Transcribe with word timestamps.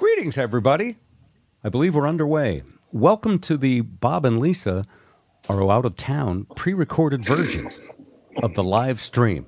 Greetings, 0.00 0.38
everybody. 0.38 0.96
I 1.62 1.68
believe 1.68 1.94
we're 1.94 2.08
underway. 2.08 2.62
Welcome 2.90 3.38
to 3.40 3.58
the 3.58 3.82
Bob 3.82 4.24
and 4.24 4.40
Lisa 4.40 4.86
are 5.46 5.70
out 5.70 5.84
of 5.84 5.94
town 5.94 6.46
pre 6.56 6.72
recorded 6.72 7.22
version 7.22 7.66
of 8.42 8.54
the 8.54 8.64
live 8.64 8.98
stream. 8.98 9.44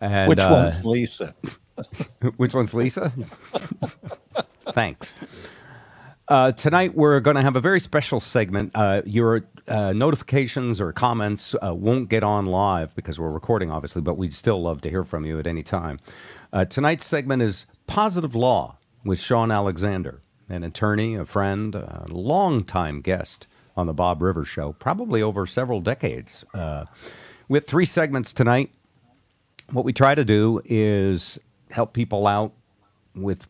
And, 0.00 0.30
Which 0.30 0.38
uh, 0.38 0.48
one's 0.50 0.82
Lisa? 0.82 1.34
Which 2.38 2.54
one's 2.54 2.72
Lisa? 2.72 3.12
Thanks. 4.72 5.14
Uh, 6.26 6.52
tonight, 6.52 6.94
we're 6.94 7.20
going 7.20 7.36
to 7.36 7.42
have 7.42 7.56
a 7.56 7.60
very 7.60 7.78
special 7.78 8.18
segment. 8.18 8.70
Uh, 8.74 9.02
your 9.04 9.44
uh, 9.68 9.92
notifications 9.92 10.80
or 10.80 10.94
comments 10.94 11.54
uh, 11.62 11.74
won't 11.74 12.08
get 12.08 12.24
on 12.24 12.46
live 12.46 12.96
because 12.96 13.18
we're 13.18 13.30
recording, 13.30 13.70
obviously, 13.70 14.00
but 14.00 14.16
we'd 14.16 14.32
still 14.32 14.62
love 14.62 14.80
to 14.80 14.88
hear 14.88 15.04
from 15.04 15.26
you 15.26 15.38
at 15.38 15.46
any 15.46 15.62
time. 15.62 15.98
Uh, 16.50 16.64
tonight's 16.64 17.04
segment 17.04 17.42
is 17.42 17.66
Positive 17.86 18.34
Law 18.34 18.78
with 19.04 19.18
Shawn 19.20 19.50
Alexander, 19.50 20.20
an 20.48 20.64
attorney, 20.64 21.14
a 21.14 21.24
friend, 21.24 21.74
a 21.74 22.06
longtime 22.08 23.00
guest 23.00 23.46
on 23.76 23.86
the 23.86 23.94
Bob 23.94 24.22
Rivers 24.22 24.48
Show, 24.48 24.72
probably 24.72 25.22
over 25.22 25.46
several 25.46 25.80
decades. 25.80 26.44
Uh, 26.54 26.84
we 27.48 27.56
have 27.58 27.66
three 27.66 27.86
segments 27.86 28.32
tonight. 28.32 28.70
What 29.70 29.84
we 29.84 29.92
try 29.92 30.14
to 30.14 30.24
do 30.24 30.60
is 30.64 31.38
help 31.70 31.92
people 31.94 32.26
out 32.26 32.52
with 33.14 33.46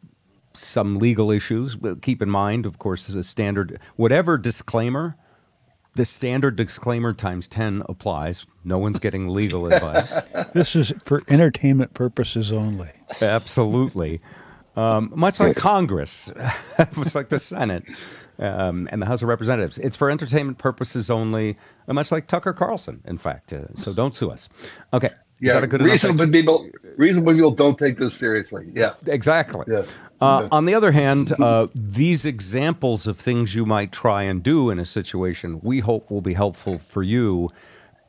some 0.54 0.98
legal 0.98 1.30
issues. 1.30 1.77
But 1.77 2.02
keep 2.02 2.22
in 2.22 2.30
mind, 2.30 2.66
of 2.66 2.78
course, 2.78 3.06
the 3.06 3.24
standard, 3.24 3.80
whatever 3.96 4.38
disclaimer, 4.38 5.16
the 5.94 6.05
standard 6.05 6.56
disclaimer 6.56 7.12
times 7.12 7.48
10 7.48 7.82
applies. 7.88 8.46
No 8.64 8.78
one's 8.78 8.98
getting 8.98 9.28
legal 9.28 9.66
advice. 9.66 10.12
This 10.52 10.77
is 10.77 10.92
for 11.02 11.22
entertainment 11.28 11.94
purposes 11.94 12.52
only. 12.52 12.91
Absolutely. 13.22 14.20
Um, 14.76 15.12
much 15.14 15.38
like 15.38 15.56
Congress, 15.56 16.30
much 16.96 17.14
like 17.14 17.28
the 17.28 17.38
Senate 17.38 17.84
um, 18.38 18.88
and 18.90 19.02
the 19.02 19.06
House 19.06 19.22
of 19.22 19.28
Representatives. 19.28 19.78
It's 19.78 19.97
for 19.97 20.10
entertainment 20.10 20.58
purposes 20.58 21.10
only, 21.10 21.58
much 21.86 22.10
like 22.10 22.27
Tucker 22.27 22.52
Carlson, 22.52 23.02
in 23.05 23.19
fact. 23.19 23.52
Uh, 23.52 23.74
so 23.77 23.92
don't 23.92 24.14
sue 24.14 24.30
us. 24.30 24.48
Okay. 24.92 25.08
Is 25.08 25.48
Yeah, 25.48 25.55
that 25.55 25.64
a 25.64 25.66
good 25.66 25.80
enough 25.80 25.92
reasonable 25.92 26.28
people. 26.28 26.70
Reasonable 26.97 27.34
people 27.34 27.50
don't 27.50 27.78
take 27.78 27.98
this 27.98 28.14
seriously. 28.14 28.70
Yeah, 28.74 28.94
Exactly. 29.06 29.64
Yeah. 29.69 29.82
Uh, 30.20 30.42
Yeah. 30.42 30.48
On 30.52 30.66
the 30.66 30.75
other 30.75 30.92
hand, 30.92 31.32
uh, 31.41 31.66
these 31.75 32.25
examples 32.25 33.06
of 33.06 33.19
things 33.19 33.54
you 33.54 33.66
might 33.66 33.92
try 33.92 34.22
and 34.22 34.42
do 34.42 34.70
in 34.70 34.78
a 34.78 34.84
situation, 34.84 35.60
we 35.62 35.80
hope 35.80 36.10
will 36.10 36.20
be 36.20 36.34
helpful 36.34 36.78
for 36.78 37.02
you 37.02 37.50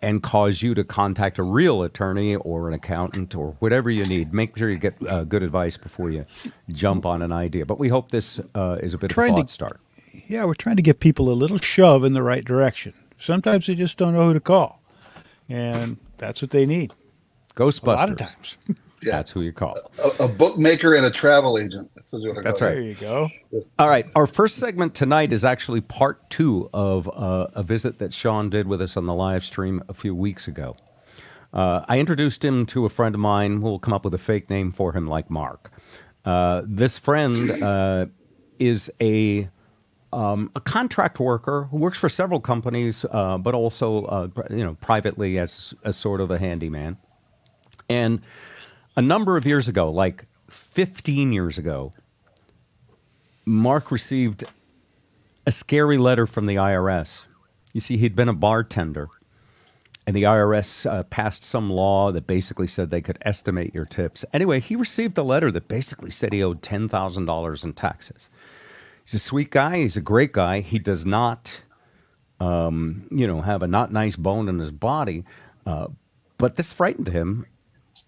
and 0.04 0.22
cause 0.22 0.62
you 0.62 0.74
to 0.76 0.84
contact 0.84 1.40
a 1.40 1.44
real 1.44 1.82
attorney 1.82 2.36
or 2.36 2.68
an 2.68 2.74
accountant 2.74 3.34
or 3.36 3.56
whatever 3.60 3.90
you 3.90 4.06
need. 4.06 4.34
Make 4.34 4.56
sure 4.58 4.70
you 4.70 4.78
get 4.78 4.96
uh, 5.08 5.24
good 5.24 5.42
advice 5.42 5.78
before 5.78 6.10
you 6.12 6.26
jump 6.70 7.06
on 7.06 7.22
an 7.22 7.32
idea. 7.32 7.66
But 7.66 7.80
we 7.80 7.88
hope 7.88 8.12
this 8.12 8.40
uh, 8.54 8.78
is 8.84 8.94
a 8.94 8.98
bit 8.98 9.10
Trying 9.10 9.32
of 9.32 9.38
a 9.38 9.40
to- 9.40 9.44
thought 9.44 9.50
start. 9.50 9.80
Yeah, 10.28 10.44
we're 10.46 10.54
trying 10.56 10.76
to 10.76 10.82
give 10.82 11.00
people 11.00 11.30
a 11.32 11.34
little 11.34 11.58
shove 11.58 12.04
in 12.04 12.14
the 12.14 12.22
right 12.22 12.44
direction. 12.46 12.94
Sometimes 13.18 13.66
they 13.66 13.76
just 13.76 13.98
don't 13.98 14.14
know 14.14 14.28
who 14.28 14.34
to 14.34 14.40
call, 14.40 14.82
and 15.50 15.98
that's 16.18 16.42
what 16.42 16.52
they 16.52 16.66
need. 16.66 16.92
Ghostbusters. 17.56 17.84
A 17.84 17.96
lot 17.96 18.10
of 18.12 18.18
times. 18.18 18.58
yeah. 19.02 19.12
That's 19.12 19.32
who 19.32 19.42
you 19.42 19.54
call. 19.54 19.78
A, 20.20 20.26
a 20.26 20.28
bookmaker 20.28 20.94
and 20.94 21.06
a 21.06 21.10
travel 21.12 21.58
agent. 21.58 21.90
That's, 22.14 22.26
what 22.26 22.44
That's 22.44 22.62
right. 22.62 22.76
There 22.76 22.82
you 22.82 22.94
go. 22.94 23.30
All 23.80 23.90
right. 23.90 24.06
Our 24.16 24.28
first 24.28 24.58
segment 24.58 24.94
tonight 24.94 25.34
is 25.34 25.44
actually 25.44 25.82
part 25.82 26.30
two 26.30 26.70
of 26.72 27.08
uh, 27.08 27.48
a 27.56 27.64
visit 27.64 27.98
that 27.98 28.14
Shawn 28.14 28.52
did 28.52 28.68
with 28.68 28.84
us 28.84 28.96
on 28.96 29.08
the 29.08 29.16
live 29.16 29.44
stream 29.44 29.82
a 29.90 29.96
few 29.96 30.14
weeks 30.14 30.48
ago. 30.48 30.76
Uh, 31.54 31.84
I 31.88 31.98
introduced 31.98 32.46
him 32.46 32.68
to 32.68 32.86
a 32.86 32.90
friend 32.90 33.16
of 33.16 33.22
mine. 33.22 33.62
We'll 33.62 33.80
come 33.80 33.94
up 33.96 34.06
with 34.06 34.14
a 34.14 34.20
fake 34.20 34.48
name 34.48 34.72
for 34.72 34.94
him, 34.94 35.08
like 35.08 35.32
Mark. 35.32 35.72
Uh, 36.24 36.62
this 36.66 37.00
friend 37.00 37.50
uh, 37.64 38.06
is 38.60 38.92
a 39.02 39.50
um, 40.12 40.52
a 40.56 40.62
contract 40.62 41.20
worker 41.20 41.68
who 41.72 41.78
works 41.78 41.98
for 41.98 42.10
several 42.10 42.40
companies, 42.40 43.04
uh, 43.10 43.40
but 43.40 43.56
also 43.56 44.06
uh, 44.06 44.28
you 44.52 44.64
know 44.64 44.76
privately 44.76 45.40
as 45.40 45.74
as 45.84 45.98
sort 45.98 46.22
of 46.22 46.30
a 46.30 46.38
handyman. 46.38 46.98
And 47.90 48.22
a 48.96 49.02
number 49.02 49.36
of 49.36 49.48
years 49.48 49.68
ago, 49.68 49.92
like 49.92 50.26
15 50.50 51.34
years 51.34 51.58
ago, 51.58 51.92
Mark 53.46 53.92
received 53.92 54.44
a 55.46 55.52
scary 55.52 55.98
letter 55.98 56.26
from 56.26 56.46
the 56.46 56.56
IRS. 56.56 57.28
You 57.74 57.82
see, 57.82 57.98
he'd 57.98 58.16
been 58.16 58.30
a 58.30 58.34
bartender, 58.34 59.10
and 60.06 60.16
the 60.16 60.24
IRS 60.24 60.90
uh, 60.90 61.04
passed 61.04 61.44
some 61.44 61.70
law 61.70 62.12
that 62.12 62.28
basically 62.28 62.68
said 62.68 62.90
they 62.90 63.02
could 63.02 63.18
estimate 63.22 63.74
your 63.74 63.86
tips. 63.86 64.24
Anyway, 64.34 64.60
he 64.60 64.76
received 64.76 65.18
a 65.18 65.24
letter 65.24 65.52
that 65.52 65.68
basically 65.68 66.12
said 66.12 66.34
he 66.34 66.44
owed 66.44 66.62
$10,000 66.62 67.64
in 67.64 67.74
taxes. 67.74 68.30
He's 69.04 69.16
a 69.16 69.20
sweet 69.20 69.50
guy. 69.50 69.78
He's 69.78 69.98
a 69.98 70.02
great 70.02 70.32
guy. 70.32 70.62
He 70.62 70.80
does 70.80 71.06
not, 71.06 71.62
um, 72.40 73.08
you 73.12 73.28
know, 73.28 73.42
have 73.42 73.64
a 73.64 73.68
not 73.68 73.92
nice 73.92 74.16
bone 74.16 74.48
in 74.48 74.60
his 74.60 74.72
body. 74.72 75.26
Uh, 75.66 75.88
but 76.38 76.56
this 76.56 76.72
frightened 76.72 77.10
him. 77.10 77.46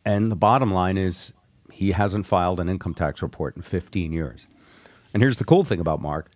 And 0.05 0.31
the 0.31 0.35
bottom 0.35 0.73
line 0.73 0.97
is 0.97 1.33
he 1.71 1.91
hasn't 1.91 2.25
filed 2.25 2.59
an 2.59 2.69
income 2.69 2.93
tax 2.93 3.21
report 3.21 3.55
in 3.55 3.61
15 3.61 4.13
years. 4.13 4.47
And 5.15 5.21
here's 5.21 5.37
the 5.37 5.45
cool 5.45 5.63
thing 5.63 5.79
about 5.79 6.01
Mark 6.01 6.29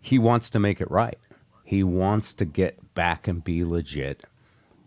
he 0.00 0.18
wants 0.18 0.48
to 0.50 0.58
make 0.58 0.80
it 0.80 0.90
right. 0.90 1.18
He 1.62 1.82
wants 1.82 2.32
to 2.34 2.46
get 2.46 2.94
back 2.94 3.28
and 3.28 3.44
be 3.44 3.64
legit. 3.64 4.24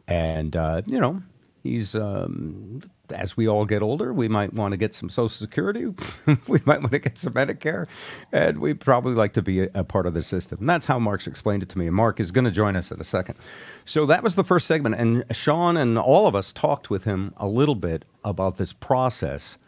And, 0.08 0.56
uh, 0.56 0.82
you 0.88 1.00
know, 1.00 1.22
he's, 1.62 1.94
um, 1.94 2.82
as 3.12 3.38
we 3.38 3.48
all 3.48 3.66
get 3.66 3.84
older, 3.84 4.12
we 4.12 4.28
might 4.28 4.54
want 4.54 4.72
to 4.72 4.78
get 4.78 4.96
some 4.96 5.10
Social 5.10 5.30
Security. 5.30 5.86
we 6.48 6.62
might 6.66 6.80
want 6.82 6.92
to 6.94 7.00
get 7.00 7.18
some 7.20 7.34
Medicare. 7.34 7.86
And 8.32 8.58
we'd 8.58 8.80
probably 8.80 9.14
like 9.14 9.34
to 9.34 9.44
be 9.44 9.62
a, 9.62 9.70
a 9.76 9.84
part 9.84 10.08
of 10.08 10.16
the 10.16 10.24
system. 10.24 10.58
And 10.62 10.70
that's 10.70 10.88
how 10.88 10.98
Mark's 10.98 11.28
explained 11.28 11.62
it 11.62 11.70
to 11.70 11.78
me. 11.78 11.86
And 11.86 11.96
Mark 11.96 12.20
is 12.20 12.32
going 12.32 12.46
to 12.46 12.52
join 12.52 12.76
us 12.76 12.92
in 12.92 13.00
a 13.00 13.04
second. 13.04 13.38
So 13.86 14.08
that 14.08 14.24
was 14.24 14.34
the 14.34 14.44
first 14.44 14.66
segment. 14.66 14.96
And 14.96 15.24
Shawn 15.36 15.78
and 15.78 16.00
all 16.00 16.26
of 16.26 16.34
us 16.34 16.52
talked 16.52 16.90
with 16.90 17.04
him 17.04 17.36
a 17.38 17.48
little 17.48 17.76
bit 17.76 18.04
about 18.24 18.58
this 18.58 18.74
process 18.74 19.60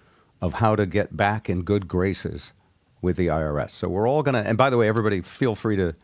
of 0.41 0.53
how 0.55 0.75
to 0.75 0.87
get 0.87 1.15
back 1.15 1.51
in 1.51 1.61
good 1.61 1.87
graces 1.87 2.53
with 3.01 3.17
the 3.17 3.27
IRS. 3.27 3.71
So 3.71 3.87
we're 3.87 4.07
all 4.07 4.23
going 4.23 4.35
to, 4.35 4.47
and 4.47 4.57
by 4.57 4.69
the 4.69 4.77
way, 4.77 4.87
everybody 4.87 5.21
feel 5.21 5.55
free 5.55 5.77
to 5.77 5.95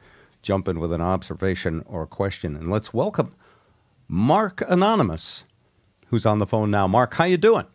jump 0.42 0.68
in 0.68 0.80
with 0.80 0.94
an 0.94 1.02
observation 1.02 1.84
or 1.88 2.04
a 2.04 2.08
question. 2.08 2.56
And 2.56 2.72
let's 2.72 2.94
welcome 2.94 3.34
Mark 4.08 4.64
Anonymous, 4.68 5.44
who's 6.10 6.26
on 6.26 6.40
the 6.40 6.48
phone 6.48 6.72
now. 6.72 6.88
Mark, 6.88 7.14
how 7.16 7.26
you 7.26 7.38
doing? 7.38 7.66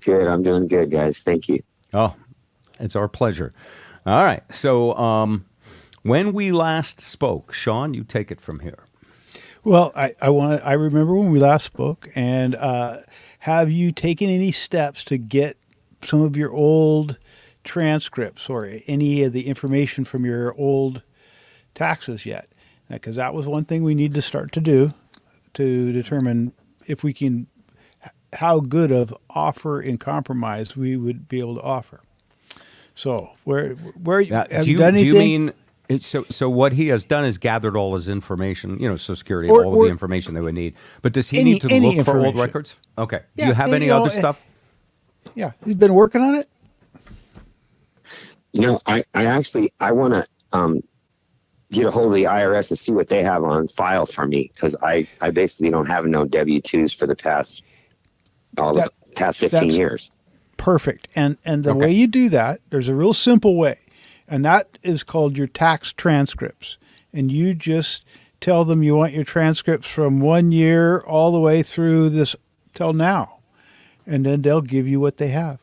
Good. 0.00 0.26
I'm 0.26 0.42
doing 0.42 0.68
good, 0.68 0.90
guys. 0.90 1.22
Thank 1.22 1.48
you. 1.48 1.62
Oh, 1.92 2.14
it's 2.78 2.96
our 2.96 3.08
pleasure. 3.08 3.52
All 4.06 4.22
right. 4.24 4.42
So 4.52 4.94
um, 4.96 5.44
when 6.02 6.32
we 6.32 6.52
last 6.52 7.00
spoke, 7.00 7.52
Shawn, 7.52 7.94
you 7.94 8.04
take 8.04 8.30
it 8.30 8.40
from 8.40 8.60
here. 8.60 8.84
Well, 9.64 9.92
I, 9.96 10.14
I 10.22 10.30
want 10.30 10.62
I 10.64 10.74
remember 10.74 11.14
when 11.14 11.30
we 11.30 11.40
last 11.40 11.64
spoke, 11.64 12.08
and 12.14 12.54
uh, 12.54 12.98
have 13.40 13.70
you 13.70 13.92
taken 13.92 14.30
any 14.30 14.52
steps 14.52 15.04
to 15.04 15.18
get 15.18 15.58
some 16.02 16.22
of 16.22 16.36
your 16.36 16.52
old 16.52 17.18
transcripts 17.72 18.48
or 18.50 18.68
any 18.86 19.22
of 19.22 19.32
the 19.32 19.46
information 19.46 20.04
from 20.04 20.24
your 20.24 20.54
old 20.58 21.02
taxes 21.74 22.26
yet? 22.26 22.48
Because 22.90 23.16
that 23.16 23.34
was 23.34 23.46
one 23.46 23.64
thing 23.64 23.84
we 23.84 23.94
need 23.94 24.14
to 24.14 24.22
start 24.22 24.50
to 24.52 24.60
do 24.60 24.94
to 25.54 25.92
determine 25.92 26.52
if 26.86 27.04
we 27.04 27.12
can 27.12 27.46
how 28.34 28.60
good 28.60 28.90
of 28.90 29.14
offer 29.30 29.80
and 29.80 30.00
compromise 30.00 30.76
we 30.76 30.96
would 30.96 31.28
be 31.28 31.38
able 31.38 31.54
to 31.56 31.62
offer. 31.62 32.00
So 32.94 33.30
where 33.44 33.74
where 34.02 34.22
Now, 34.24 34.46
have 34.50 34.64
do 34.64 34.70
you 34.70 34.76
you, 34.76 34.78
done 34.78 34.94
do 34.94 35.04
you 35.04 35.14
mean 35.14 35.52
so? 36.00 36.24
So 36.30 36.48
what 36.50 36.72
he 36.72 36.88
has 36.88 37.04
done 37.04 37.24
is 37.24 37.38
gathered 37.38 37.76
all 37.76 37.94
his 37.94 38.08
information, 38.08 38.78
you 38.80 38.88
know, 38.88 38.96
Social 38.96 39.16
Security, 39.16 39.48
Or- 39.50 39.64
all 39.64 39.74
or- 39.74 39.82
of 39.82 39.86
the 39.86 39.90
information 39.90 40.34
they 40.34 40.40
would 40.40 40.54
need. 40.54 40.74
But 41.02 41.12
does 41.12 41.28
he 41.28 41.38
Any- 41.38 41.52
need 41.54 41.60
to 41.62 41.68
look 41.68 42.04
for 42.04 42.24
old 42.24 42.34
records? 42.36 42.76
Okay. 42.96 43.20
do 43.36 43.46
you 43.46 43.52
have 43.52 43.68
you 43.68 43.74
any 43.74 43.86
know, 43.86 43.98
other 44.02 44.10
eh, 44.10 44.18
stuff? 44.18 44.44
yeah, 45.34 45.52
he's 45.64 45.74
been 45.76 45.94
working 45.94 46.20
on 46.22 46.34
it. 46.34 46.48
You 48.58 48.66
know, 48.66 48.80
I, 48.86 49.04
I 49.14 49.26
actually 49.26 49.72
I 49.80 49.92
want 49.92 50.14
to 50.14 50.26
um, 50.52 50.80
get 51.70 51.86
a 51.86 51.90
hold 51.90 52.08
of 52.08 52.14
the 52.14 52.24
IRS 52.24 52.70
and 52.70 52.78
see 52.78 52.92
what 52.92 53.08
they 53.08 53.22
have 53.22 53.44
on 53.44 53.68
file 53.68 54.04
for 54.06 54.26
me 54.26 54.50
because 54.52 54.74
I, 54.82 55.06
I 55.20 55.30
basically 55.30 55.70
don't 55.70 55.86
have 55.86 56.04
no 56.06 56.24
W 56.24 56.60
twos 56.60 56.92
for 56.92 57.06
the 57.06 57.14
past 57.16 57.64
all 58.58 58.74
That- 58.74 58.90
the 59.06 59.12
past 59.14 59.38
fifteen 59.40 59.70
years. 59.70 60.10
Perfect. 60.56 61.06
And 61.14 61.36
and 61.44 61.62
the 61.62 61.70
Okay. 61.70 61.78
way 61.86 61.92
you 61.92 62.08
do 62.08 62.28
that, 62.30 62.60
there's 62.70 62.88
a 62.88 62.94
real 62.94 63.12
simple 63.12 63.54
way. 63.56 63.78
And 64.26 64.44
that 64.44 64.76
is 64.82 65.04
called 65.04 65.38
your 65.38 65.46
tax 65.46 65.92
transcripts. 65.92 66.76
And 67.12 67.30
you 67.30 67.54
just 67.54 68.04
tell 68.40 68.64
them 68.64 68.82
you 68.82 68.96
want 68.96 69.12
your 69.12 69.24
transcripts 69.24 69.88
from 69.88 70.18
one 70.20 70.50
year 70.52 70.98
all 71.00 71.30
the 71.32 71.40
way 71.40 71.62
through 71.62 72.10
this 72.10 72.34
till 72.74 72.92
now. 72.92 73.38
And 74.06 74.26
then 74.26 74.42
they'll 74.42 74.60
give 74.60 74.88
you 74.88 74.98
what 75.00 75.18
they 75.18 75.28
have. 75.28 75.60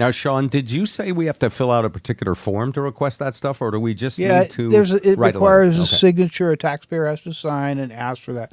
Now, 0.00 0.10
Sean, 0.10 0.48
did 0.48 0.70
you 0.70 0.86
say 0.86 1.12
we 1.12 1.26
have 1.26 1.38
to 1.40 1.50
fill 1.50 1.70
out 1.70 1.84
a 1.84 1.90
particular 1.90 2.34
form 2.34 2.72
to 2.72 2.80
request 2.80 3.18
that 3.18 3.34
stuff, 3.34 3.60
or 3.60 3.70
do 3.70 3.78
we 3.78 3.92
just 3.92 4.18
Yeah, 4.18 4.40
need 4.40 4.50
to? 4.52 4.70
there's 4.70 4.94
a, 4.94 5.06
it 5.06 5.18
write 5.18 5.34
requires 5.34 5.76
a, 5.76 5.80
a 5.80 5.82
letter? 5.82 5.96
signature 5.96 6.50
a 6.52 6.56
taxpayer 6.56 7.04
has 7.04 7.20
to 7.20 7.34
sign 7.34 7.78
and 7.78 7.92
ask 7.92 8.22
for 8.22 8.32
that. 8.32 8.52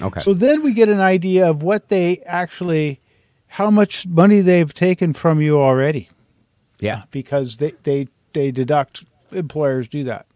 Okay. 0.00 0.20
So 0.20 0.32
then 0.32 0.62
we 0.62 0.72
get 0.72 0.88
an 0.88 1.00
idea 1.00 1.50
of 1.50 1.64
what 1.64 1.88
they 1.88 2.18
actually 2.20 3.00
how 3.48 3.68
much 3.68 4.06
money 4.06 4.38
they've 4.38 4.72
taken 4.72 5.12
from 5.12 5.40
you 5.40 5.58
already. 5.60 6.08
Yeah. 6.78 7.02
because 7.10 7.56
they 7.56 7.72
they 7.82 8.06
they 8.32 8.52
deduct 8.52 9.04
employers 9.32 9.88
do 9.88 10.04
that. 10.04 10.26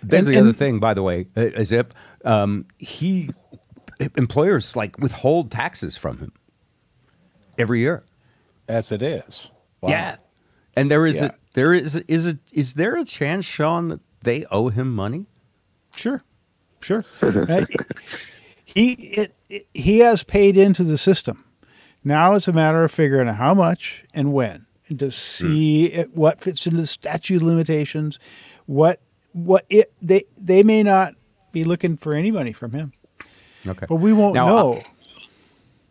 There's 0.00 0.28
And- 0.28 0.36
the 0.36 0.40
other 0.40 0.52
thing, 0.52 0.78
by 0.78 0.94
the 0.94 1.02
way, 1.02 1.26
uh, 1.36 1.64
Zip. 1.64 1.92
Um, 2.24 2.66
he 2.78 3.30
employers 4.14 4.76
like 4.76 4.96
withhold 5.00 5.50
taxes 5.50 5.96
from 5.96 6.18
him 6.18 6.32
every 7.58 7.80
year. 7.80 8.04
As 8.68 8.92
it 8.92 9.02
is. 9.02 9.50
Wow. 9.80 9.90
Yeah, 9.90 10.16
and 10.74 10.90
there 10.90 11.06
is 11.06 11.16
Yeah. 11.16 11.24
a 11.26 11.30
there 11.54 11.72
is 11.74 11.96
is 11.96 12.26
a 12.26 12.38
is 12.52 12.74
there 12.74 12.96
a 12.96 13.04
chance, 13.04 13.44
Shawn, 13.44 13.88
that 13.88 14.00
they 14.22 14.44
owe 14.50 14.68
him 14.68 14.94
money? 14.94 15.26
Sure, 15.96 16.22
sure. 16.80 17.04
Uh, 17.22 17.64
he 18.64 18.92
it, 18.92 19.34
it- 19.48 19.66
he 19.74 19.98
has 20.00 20.22
paid 20.24 20.56
into 20.56 20.82
the 20.84 20.98
system. 20.98 21.44
Now 22.04 22.34
it's 22.34 22.48
a 22.48 22.52
matter 22.52 22.82
of 22.84 22.90
figuring 22.92 23.28
out 23.28 23.36
how 23.36 23.54
much 23.54 24.04
and 24.14 24.32
when, 24.32 24.66
and 24.88 24.98
to 24.98 25.10
see 25.10 25.86
it, 25.86 26.14
what 26.16 26.40
fits 26.40 26.66
into 26.66 26.80
the 26.80 26.86
statute 26.86 27.36
of 27.36 27.42
limitations. 27.42 28.18
What 28.66 29.00
what 29.32 29.64
it 29.70 29.92
they 30.02 30.24
they 30.36 30.62
may 30.62 30.82
not 30.82 31.14
be 31.52 31.64
looking 31.64 31.96
for 31.96 32.12
any 32.14 32.30
money 32.30 32.52
from 32.52 32.72
him, 32.72 32.92
Okay, 33.66 33.86
but 33.88 33.96
we 33.96 34.12
won't 34.12 34.34
Now, 34.34 34.46
know. 34.48 34.82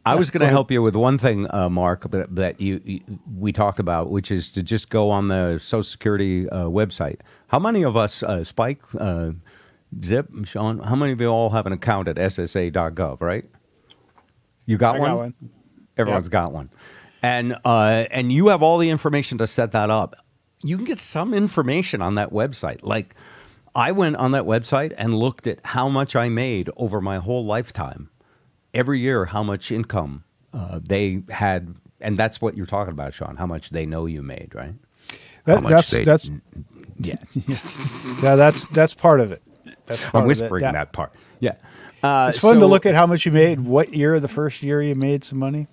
I 0.06 0.16
was 0.16 0.30
going 0.30 0.42
to 0.42 0.50
help 0.50 0.70
you 0.70 0.84
with 0.84 0.96
one 0.96 1.18
thing, 1.18 1.48
uh, 1.52 1.68
Mark, 1.68 2.10
that, 2.12 2.36
that 2.36 2.62
you, 2.62 2.80
you 2.86 3.02
we 3.36 3.52
talked 3.52 3.80
about, 3.80 4.12
which 4.12 4.30
is 4.30 4.52
to 4.52 4.62
just 4.62 4.90
go 4.90 5.10
on 5.10 5.30
the 5.30 5.58
Social 5.58 5.84
Security 5.84 6.48
uh, 6.50 6.66
website. 6.66 7.22
How 7.48 7.58
many 7.58 7.84
of 7.84 7.98
us, 7.98 8.22
uh, 8.22 8.44
Spike, 8.44 8.82
uh, 9.00 9.32
Zip, 10.04 10.30
Shawn? 10.44 10.80
How 10.80 10.96
many 10.96 11.12
of 11.12 11.20
you 11.20 11.28
all 11.28 11.50
have 11.50 11.66
an 11.66 11.74
account 11.74 12.08
at 12.08 12.18
SSA.gov? 12.18 13.20
Right? 13.20 13.46
You 14.68 14.78
got 14.78 15.00
one. 15.00 15.10
got 15.10 15.18
one. 15.18 15.34
Everyone's 15.98 16.30
got 16.30 16.52
one, 16.52 16.70
and 17.24 17.56
uh, 17.66 18.06
and 18.12 18.32
you 18.32 18.50
have 18.50 18.62
all 18.62 18.78
the 18.78 18.90
information 18.90 19.38
to 19.40 19.48
set 19.48 19.72
that 19.72 19.90
up. 19.90 20.16
You 20.62 20.76
can 20.76 20.86
get 20.86 21.00
some 21.00 21.34
information 21.34 22.02
on 22.02 22.16
that 22.16 22.32
website. 22.32 22.84
Like, 22.84 23.16
I 23.74 23.92
went 23.92 24.18
on 24.18 24.32
that 24.32 24.44
website 24.44 24.94
and 24.98 25.16
looked 25.16 25.48
at 25.48 25.60
how 25.64 25.90
much 25.90 26.16
I 26.16 26.28
made 26.30 26.70
over 26.76 27.00
my 27.02 27.18
whole 27.18 27.46
lifetime 27.46 28.10
every 28.76 29.00
year 29.00 29.26
how 29.26 29.42
much 29.44 29.72
income 29.72 30.24
uh, 30.54 30.80
they 30.84 31.24
had, 31.30 31.74
and 32.02 32.18
that's 32.18 32.40
what 32.42 32.56
you're 32.56 32.66
talking 32.68 32.92
about, 32.92 33.14
Shawn. 33.14 33.38
How 33.38 33.46
much 33.48 33.72
they 33.72 33.86
know 33.86 34.06
you 34.06 34.22
made, 34.22 34.52
right? 34.54 34.74
That, 35.46 35.64
that's 35.64 35.90
they- 35.92 36.04
that's 36.04 36.30
Yeah, 36.98 37.16
yeah, 37.34 38.36
that's 38.36 38.68
that's 38.68 38.94
part 38.94 39.20
of 39.20 39.32
it. 39.32 39.42
That's 39.86 40.02
part 40.04 40.16
I'm 40.16 40.22
of 40.22 40.26
it. 40.26 40.28
whispering 40.28 40.62
That- 40.62 40.74
that, 40.74 40.92
part. 40.94 41.14
Yeah, 41.40 41.54
uh, 42.04 42.28
It's 42.30 42.40
fun 42.40 42.60
to 42.60 42.66
look 42.66 42.86
at 42.86 42.96
how 42.96 43.06
much 43.08 43.26
you 43.26 43.32
made, 43.32 43.60
what 43.62 43.94
year, 43.94 44.20
the 44.20 44.28
first 44.28 44.62
year 44.64 44.82
you 44.82 44.96
made 44.96 45.24
some 45.24 45.40
money. 45.40 45.68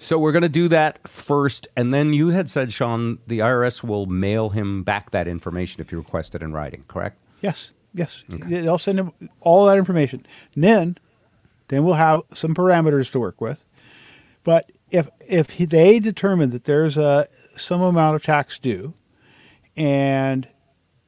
So 0.00 0.16
we're 0.18 0.32
going 0.32 0.42
to 0.42 0.48
do 0.48 0.68
that 0.68 1.06
first, 1.08 1.66
and 1.76 1.92
then 1.92 2.12
you 2.12 2.28
had 2.28 2.48
said, 2.48 2.72
Shawn, 2.72 3.18
the 3.26 3.40
IRS 3.40 3.82
will 3.82 4.06
mail 4.06 4.50
him 4.50 4.84
back 4.84 5.10
that 5.10 5.26
information 5.26 5.80
if 5.80 5.90
you 5.90 5.98
request 5.98 6.34
it 6.36 6.42
in 6.42 6.52
writing. 6.52 6.84
Correct? 6.86 7.18
Yes, 7.42 7.72
yes. 7.94 8.22
They'll 8.28 8.78
send 8.78 9.00
him 9.00 9.12
all 9.40 9.66
that 9.66 9.76
information. 9.76 10.24
And 10.54 10.62
then, 10.64 10.98
then 11.68 11.84
we'll 11.84 11.94
have 11.94 12.22
some 12.32 12.54
parameters 12.54 13.10
to 13.12 13.20
work 13.20 13.40
with. 13.40 13.64
But 14.44 14.70
if 14.90 15.08
if 15.26 15.56
they 15.56 16.00
determine 16.00 16.50
that 16.50 16.64
there's 16.64 16.96
a 16.96 17.28
some 17.56 17.82
amount 17.82 18.16
of 18.16 18.22
tax 18.22 18.58
due, 18.58 18.94
and 19.76 20.48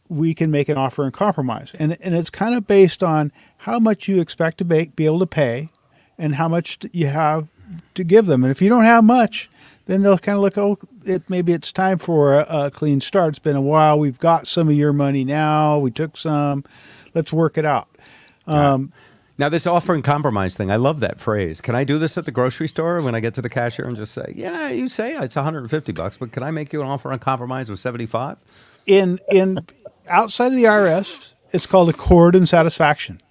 we 0.08 0.34
can 0.34 0.50
make 0.50 0.68
an 0.68 0.76
offer 0.76 1.04
and 1.04 1.12
compromise, 1.12 1.72
and 1.78 1.96
and 2.00 2.14
it's 2.14 2.30
kind 2.30 2.54
of 2.54 2.66
based 2.66 3.02
on 3.02 3.32
how 3.58 3.78
much 3.78 4.08
you 4.08 4.20
expect 4.20 4.58
to 4.58 4.64
make, 4.64 4.96
be 4.96 5.06
able 5.06 5.20
to 5.20 5.26
pay, 5.26 5.70
and 6.18 6.34
how 6.34 6.48
much 6.48 6.78
you 6.92 7.06
have 7.06 7.48
to 7.94 8.04
give 8.04 8.26
them. 8.26 8.44
And 8.44 8.50
if 8.50 8.60
you 8.60 8.68
don't 8.68 8.84
have 8.84 9.04
much, 9.04 9.48
then 9.86 10.02
they'll 10.02 10.18
kind 10.18 10.36
of 10.36 10.42
look, 10.42 10.58
oh, 10.58 10.78
it 11.04 11.28
maybe 11.30 11.52
it's 11.52 11.72
time 11.72 11.98
for 11.98 12.34
a, 12.34 12.46
a 12.48 12.70
clean 12.70 13.00
start. 13.00 13.30
It's 13.30 13.38
been 13.38 13.56
a 13.56 13.62
while. 13.62 13.98
We've 13.98 14.18
got 14.18 14.46
some 14.46 14.68
of 14.68 14.74
your 14.74 14.92
money 14.92 15.24
now. 15.24 15.78
We 15.78 15.90
took 15.90 16.16
some. 16.16 16.64
Let's 17.14 17.32
work 17.32 17.58
it 17.58 17.64
out. 17.64 17.88
Um, 18.46 18.92
Now, 19.40 19.48
this 19.48 19.66
offer 19.66 19.94
and 19.94 20.04
compromise 20.04 20.54
thing, 20.54 20.70
I 20.70 20.76
love 20.76 21.00
that 21.00 21.18
phrase. 21.18 21.62
Can 21.62 21.74
I 21.74 21.82
do 21.82 21.98
this 21.98 22.18
at 22.18 22.26
the 22.26 22.30
grocery 22.30 22.68
store 22.68 23.00
when 23.00 23.14
I 23.14 23.20
get 23.20 23.32
to 23.36 23.40
the 23.40 23.48
cashier 23.48 23.86
and 23.88 23.96
just 23.96 24.12
say, 24.12 24.34
"Yeah, 24.36 24.68
you 24.68 24.86
say 24.86 25.16
it's 25.16 25.34
150 25.34 25.92
bucks, 25.92 26.18
but 26.18 26.30
can 26.30 26.42
I 26.42 26.50
make 26.50 26.74
you 26.74 26.82
an 26.82 26.86
offer 26.86 27.10
and 27.10 27.18
compromise 27.18 27.70
with 27.70 27.80
75?" 27.80 28.36
in 28.86 29.18
in 29.30 29.60
outside 30.10 30.48
of 30.48 30.56
the 30.56 30.64
IRS, 30.64 31.32
it's 31.52 31.64
called 31.64 31.88
accord 31.88 32.34
and 32.34 32.46
satisfaction, 32.46 33.22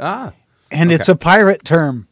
Ah, 0.00 0.30
and 0.70 0.92
it's 0.92 1.08
a 1.08 1.16
pirate 1.16 1.64
term. 1.64 2.06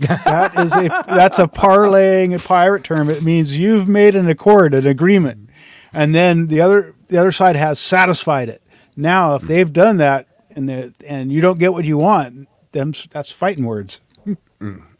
that 0.00 0.58
is 0.58 0.74
a 0.74 0.88
that's 1.06 1.38
a 1.38 1.46
parlaying 1.46 2.34
a 2.34 2.40
pirate 2.40 2.82
term. 2.82 3.08
It 3.10 3.22
means 3.22 3.56
you've 3.56 3.88
made 3.88 4.16
an 4.16 4.26
accord, 4.28 4.74
an 4.74 4.88
agreement, 4.88 5.50
and 5.92 6.16
then 6.16 6.48
the 6.48 6.60
other 6.60 6.96
the 7.06 7.16
other 7.16 7.30
side 7.30 7.54
has 7.54 7.78
satisfied 7.78 8.48
it. 8.48 8.60
Now, 8.96 9.36
if 9.36 9.42
they've 9.42 9.72
done 9.72 9.98
that 9.98 10.26
and 10.50 10.68
the, 10.68 10.92
and 11.06 11.30
you 11.30 11.40
don't 11.40 11.60
get 11.60 11.72
what 11.72 11.84
you 11.84 11.96
want, 11.96 12.48
them 12.72 12.92
that's 13.10 13.30
fighting 13.30 13.64
words. 13.64 14.00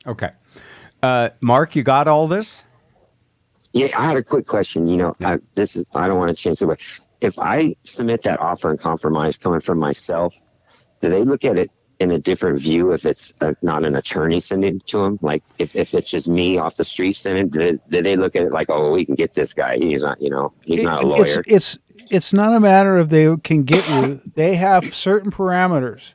okay. 0.07 0.31
Uh, 1.03 1.31
Mark, 1.41 1.77
you 1.77 1.83
got 1.83 2.09
all 2.09 2.27
this? 2.27 2.65
Yeah, 3.73 3.89
I 3.97 4.07
had 4.07 4.17
a 4.17 4.23
quick 4.23 4.47
question. 4.47 4.89
You 4.89 4.97
know, 4.97 5.15
I, 5.21 5.39
this 5.55 5.77
is 5.77 5.85
I 5.95 6.09
don't 6.09 6.19
want 6.19 6.31
to 6.31 6.37
change 6.37 6.61
the 6.61 6.67
way. 6.67 6.77
If 7.21 7.39
I 7.39 7.77
submit 7.83 8.23
that 8.23 8.41
offer 8.41 8.71
and 8.71 8.79
compromise 8.79 9.37
coming 9.37 9.61
from 9.61 9.79
myself, 9.79 10.35
do 11.01 11.09
they 11.09 11.23
look 11.23 11.45
at 11.45 11.59
it 11.59 11.71
in 12.01 12.13
a 12.13 12.19
different 12.19 12.61
view 12.61 12.93
if 12.93 13.05
it's 13.05 13.35
uh 13.41 13.53
not 13.61 13.85
an 13.85 13.97
attorney 13.97 14.41
sending 14.41 14.77
it 14.77 14.87
to 14.87 14.99
them? 14.99 15.19
Like 15.21 15.43
if, 15.59 15.77
if 15.77 15.95
it's 15.95 16.11
just 16.11 16.29
me 16.29 16.59
off 16.59 16.77
the 16.77 16.85
street 16.85 17.15
sending, 17.15 17.47
it, 17.47 17.53
do 17.53 17.59
they, 17.59 17.73
do 17.91 18.03
they 18.03 18.17
look 18.17 18.35
at 18.35 18.43
it 18.43 18.53
like, 18.53 18.71
oh, 18.71 18.93
we 18.93 19.05
can 19.05 19.15
get 19.15 19.35
this 19.35 19.53
guy? 19.53 19.77
He's 19.77 20.03
not, 20.03 20.21
you 20.21 20.31
know, 20.31 20.53
he's 20.63 20.83
not 20.83 21.05
a 21.05 21.07
lawyer. 21.07 21.43
It's, 21.47 21.75
it's 21.75 21.79
it's 22.11 22.33
not 22.33 22.55
a 22.55 22.61
matter 22.61 22.97
of 22.97 23.11
they 23.11 23.37
can 23.43 23.65
get 23.65 23.89
you. 23.91 24.21
They 24.35 24.55
have 24.55 24.95
certain 24.95 25.31
parameters. 25.31 26.15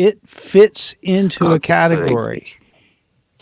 It 0.00 0.26
fits 0.26 0.94
into 1.02 1.52
a 1.52 1.60
category. 1.60 2.46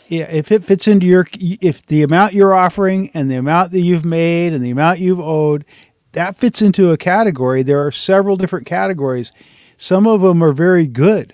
Yeah, 0.09 0.25
if 0.25 0.51
it 0.51 0.65
fits 0.65 0.89
into 0.89 1.07
your 1.07 1.27
if 1.39 1.87
the 1.87 2.03
amount 2.03 2.33
you're 2.33 2.55
offering 2.55 3.11
and 3.15 3.31
the 3.31 3.37
amount 3.37 3.71
that 3.71 3.81
you've 3.81 4.05
made 4.05 4.53
and 4.53 4.65
the 4.65 4.71
amount 4.71 4.99
you've 4.99 5.21
owed, 5.21 5.65
that 6.13 6.37
fits 6.37 6.61
into 6.61 6.91
a 6.91 6.97
category. 6.97 7.63
There 7.63 7.87
are 7.87 7.93
several 7.93 8.37
different 8.37 8.67
categories. 8.67 9.31
Some 9.77 10.09
of 10.09 10.23
them 10.23 10.43
are 10.43 10.53
very 10.53 10.89
good. 10.89 11.33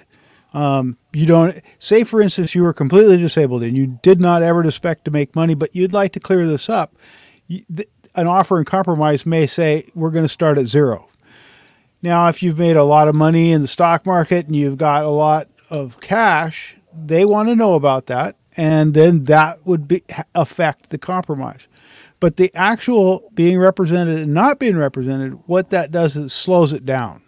Um, 0.52 0.98
you 1.14 1.24
don't 1.24 1.58
say, 1.78 2.04
for 2.04 2.20
instance, 2.20 2.54
you 2.54 2.62
were 2.62 2.74
completely 2.74 3.16
disabled 3.16 3.62
and 3.62 3.74
you 3.74 3.98
did 4.02 4.20
not 4.20 4.42
ever 4.42 4.62
expect 4.62 5.06
to 5.06 5.10
make 5.10 5.34
money, 5.34 5.54
but 5.54 5.74
you'd 5.74 5.94
like 5.94 6.12
to 6.12 6.20
clear 6.20 6.46
this 6.46 6.68
up. 6.68 6.96
You, 7.46 7.64
th- 7.74 7.88
an 8.14 8.26
offer 8.26 8.58
and 8.58 8.66
compromise 8.66 9.24
may 9.24 9.46
say 9.46 9.88
we're 9.94 10.10
going 10.10 10.26
to 10.26 10.28
start 10.28 10.58
at 10.58 10.66
zero. 10.66 11.08
Now, 12.04 12.28
if 12.28 12.42
you've 12.42 12.58
made 12.58 12.76
a 12.76 12.84
lot 12.84 13.08
of 13.08 13.14
money 13.14 13.50
in 13.50 13.62
the 13.62 13.66
stock 13.66 14.04
market 14.04 14.44
and 14.44 14.54
you've 14.54 14.76
got 14.76 15.04
a 15.04 15.08
lot 15.08 15.48
of 15.70 16.00
cash, 16.00 16.76
they 16.94 17.24
want 17.24 17.48
to 17.48 17.56
know 17.56 17.72
about 17.72 18.06
that, 18.06 18.36
and 18.58 18.92
then 18.92 19.24
that 19.24 19.66
would 19.66 19.88
be 19.88 20.04
affect 20.34 20.90
the 20.90 20.98
compromise. 20.98 21.66
But 22.20 22.36
the 22.36 22.54
actual 22.54 23.30
being 23.32 23.58
represented 23.58 24.18
and 24.18 24.34
not 24.34 24.58
being 24.58 24.76
represented, 24.76 25.38
what 25.46 25.70
that 25.70 25.92
does 25.92 26.14
is 26.14 26.34
slows 26.34 26.74
it 26.74 26.84
down, 26.84 27.22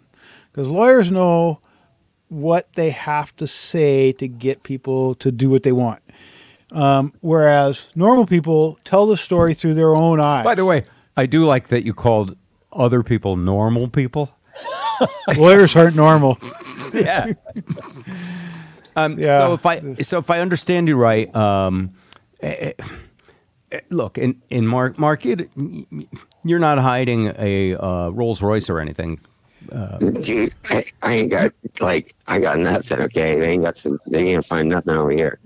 because 0.51 0.67
lawyers 0.67 1.09
know 1.09 1.59
what 2.27 2.71
they 2.73 2.91
have 2.91 3.35
to 3.37 3.47
say 3.47 4.11
to 4.11 4.27
get 4.27 4.61
people 4.61 5.15
to 5.15 5.31
do 5.31 5.49
what 5.49 5.63
they 5.63 5.71
want. 5.71 6.03
Um, 6.71 7.13
whereas 7.21 7.87
normal 7.95 8.27
people 8.27 8.77
tell 8.83 9.07
the 9.07 9.17
story 9.17 9.55
through 9.55 9.73
their 9.73 9.95
own 9.95 10.19
eyes. 10.19 10.43
By 10.43 10.53
the 10.53 10.65
way, 10.65 10.85
I 11.15 11.25
do 11.25 11.45
like 11.45 11.69
that 11.69 11.83
you 11.83 11.95
called 11.95 12.37
other 12.71 13.01
people 13.01 13.37
normal 13.37 13.87
people. 13.89 14.36
lawyers 15.37 15.75
aren't 15.75 15.95
normal. 15.95 16.37
Yeah. 16.93 17.33
um, 18.95 19.19
Yeah. 19.19 19.39
So 19.39 19.53
if 19.53 19.65
I 19.65 19.93
so 20.03 20.19
if 20.19 20.29
I 20.29 20.39
understand 20.39 20.87
you 20.87 20.95
right, 20.95 21.33
um, 21.35 21.93
eh, 22.41 22.71
eh, 23.71 23.79
look 23.89 24.17
in 24.17 24.41
in 24.49 24.65
Mark 24.65 24.97
Mark, 24.97 25.25
it, 25.25 25.49
you're 26.45 26.59
not 26.59 26.77
hiding 26.79 27.33
a 27.37 27.75
uh, 27.75 28.09
Rolls 28.09 28.41
Royce 28.41 28.69
or 28.69 28.79
anything. 28.79 29.19
Dude, 30.21 30.55
I, 30.69 30.85
I 31.03 31.13
ain't 31.13 31.29
got 31.31 31.51
like 31.81 32.15
I 32.27 32.39
got 32.39 32.57
nothing. 32.57 33.01
Okay, 33.01 33.37
they 33.37 33.49
ain't 33.49 33.63
got 33.63 33.77
some. 33.77 33.99
They 34.07 34.19
ain't 34.19 34.29
gonna 34.31 34.43
find 34.43 34.69
nothing 34.69 34.95
over 34.95 35.11
here. 35.11 35.39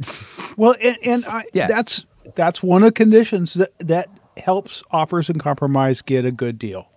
Well, 0.58 0.76
and, 0.80 0.98
and 1.04 1.26
I, 1.26 1.46
Yeah. 1.54 1.66
that's 1.66 2.06
that's 2.36 2.62
one 2.62 2.84
of 2.84 2.88
the 2.90 2.94
conditions 2.94 3.56
that 3.56 3.72
that 3.80 4.10
helps 4.38 4.84
offers 4.92 5.28
and 5.28 5.40
compromise 5.40 6.04
get 6.04 6.24
a 6.24 6.32
good 6.32 6.60
deal. 6.60 6.88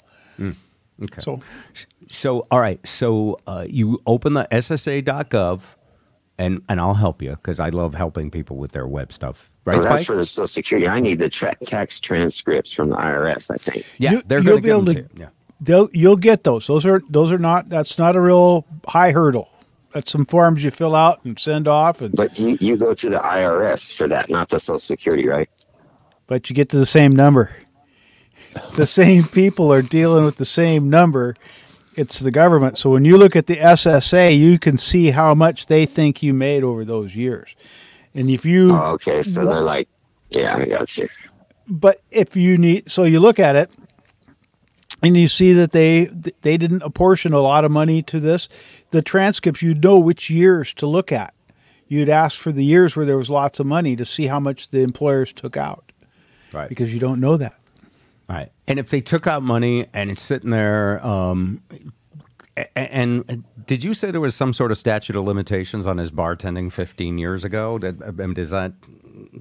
Okay. 1.02 1.20
So 1.22 1.40
So, 2.10 2.46
all 2.50 2.60
right. 2.60 2.80
So 2.86 3.38
uh, 3.46 3.66
you 3.68 4.00
open 4.06 4.34
the 4.34 4.46
SSA.gov, 4.50 5.62
and 6.38 6.62
and 6.68 6.80
I'll 6.80 6.94
help 6.94 7.22
you 7.22 7.30
because 7.30 7.60
I 7.60 7.68
love 7.70 7.94
helping 7.94 8.30
people 8.30 8.56
with 8.56 8.72
their 8.72 8.86
web 8.86 9.12
stuff. 9.12 9.50
Right, 9.64 9.76
Oh, 9.78 9.82
that's 9.82 9.94
Spike? 10.02 10.06
for 10.06 10.16
the 10.16 10.24
Social 10.24 10.46
Security. 10.46 10.88
I 10.88 11.00
need 11.00 11.18
the 11.18 11.28
tra- 11.30 11.56
tax 11.64 12.00
transcripts 12.00 12.72
from 12.72 12.90
the 12.90 12.96
IRS. 12.96 13.50
I 13.50 13.56
think. 13.56 13.86
yeah, 13.98 14.12
You- 14.12 14.22
they're 14.26 14.40
you'll 14.40 14.60
going 14.60 14.62
be 14.62 14.70
able 14.70 14.84
to- 14.86 14.94
to. 14.94 15.08
Yeah. 15.20 15.28
they'll 15.60 15.88
you'll 15.92 16.16
get 16.16 16.44
those. 16.44 16.66
Those 16.66 16.84
are 16.86 17.00
those 17.08 17.30
are 17.32 17.38
not 17.38 17.68
that's 17.68 17.98
not 17.98 18.16
a 18.16 18.20
real 18.20 18.66
high 18.86 19.12
hurdle. 19.12 19.48
That's 19.92 20.10
some 20.10 20.26
forms 20.26 20.64
you 20.64 20.72
fill 20.72 20.96
out 20.96 21.24
and 21.24 21.38
send 21.38 21.68
off, 21.68 22.00
and 22.00 22.12
But 22.16 22.36
you, 22.40 22.58
you 22.60 22.76
go 22.76 22.94
to 22.94 23.08
the 23.08 23.18
IRS 23.20 23.96
for 23.96 24.08
that, 24.08 24.28
not 24.28 24.48
the 24.48 24.58
Social 24.58 24.78
Security, 24.78 25.28
right? 25.28 25.48
but 26.26 26.48
you 26.50 26.56
get 26.56 26.68
to 26.70 26.78
the 26.78 26.86
same 26.86 27.12
number. 27.14 27.50
the 28.76 28.86
same 28.86 29.24
people 29.24 29.72
are 29.72 29.82
dealing 29.82 30.24
with 30.24 30.36
the 30.36 30.44
same 30.44 30.88
number. 30.90 31.34
It's 31.96 32.20
the 32.20 32.30
government. 32.30 32.78
So 32.78 32.90
when 32.90 33.04
you 33.04 33.16
look 33.16 33.36
at 33.36 33.46
the 33.46 33.56
SSA, 33.56 34.36
you 34.38 34.58
can 34.58 34.76
see 34.76 35.10
how 35.10 35.34
much 35.34 35.66
they 35.66 35.86
think 35.86 36.22
you 36.22 36.34
made 36.34 36.62
over 36.64 36.84
those 36.84 37.14
years. 37.14 37.54
And 38.14 38.28
if 38.28 38.44
you 38.44 38.72
Oh, 38.74 38.92
okay, 38.92 39.22
so 39.22 39.44
they're 39.44 39.60
like, 39.60 39.88
yeah, 40.30 40.56
I 40.56 40.64
got 40.66 40.96
you. 40.98 41.08
but 41.68 42.00
if 42.10 42.36
you 42.36 42.58
need 42.58 42.90
so 42.90 43.04
you 43.04 43.20
look 43.20 43.38
at 43.38 43.56
it 43.56 43.70
and 45.02 45.16
you 45.16 45.28
see 45.28 45.52
that 45.54 45.72
they 45.72 46.06
they 46.42 46.56
didn't 46.56 46.82
apportion 46.82 47.32
a 47.32 47.40
lot 47.40 47.64
of 47.64 47.70
money 47.70 48.02
to 48.02 48.20
this 48.20 48.48
the 48.90 49.02
transcripts 49.02 49.62
you 49.62 49.74
know 49.74 49.98
which 49.98 50.30
years 50.30 50.72
to 50.74 50.86
look 50.86 51.10
at 51.12 51.34
you'd 51.88 52.08
ask 52.08 52.38
for 52.38 52.52
the 52.52 52.64
years 52.64 52.96
where 52.96 53.06
there 53.06 53.18
was 53.18 53.30
lots 53.30 53.60
of 53.60 53.66
money 53.66 53.96
to 53.96 54.04
see 54.04 54.26
how 54.26 54.40
much 54.40 54.70
the 54.70 54.80
employers 54.80 55.32
took 55.32 55.56
out 55.56 55.90
Right. 56.52 56.68
because 56.68 56.92
you 56.94 57.00
don't 57.00 57.20
know 57.20 57.36
that 57.36 57.52
Right. 57.52 57.63
And 58.66 58.78
if 58.78 58.88
they 58.90 59.00
took 59.00 59.26
out 59.26 59.42
money 59.42 59.86
and 59.92 60.10
it's 60.10 60.22
sitting 60.22 60.50
there, 60.50 61.04
um, 61.06 61.60
a- 62.56 62.78
and 62.78 63.44
did 63.66 63.84
you 63.84 63.94
say 63.94 64.10
there 64.10 64.20
was 64.20 64.34
some 64.34 64.52
sort 64.54 64.70
of 64.72 64.78
statute 64.78 65.16
of 65.16 65.24
limitations 65.24 65.86
on 65.86 65.98
his 65.98 66.10
bartending 66.10 66.72
15 66.72 67.18
years 67.18 67.44
ago? 67.44 67.78
Did, 67.78 68.02
I 68.02 68.10
mean, 68.10 68.34
does 68.34 68.50
that? 68.50 68.72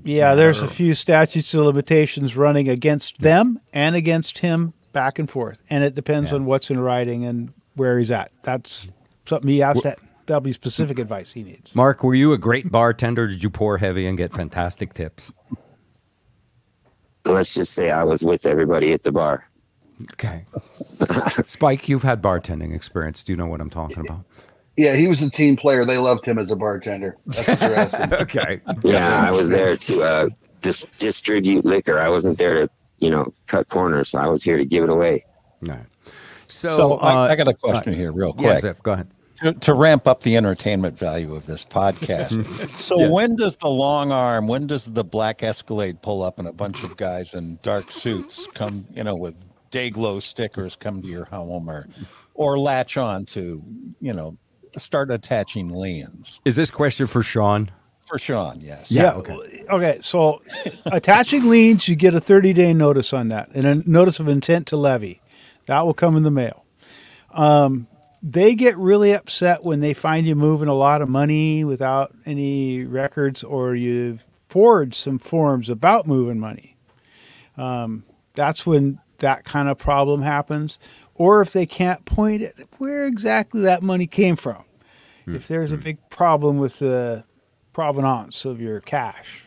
yeah 0.03 0.33
there's 0.35 0.61
a 0.61 0.67
few 0.67 0.93
statutes 0.95 1.53
of 1.53 1.65
limitations 1.65 2.35
running 2.35 2.67
against 2.69 3.19
them 3.19 3.59
and 3.73 3.95
against 3.95 4.39
him 4.39 4.73
back 4.91 5.19
and 5.19 5.29
forth 5.29 5.61
and 5.69 5.83
it 5.83 5.93
depends 5.93 6.31
Yeah. 6.31 6.35
on 6.37 6.45
what's 6.45 6.69
in 6.71 6.79
writing 6.79 7.25
and 7.25 7.53
where 7.75 7.97
he's 7.99 8.09
at 8.11 8.31
that's 8.43 8.87
something 9.25 9.49
he 9.49 9.59
has 9.59 9.79
to 9.81 9.95
that'll 10.25 10.41
be 10.41 10.53
specific 10.53 10.97
advice 10.99 11.31
he 11.33 11.43
needs 11.43 11.75
Mark, 11.75 12.03
were 12.03 12.15
you 12.15 12.33
a 12.33 12.37
great 12.39 12.71
bartender? 12.71 13.27
Did 13.27 13.43
you 13.43 13.49
pour 13.51 13.77
heavy 13.77 14.07
and 14.07 14.17
get 14.17 14.33
fantastic 14.33 14.93
tips? 14.93 15.31
Let's 17.25 17.53
just 17.53 17.73
say 17.73 17.89
I 17.89 18.03
was 18.03 18.23
with 18.23 18.45
everybody 18.45 18.93
at 18.93 19.03
the 19.03 19.11
bar. 19.11 19.47
Okay. 20.13 20.45
Spike, 21.45 21.87
you've 21.87 22.03
had 22.03 22.21
bartending 22.21 22.75
experience. 22.75 23.23
Do 23.23 23.31
you 23.31 23.37
know 23.37 23.45
what 23.45 23.61
I'm 23.61 23.69
talking 23.69 24.05
about? 24.05 24.25
Yeah, 24.75 24.95
he 24.95 25.07
was 25.07 25.21
a 25.21 25.29
team 25.29 25.55
player. 25.55 25.85
They 25.85 25.97
loved 25.99 26.25
him 26.25 26.39
as 26.39 26.49
a 26.51 26.55
bartender. 26.55 27.15
That's 27.27 27.47
what 27.47 27.61
you're 27.61 27.75
asking. 27.75 28.13
Okay. 28.23 28.61
Yeah, 28.83 29.21
I 29.27 29.31
was 29.31 29.49
there 29.49 29.77
to 29.77 30.03
uh, 30.03 30.29
dis- 30.61 30.85
distribute 30.97 31.63
liquor. 31.63 31.99
I 31.99 32.09
wasn't 32.09 32.37
there 32.39 32.55
to, 32.55 32.69
you 32.97 33.11
know, 33.11 33.31
cut 33.47 33.69
corners. 33.69 34.15
I 34.15 34.27
was 34.27 34.43
here 34.43 34.57
to 34.57 34.65
give 34.65 34.83
it 34.83 34.89
away. 34.89 35.23
All 35.67 35.75
right. 35.75 35.85
So, 36.47 36.69
So, 36.69 36.93
uh, 36.93 37.27
I, 37.29 37.31
I 37.31 37.35
got 37.35 37.47
a 37.47 37.53
question 37.53 37.93
here, 37.93 38.11
real 38.11 38.35
yeah, 38.37 38.51
quick, 38.51 38.61
Zip, 38.61 38.83
go 38.83 38.93
ahead. 38.93 39.07
To, 39.37 39.51
to 39.53 39.73
ramp 39.73 40.07
up 40.07 40.21
the 40.21 40.37
entertainment 40.37 40.97
value 40.97 41.33
of 41.35 41.47
this 41.47 41.65
podcast. 41.65 42.73
so, 42.75 42.99
Yes. 42.99 43.09
when 43.11 43.35
does 43.35 43.57
the 43.57 43.67
long 43.67 44.11
arm, 44.11 44.47
when 44.47 44.67
does 44.67 44.85
the 44.85 45.03
black 45.03 45.41
Escalade 45.43 46.01
pull 46.03 46.21
up 46.21 46.37
and 46.39 46.47
a 46.47 46.53
bunch 46.53 46.83
of 46.83 46.95
guys 46.97 47.33
in 47.33 47.57
dark 47.63 47.91
suits 47.91 48.45
come, 48.53 48.85
you 48.93 49.03
know, 49.03 49.15
with 49.15 49.35
day 49.71 49.89
glow 49.89 50.19
stickers 50.19 50.75
come 50.75 51.01
to 51.01 51.07
your 51.07 51.25
home 51.25 51.67
or, 51.69 51.87
or 52.35 52.59
latch 52.59 52.95
on 52.95 53.25
to, 53.25 53.61
you 53.99 54.13
know, 54.13 54.37
start 54.77 55.09
attaching 55.11 55.67
liens? 55.69 56.39
Is 56.45 56.55
this 56.55 56.69
question 56.69 57.07
for 57.07 57.23
Shawn? 57.23 57.71
For 58.07 58.19
Shawn, 58.19 58.59
yes. 58.61 58.91
Yeah, 58.91 59.13
okay. 59.13 59.63
Okay. 59.69 59.99
So 60.03 60.41
attaching 60.85 61.49
liens, 61.49 61.87
you 61.87 61.95
get 61.95 62.13
a 62.13 62.19
30 62.19 62.53
day 62.53 62.73
notice 62.73 63.13
on 63.13 63.29
that 63.29 63.49
and 63.55 63.65
a 63.65 63.89
notice 63.89 64.19
of 64.19 64.27
intent 64.27 64.67
to 64.67 64.77
levy. 64.77 65.21
That 65.65 65.85
will 65.85 65.93
come 65.95 66.15
in 66.17 66.23
the 66.23 66.31
mail. 66.31 66.65
Um, 67.31 67.87
they 68.25 68.55
get 68.55 68.77
really 68.77 69.13
upset 69.13 69.65
when 69.65 69.81
they 69.81 69.93
find 69.93 70.25
you 70.25 70.33
moving 70.33 70.69
a 70.69 70.73
lot 70.73 71.01
of 71.01 71.09
money 71.09 71.65
without 71.65 72.15
any 72.25 72.85
records 72.85 73.43
or 73.43 73.75
you've 73.75 74.25
forged 74.47 74.95
some 74.95 75.19
forms 75.19 75.69
about 75.69 76.07
moving 76.07 76.39
money. 76.39 76.77
Um, 77.57 78.05
that's 78.33 78.65
when 78.65 78.99
that 79.19 79.43
kind 79.43 79.67
of 79.67 79.77
problem 79.77 80.21
happens. 80.21 80.79
Or 81.15 81.41
if 81.41 81.51
they 81.51 81.65
can't 81.65 82.05
point 82.05 82.41
at 82.41 82.55
where 82.77 83.05
exactly 83.05 83.61
that 83.61 83.83
money 83.83 84.07
came 84.07 84.37
from. 84.37 84.63
If 85.35 85.47
there's 85.47 85.71
a 85.71 85.77
big 85.77 85.97
problem 86.09 86.57
with 86.57 86.79
the 86.79 87.23
provenance 87.73 88.45
of 88.45 88.59
your 88.61 88.79
cash, 88.81 89.42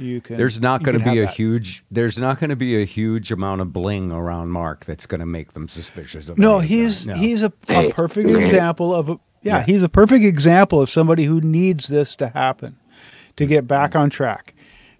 you 0.00 0.20
can. 0.20 0.36
There's 0.36 0.60
not 0.60 0.82
going 0.82 0.98
to 0.98 1.04
be 1.04 1.18
a 1.20 1.26
that. 1.26 1.34
huge. 1.34 1.84
There's 1.90 2.18
not 2.18 2.40
going 2.40 2.50
to 2.50 2.56
be 2.56 2.80
a 2.80 2.84
huge 2.84 3.30
amount 3.30 3.60
of 3.60 3.72
bling 3.72 4.10
around 4.10 4.48
Mark 4.50 4.84
that's 4.86 5.06
going 5.06 5.20
to 5.20 5.26
make 5.26 5.52
them 5.52 5.68
suspicious 5.68 6.28
of. 6.28 6.38
No, 6.38 6.58
he's. 6.58 7.06
No. 7.06 7.14
he's 7.14 7.42
a, 7.42 7.52
a 7.68 7.92
perfect 7.92 8.28
example 8.28 8.94
of 8.94 9.08
a 9.10 9.12
yeah, 9.42 9.58
Yeah. 9.58 9.62
he's 9.62 9.82
a 9.82 9.88
perfect 9.88 10.24
example 10.24 10.80
of 10.80 10.90
somebody 10.90 11.24
who 11.24 11.40
needs 11.40 11.88
this 11.88 12.14
to 12.16 12.28
happen 12.28 12.76
to 13.36 13.46
get 13.46 13.66
back 13.66 13.94
on 13.96 14.10
track. 14.10 14.54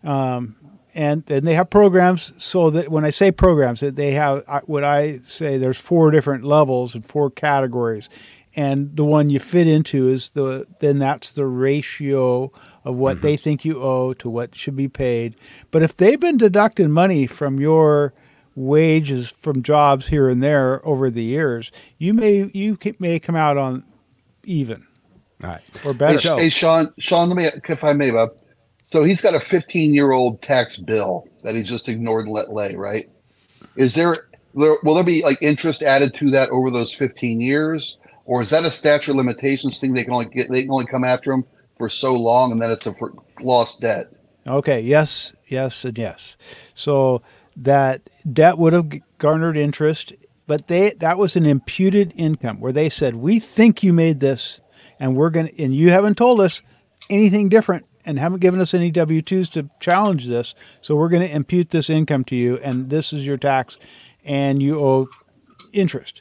Um, 0.05 0.57
and 0.95 1.29
and 1.31 1.47
they 1.47 1.55
have 1.55 1.71
programs 1.71 2.33
so 2.39 2.71
that 2.71 2.89
when 2.89 3.05
I 3.05 3.11
say 3.11 3.31
programs, 3.31 3.81
that 3.81 3.97
they 3.97 4.13
have 4.13 4.45
what 4.67 4.83
I 4.83 5.21
say 5.25 5.57
there's 5.59 5.79
four 5.79 6.11
different 6.11 6.45
levels 6.45 6.95
and 6.95 7.07
four 7.07 7.31
categories, 7.31 8.09
and 8.57 8.97
the 8.97 9.05
one 9.05 9.31
you 9.31 9.39
fit 9.39 9.69
into 9.69 10.09
is 10.09 10.31
the 10.31 10.65
then 10.81 10.99
that's 10.99 11.35
the 11.35 11.47
ratio 11.47 12.51
of 12.85 12.97
what 12.97 13.23
they 13.23 13.35
mm-hmm. 13.35 13.43
think 13.43 13.65
you 13.65 13.83
owe 13.83 14.15
to 14.15 14.31
what 14.31 14.55
should 14.55 14.77
be 14.77 14.89
paid. 14.89 15.37
But 15.71 15.83
if 15.83 15.97
they've 15.97 16.21
been 16.21 16.37
deducting 16.37 16.91
money 16.91 17.27
from 17.27 17.61
your 17.61 18.13
wages 18.55 19.31
from 19.31 19.63
jobs 19.63 20.09
here 20.09 20.29
and 20.29 20.43
there 20.43 20.87
over 20.87 21.11
the 21.11 21.23
years, 21.23 21.71
you 21.99 22.15
may 22.15 22.51
you 22.53 22.79
may 22.99 23.19
come 23.19 23.37
out 23.37 23.57
on 23.57 23.85
even 24.45 24.87
All 25.43 25.51
right. 25.51 25.63
or 25.85 25.93
Hey, 25.93 25.99
better. 25.99 26.21
So- 26.21 26.37
hey, 26.37 26.49
Shawn, 26.49 26.93
Shawn, 26.99 27.29
let 27.29 27.37
me, 27.37 27.63
if 27.69 27.85
I 27.85 27.93
may, 27.93 28.11
Bob. 28.11 28.31
So 28.91 29.05
he's 29.05 29.23
got 29.23 29.35
a 29.35 29.41
15 29.41 29.95
year 29.95 30.11
old 30.11 30.43
tax 30.43 30.77
bill 30.77 31.29
that 31.45 31.55
he's 31.55 31.69
just 31.69 31.89
ignored 31.89 32.27
and 32.27 32.35
let 32.35 32.53
lay, 32.53 32.75
right? 32.75 33.09
Is 33.77 33.95
there, 33.95 34.15
there, 34.55 34.77
will 34.83 34.95
there 34.95 35.05
be 35.05 35.23
like 35.23 35.41
interest 35.41 35.83
added 35.83 36.13
to 36.15 36.31
that 36.31 36.51
over 36.51 36.71
those 36.71 36.93
15 36.93 37.41
years? 37.41 37.99
Or 38.25 38.43
is 38.43 38.51
that 38.51 38.65
a 38.65 38.71
statute 38.71 39.13
of 39.13 39.17
limitations 39.17 39.81
thing? 39.81 39.93
They 39.93 40.05
can 40.05 40.13
only 40.13 40.27
get, 40.27 40.51
they 40.51 40.63
can 40.63 40.71
only 40.71 40.87
come 40.87 41.05
after 41.05 41.33
him 41.33 41.45
for 41.81 41.89
so 41.89 42.15
long 42.15 42.53
and 42.53 42.61
then 42.61 42.71
it's 42.71 42.87
a 42.87 42.93
for 42.93 43.15
lost 43.41 43.81
debt. 43.81 44.13
Okay, 44.47 44.81
yes, 44.81 45.33
yes, 45.47 45.83
and 45.83 45.97
yes. 45.97 46.37
So 46.75 47.23
that 47.57 48.11
debt 48.31 48.59
would 48.59 48.75
have 48.75 48.91
garnered 49.17 49.57
interest, 49.57 50.13
but 50.47 50.69
they 50.69 50.91
that 50.91 51.17
was 51.17 51.37
an 51.37 51.47
imputed 51.47 52.13
income 52.17 52.61
where 52.61 52.73
they 52.73 52.91
said, 52.91 53.17
"We 53.17 53.39
think 53.41 53.83
you 53.83 53.95
made 53.95 54.21
this, 54.21 54.61
and 54.99 55.17
we're 55.17 55.31
going 55.31 55.49
to 55.49 55.63
and 55.63 55.75
you 55.75 55.91
haven't 55.91 56.19
told 56.19 56.41
us 56.43 56.61
anything 57.09 57.49
different 57.49 57.87
and 58.05 58.19
haven't 58.19 58.41
given 58.41 58.61
us 58.61 58.75
any 58.75 58.93
W2s 58.93 59.49
to 59.53 59.71
challenge 59.81 60.27
this, 60.27 60.55
so 60.83 60.95
we're 60.97 61.09
going 61.09 61.27
to 61.27 61.35
impute 61.35 61.71
this 61.71 61.89
income 61.89 62.25
to 62.25 62.37
you 62.37 62.59
and 62.59 62.91
this 62.91 63.13
is 63.15 63.25
your 63.27 63.39
tax 63.39 63.79
and 64.23 64.63
you 64.63 64.79
owe 64.85 65.09
interest." 65.73 66.21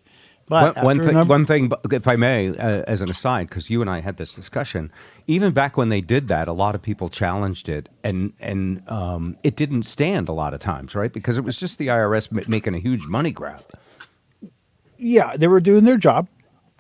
But 0.50 0.75
one, 0.78 0.86
one 0.86 0.98
after 0.98 1.06
thing, 1.08 1.16
number- 1.16 1.32
one 1.32 1.46
thing, 1.46 1.72
if 1.92 2.08
I 2.08 2.16
may, 2.16 2.50
uh, 2.50 2.84
as 2.88 3.01
an 3.01 3.10
aside, 3.12 3.50
because 3.50 3.70
you 3.70 3.82
and 3.82 3.89
I 3.89 4.00
had 4.01 4.18
this 4.18 4.34
discussion, 4.34 4.92
even 5.29 5.51
back 5.53 5.77
when 5.77 5.89
they 5.89 6.01
did 6.01 6.27
that, 6.29 6.48
a 6.48 6.53
lot 6.53 6.74
of 6.74 6.81
people 6.81 7.07
challenged 7.07 7.69
it, 7.69 7.88
and 8.03 8.33
and 8.39 8.81
um, 8.89 9.38
it 9.43 9.55
didn't 9.55 9.83
stand 9.83 10.27
a 10.27 10.33
lot 10.33 10.53
of 10.55 10.59
times, 10.59 10.95
right? 10.95 11.13
Because 11.13 11.38
it 11.38 11.43
was 11.43 11.59
just 11.59 11.77
the 11.77 11.88
IRS 11.88 12.31
ma- 12.31 12.41
making 12.48 12.74
a 12.74 12.79
huge 12.79 13.05
money 13.05 13.31
grab. 13.31 13.62
yeah, 14.98 15.36
they 15.38 15.48
were 15.48 15.59
doing 15.59 15.83
their 15.86 15.98
job, 15.98 16.27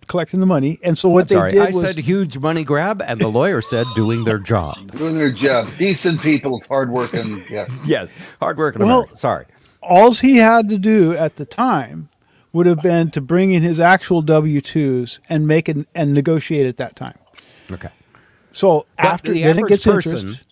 collecting 0.07 0.39
the 0.39 0.45
money, 0.45 0.79
and 0.83 0.97
so 0.97 1.09
what 1.09 1.27
they 1.29 1.35
Sorry, 1.35 1.51
did 1.51 1.59
I 1.61 1.65
was 1.69 1.93
said 1.95 2.03
huge 2.03 2.37
money 2.39 2.63
grab, 2.63 3.01
and 3.01 3.19
the 3.21 3.27
lawyer 3.27 3.61
said 3.61 3.85
doing 3.95 4.23
their 4.23 4.39
job. 4.39 4.91
Doing 4.93 5.15
their 5.15 5.31
job. 5.31 5.69
Decent 5.77 6.21
people, 6.21 6.61
hardworking. 6.67 7.43
Yeah. 7.49 7.67
Yes, 7.85 8.11
hardworking 8.39 8.81
Well- 8.81 8.99
American. 9.01 9.17
Sorry. 9.17 9.45
all 9.81 10.11
he 10.13 10.37
had 10.37 10.69
to 10.69 10.77
do 10.77 11.13
at 11.15 11.35
the 11.37 11.45
time 11.45 12.09
would 12.51 12.65
have 12.65 12.81
been 12.81 13.11
to 13.11 13.21
bring 13.21 13.51
in 13.51 13.61
his 13.61 13.79
actual 13.79 14.23
W 14.23 14.59
twos 14.59 15.19
and 15.29 15.47
make 15.47 15.69
it 15.69 15.87
and 15.93 16.13
negotiate 16.15 16.65
at 16.65 16.77
that 16.77 16.95
time. 16.95 17.17
Okay. 17.71 17.89
So 18.59 18.87
But 19.01 19.21
after 19.23 19.33
the 19.33 19.43
then 19.43 19.59
it 19.59 19.67
average 19.67 19.67
gets 19.67 19.85
person, 19.85 20.19
interest. 20.19 20.45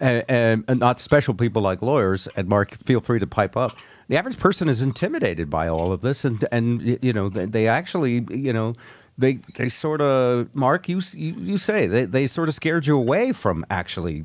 and, 0.00 0.24
and, 0.28 0.64
and 0.68 0.80
not 0.80 1.00
special 1.00 1.34
people 1.34 1.62
like 1.62 1.82
lawyers. 1.82 2.28
And 2.36 2.48
Mark, 2.48 2.72
feel 2.76 3.00
free 3.02 3.18
to 3.20 3.26
pipe 3.26 3.56
up. 3.56 3.76
The 4.08 4.16
average 4.16 4.38
person 4.38 4.68
is 4.68 4.82
intimidated 4.82 5.50
by 5.50 5.68
all 5.68 5.92
of 5.92 6.00
this, 6.02 6.24
and 6.24 6.44
and 6.52 6.98
you 7.02 7.12
know 7.12 7.28
they, 7.28 7.46
they 7.46 7.68
actually 7.68 8.26
you 8.30 8.52
know 8.52 8.74
they 9.18 9.40
they 9.56 9.68
sort 9.68 10.00
of 10.00 10.54
Mark 10.54 10.88
you 10.88 11.00
you, 11.14 11.34
you 11.34 11.58
say 11.58 11.86
they 11.86 12.06
they 12.06 12.26
sort 12.26 12.48
of 12.48 12.54
scared 12.54 12.86
you 12.86 12.96
away 12.96 13.32
from 13.32 13.66
actually 13.70 14.24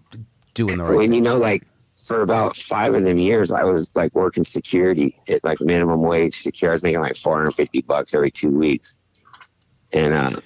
doing 0.55 0.77
the 0.79 0.85
right. 0.85 0.97
When 0.97 1.11
thing. 1.11 1.13
you 1.13 1.21
know, 1.21 1.37
like 1.37 1.63
for 1.97 2.21
about 2.21 2.55
five 2.57 2.95
of 2.95 3.03
them 3.03 3.19
years, 3.19 3.51
I 3.51 3.63
was 3.63 3.95
like 3.95 4.15
working 4.15 4.43
security 4.45 5.19
at 5.29 5.43
like 5.43 5.61
minimum 5.61 6.01
wage 6.01 6.41
security. 6.41 6.71
I 6.71 6.73
was 6.73 6.83
making 6.83 7.01
like 7.01 7.15
450 7.17 7.81
bucks 7.83 8.13
every 8.15 8.31
two 8.31 8.51
weeks. 8.51 8.97
And, 9.93 10.13
uh, 10.13 10.41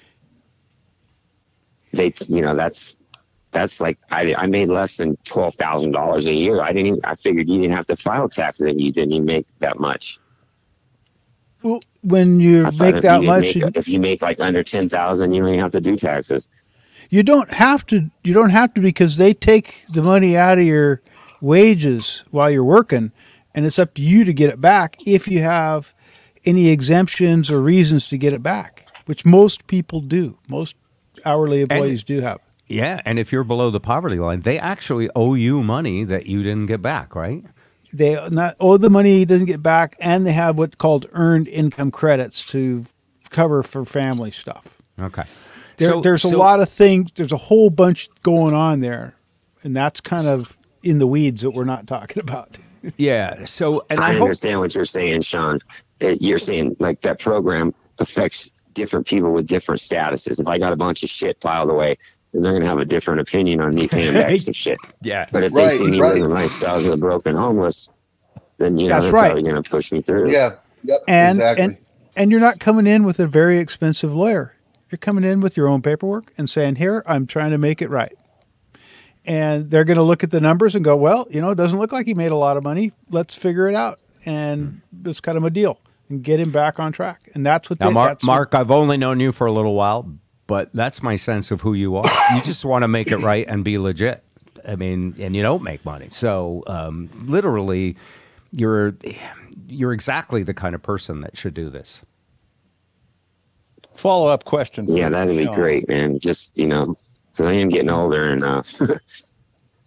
they, 1.92 2.12
you 2.28 2.42
know, 2.42 2.54
that's, 2.54 2.96
that's 3.50 3.80
like, 3.80 3.98
I, 4.10 4.34
I 4.34 4.46
made 4.46 4.68
less 4.68 4.96
than 4.96 5.16
$12,000 5.24 6.26
a 6.26 6.32
year. 6.32 6.62
I 6.62 6.72
didn't 6.72 6.86
even, 6.86 7.00
I 7.04 7.14
figured 7.14 7.48
you 7.48 7.60
didn't 7.60 7.74
have 7.76 7.86
to 7.86 7.96
file 7.96 8.28
taxes 8.28 8.68
and 8.68 8.80
you 8.80 8.92
didn't 8.92 9.12
even 9.12 9.24
make 9.26 9.46
that 9.58 9.78
much. 9.80 10.18
Well, 11.62 11.82
when 12.02 12.40
you 12.40 12.62
make 12.78 13.02
that 13.02 13.20
you 13.20 13.26
much, 13.26 13.42
make, 13.42 13.54
you, 13.56 13.70
if 13.74 13.88
you 13.88 14.00
make 14.00 14.22
like 14.22 14.40
under 14.40 14.62
10,000, 14.62 15.34
you 15.34 15.40
don't 15.40 15.48
even 15.50 15.60
have 15.60 15.72
to 15.72 15.80
do 15.80 15.96
taxes. 15.96 16.48
you 17.10 17.22
don't 17.22 17.52
have 17.52 17.84
to. 17.86 18.10
You 18.24 18.32
don't 18.32 18.50
have 18.50 18.72
to 18.74 18.80
because 18.80 19.18
they 19.18 19.34
take 19.34 19.84
the 19.92 20.02
money 20.02 20.36
out 20.36 20.58
of 20.58 20.64
your 20.64 21.02
wages 21.42 22.24
while 22.30 22.50
you're 22.50 22.64
working, 22.64 23.12
and 23.54 23.66
it's 23.66 23.78
up 23.78 23.94
to 23.94 24.02
you 24.02 24.24
to 24.24 24.32
get 24.32 24.48
it 24.48 24.60
back 24.60 24.96
if 25.06 25.28
you 25.28 25.40
have 25.40 25.92
any 26.46 26.70
exemptions 26.70 27.50
or 27.50 27.60
reasons 27.60 28.08
to 28.08 28.16
get 28.16 28.32
it 28.32 28.42
back, 28.42 28.88
which 29.04 29.26
most 29.26 29.66
people 29.66 30.00
do. 30.00 30.38
Most 30.48 30.76
hourly 31.24 31.62
employees 31.62 32.02
do 32.02 32.20
have. 32.20 32.40
Yeah, 32.68 33.00
and 33.04 33.18
if 33.18 33.32
you're 33.32 33.44
below 33.44 33.70
the 33.70 33.80
poverty 33.80 34.18
line, 34.18 34.42
they 34.42 34.58
actually 34.58 35.10
owe 35.16 35.34
you 35.34 35.62
money 35.62 36.04
that 36.04 36.26
you 36.26 36.42
didn't 36.42 36.66
get 36.66 36.80
back, 36.80 37.14
right? 37.16 37.42
They 37.92 38.14
not 38.30 38.54
owe 38.60 38.76
the 38.76 38.90
money 38.90 39.18
he 39.18 39.24
doesn't 39.24 39.46
get 39.46 39.62
back, 39.62 39.96
and 39.98 40.24
they 40.24 40.32
have 40.32 40.56
what's 40.56 40.76
called 40.76 41.06
earned 41.12 41.48
income 41.48 41.90
credits 41.90 42.44
to 42.46 42.84
cover 43.30 43.62
for 43.64 43.84
family 43.84 44.30
stuff. 44.30 44.74
Okay. 45.00 45.24
There, 45.78 45.90
So- 45.90 46.00
there's 46.00 46.24
a 46.24 46.28
so- 46.28 46.38
lot 46.38 46.60
of 46.60 46.68
things. 46.68 47.10
There's 47.14 47.32
a 47.32 47.36
whole 47.36 47.70
bunch 47.70 48.08
going 48.22 48.54
on 48.54 48.78
there, 48.80 49.14
and 49.64 49.74
that's 49.74 50.00
kind 50.00 50.28
of 50.28 50.56
in 50.84 50.98
the 50.98 51.06
weeds 51.08 51.42
that 51.42 51.50
we're 51.50 51.64
not 51.64 51.86
talking 51.86 52.20
about. 52.22 52.56
Yeah. 52.96 53.44
So, 53.44 53.84
and 53.90 54.00
I, 54.00 54.08
I 54.08 54.12
hope 54.14 54.22
understand 54.22 54.58
what 54.60 54.74
you're 54.74 54.86
saying, 54.86 55.20
Shawn. 55.20 55.58
You're 56.00 56.38
saying 56.38 56.76
like 56.78 57.02
that 57.02 57.18
program 57.18 57.74
affects 57.98 58.50
different 58.74 59.06
people 59.06 59.32
with 59.32 59.46
different 59.46 59.80
statuses. 59.80 60.40
If 60.40 60.48
I 60.48 60.58
got 60.58 60.72
a 60.72 60.76
bunch 60.76 61.02
of 61.02 61.08
shit 61.10 61.40
piled 61.40 61.70
away, 61.70 61.96
then 62.32 62.42
they're 62.42 62.52
gonna 62.52 62.66
have 62.66 62.78
a 62.78 62.84
different 62.84 63.20
opinion 63.20 63.60
on 63.60 63.74
me 63.74 63.88
paying 63.88 64.14
back 64.14 64.38
some 64.40 64.52
shit. 64.64 64.78
yeah. 65.02 65.26
But 65.32 65.44
if 65.44 65.52
Right, 65.52 65.68
they 65.70 65.76
see 65.78 65.86
me 65.86 66.00
right. 66.00 66.14
living 66.14 66.28
lifestyles 66.30 66.84
of 66.84 66.90
the 66.92 66.96
broken 66.96 67.34
homeless, 67.36 67.90
then 68.58 68.78
you 68.78 68.88
know 68.88 68.94
That's 68.94 69.04
they're 69.04 69.12
right. 69.12 69.26
probably 69.32 69.42
gonna 69.42 69.62
push 69.62 69.90
me 69.92 70.00
through. 70.00 70.30
Yeah. 70.30 70.56
Yep. 70.84 71.00
and 71.08 71.38
exactly. 71.38 71.64
and 71.64 71.76
and 72.16 72.30
you're 72.30 72.40
not 72.40 72.58
coming 72.60 72.86
in 72.86 73.04
with 73.04 73.20
a 73.20 73.26
very 73.26 73.58
expensive 73.58 74.14
lawyer. 74.14 74.54
You're 74.90 74.98
coming 74.98 75.24
in 75.24 75.40
with 75.40 75.56
your 75.56 75.68
own 75.68 75.82
paperwork 75.82 76.32
and 76.38 76.48
saying, 76.50 76.76
"Here, 76.76 77.02
I'm 77.06 77.26
trying 77.26 77.50
to 77.50 77.58
make 77.58 77.80
it 77.82 77.90
right." 77.90 78.12
And 79.26 79.70
they're 79.70 79.84
going 79.84 79.98
to 79.98 80.02
look 80.02 80.24
at 80.24 80.30
the 80.30 80.40
numbers 80.40 80.74
and 80.74 80.84
go, 80.84 80.96
"Well, 80.96 81.26
you 81.30 81.40
know, 81.40 81.50
it 81.50 81.54
doesn't 81.56 81.78
look 81.78 81.92
like 81.92 82.06
he 82.06 82.14
made 82.14 82.32
a 82.32 82.36
lot 82.36 82.56
of 82.56 82.62
money. 82.64 82.92
Let's 83.10 83.34
figure 83.34 83.68
it 83.68 83.74
out." 83.74 84.02
And 84.26 84.80
let's 85.04 85.20
cut 85.20 85.36
him 85.36 85.44
a 85.44 85.50
deal 85.50 85.78
and 86.10 86.22
get 86.22 86.38
him 86.40 86.50
back 86.50 86.78
on 86.78 86.92
track. 86.92 87.30
And 87.34 87.46
that's 87.46 87.70
what 87.70 87.80
Now, 87.80 87.88
they, 87.88 87.94
Mark, 87.94 88.10
that's 88.10 88.24
Mark, 88.24 88.54
I've 88.54 88.70
only 88.70 88.98
known 88.98 89.20
you 89.20 89.32
for 89.32 89.46
a 89.46 89.52
little 89.52 89.74
while, 89.74 90.12
but 90.46 90.70
that's 90.74 91.02
my 91.02 91.16
sense 91.16 91.50
of 91.50 91.62
who 91.62 91.72
you 91.72 91.96
are. 91.96 92.04
you 92.34 92.42
just 92.42 92.64
want 92.64 92.82
to 92.82 92.88
make 92.88 93.10
it 93.10 93.18
right 93.18 93.46
and 93.48 93.64
be 93.64 93.78
legit. 93.78 94.22
I 94.68 94.76
mean, 94.76 95.14
and 95.18 95.34
you 95.34 95.42
don't 95.42 95.62
make 95.62 95.82
money, 95.86 96.08
so 96.10 96.62
um, 96.66 97.08
literally, 97.24 97.96
you're 98.52 98.94
you're 99.66 99.92
exactly 99.94 100.42
the 100.42 100.52
kind 100.52 100.74
of 100.74 100.82
person 100.82 101.22
that 101.22 101.36
should 101.38 101.54
do 101.54 101.70
this. 101.70 102.02
Follow 103.94 104.28
up 104.28 104.44
question. 104.44 104.86
for 104.86 104.92
Yeah, 104.92 105.08
that'd 105.08 105.36
be 105.36 105.44
Shawn. 105.44 105.54
great, 105.54 105.88
man. 105.88 106.18
Just 106.18 106.56
you 106.58 106.66
know, 106.66 106.94
because 107.32 107.46
I 107.46 107.52
am 107.54 107.68
getting 107.70 107.88
older 107.88 108.22
and 108.32 108.42
uh, 108.44 108.62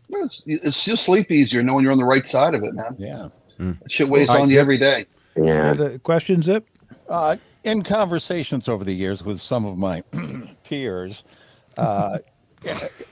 Well, 0.09 0.25
It's, 0.25 0.41
it's 0.45 0.83
just 0.85 1.05
sleep 1.05 1.31
easier 1.31 1.61
knowing 1.63 1.83
you're 1.83 1.91
on 1.91 1.97
the 1.99 2.05
right 2.05 2.25
side 2.25 2.55
of 2.55 2.63
it, 2.63 2.73
man. 2.73 2.95
Yeah. 2.97 3.29
That 3.59 3.91
shit 3.91 4.09
weighs 4.09 4.27
Well, 4.29 4.37
I 4.37 4.41
on 4.41 4.47
you 4.49 4.55
did- 4.55 4.61
every 4.61 4.77
day. 4.77 5.05
Yeah. 5.35 5.73
the 5.73 5.99
question, 5.99 6.41
Zip. 6.41 6.67
Uh, 7.09 7.37
in 7.63 7.83
conversations 7.83 8.67
over 8.67 8.83
the 8.83 8.93
years 8.93 9.23
with 9.23 9.39
some 9.39 9.65
of 9.65 9.77
my 9.77 10.01
peers, 10.63 11.23
uh, 11.77 12.19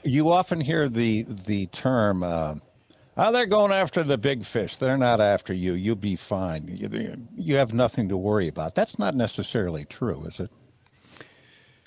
you 0.04 0.30
often 0.30 0.62
hear 0.62 0.88
the 0.88 1.24
the 1.24 1.68
term, 1.68 2.24
uh, 2.24 2.56
"Oh, 3.18 3.32
they're 3.32 3.46
going 3.46 3.72
after 3.72 4.04
the 4.04 4.18
big 4.18 4.46
fish. 4.46 4.78
They're 4.78 4.98
not 4.98 5.20
after 5.20 5.54
you. 5.54 5.74
You'll 5.74 5.96
be 5.96 6.16
fine. 6.16 6.68
You, 6.68 7.28
you 7.36 7.56
have 7.56 7.74
nothing 7.74 8.10
to 8.10 8.18
worry 8.18 8.48
about." 8.48 8.76
That's 8.76 8.98
not 8.98 9.16
necessarily 9.16 9.86
true, 9.86 10.24
is 10.26 10.40
it? 10.40 10.52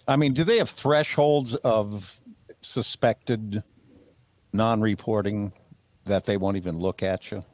I 0.06 0.16
mean, 0.16 0.34
do 0.34 0.44
they 0.44 0.58
have 0.58 0.68
thresholds 0.70 1.54
of 1.56 2.20
suspected 2.60 3.62
non-reporting 4.52 5.52
that 6.04 6.26
they 6.26 6.36
won't 6.36 6.56
even 6.56 6.78
look 6.78 7.02
at 7.02 7.30
you? 7.30 7.44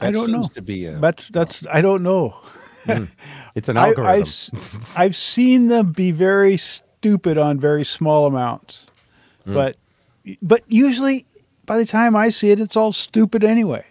I 0.00 0.10
don't 0.10 0.30
know. 0.30 0.42
To 0.54 0.62
be 0.62 0.86
a, 0.86 0.92
That's 0.98 1.28
that's 1.28 1.66
I 1.68 1.80
don't 1.82 2.02
know. 2.02 2.36
It's 3.56 3.68
an 3.70 3.76
I, 3.78 3.88
algorithm. 3.88 4.12
I've 4.12 4.20
s- 4.22 4.50
I've 4.96 5.16
seen 5.16 5.68
them 5.68 5.92
be 5.92 6.10
very 6.10 6.56
stupid 6.58 7.38
on 7.38 7.58
very 7.58 7.84
small 7.84 8.26
amounts, 8.26 8.84
Hmm. 9.44 9.54
but 9.54 9.76
but 10.42 10.62
usually 10.68 11.24
by 11.64 11.78
the 11.78 11.86
time 11.86 12.14
I 12.14 12.28
see 12.30 12.50
it, 12.50 12.60
it's 12.60 12.76
all 12.76 12.92
stupid 12.92 13.42
anyway, 13.42 13.84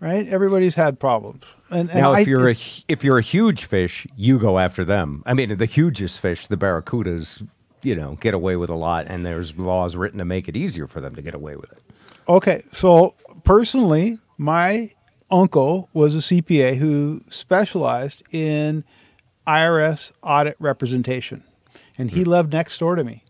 right? 0.00 0.26
Everybody's 0.26 0.74
had 0.74 0.98
problems, 0.98 1.44
and, 1.70 1.90
and 1.90 2.00
now, 2.00 2.12
I, 2.12 2.20
if 2.22 2.26
you're 2.28 2.48
a 2.48 2.54
if 2.88 3.04
you're 3.04 3.18
a 3.18 3.22
huge 3.22 3.64
fish, 3.66 4.06
you 4.16 4.38
go 4.38 4.58
after 4.58 4.84
them. 4.84 5.22
I 5.26 5.34
mean, 5.34 5.56
the 5.56 5.66
hugest 5.66 6.18
fish, 6.18 6.46
the 6.48 6.56
barracudas, 6.56 7.46
you 7.82 7.94
know, 7.94 8.16
get 8.20 8.34
away 8.34 8.56
with 8.56 8.70
a 8.70 8.74
lot, 8.74 9.06
and 9.06 9.24
there's 9.26 9.56
laws 9.58 9.94
written 9.96 10.18
to 10.18 10.24
make 10.24 10.48
it 10.48 10.56
easier 10.56 10.86
for 10.86 11.00
them 11.00 11.14
to 11.14 11.22
get 11.22 11.34
away 11.34 11.54
with 11.56 11.70
it. 11.72 11.82
Okay, 12.28 12.62
so 12.72 13.14
personally, 13.44 14.18
my 14.38 14.90
uncle 15.30 15.88
was 15.92 16.14
a 16.14 16.18
CPA 16.18 16.76
who 16.76 17.22
specialized 17.28 18.22
in 18.30 18.84
IRS 19.46 20.12
audit 20.22 20.56
representation, 20.58 21.44
and 21.96 22.10
he 22.10 22.24
lived 22.24 22.52
next 22.52 22.78
door 22.78 22.96
to 22.96 23.04
me. 23.04 23.24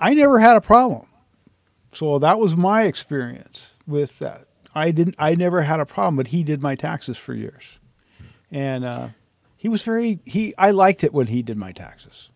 I 0.00 0.14
never 0.14 0.40
had 0.40 0.56
a 0.56 0.60
problem, 0.60 1.06
so 1.92 2.18
that 2.18 2.38
was 2.38 2.56
my 2.56 2.82
experience 2.82 3.70
with 3.86 4.18
that. 4.18 4.46
I 4.74 4.90
didn't. 4.90 5.16
I 5.18 5.34
never 5.34 5.62
had 5.62 5.80
a 5.80 5.86
problem, 5.86 6.16
but 6.16 6.28
he 6.28 6.42
did 6.42 6.62
my 6.62 6.74
taxes 6.74 7.16
for 7.16 7.34
years, 7.34 7.78
and 8.50 8.84
uh, 8.84 9.08
he 9.56 9.68
was 9.68 9.82
very. 9.82 10.20
He. 10.24 10.54
I 10.56 10.70
liked 10.70 11.04
it 11.04 11.12
when 11.12 11.28
he 11.28 11.42
did 11.42 11.56
my 11.56 11.72
taxes. 11.72 12.30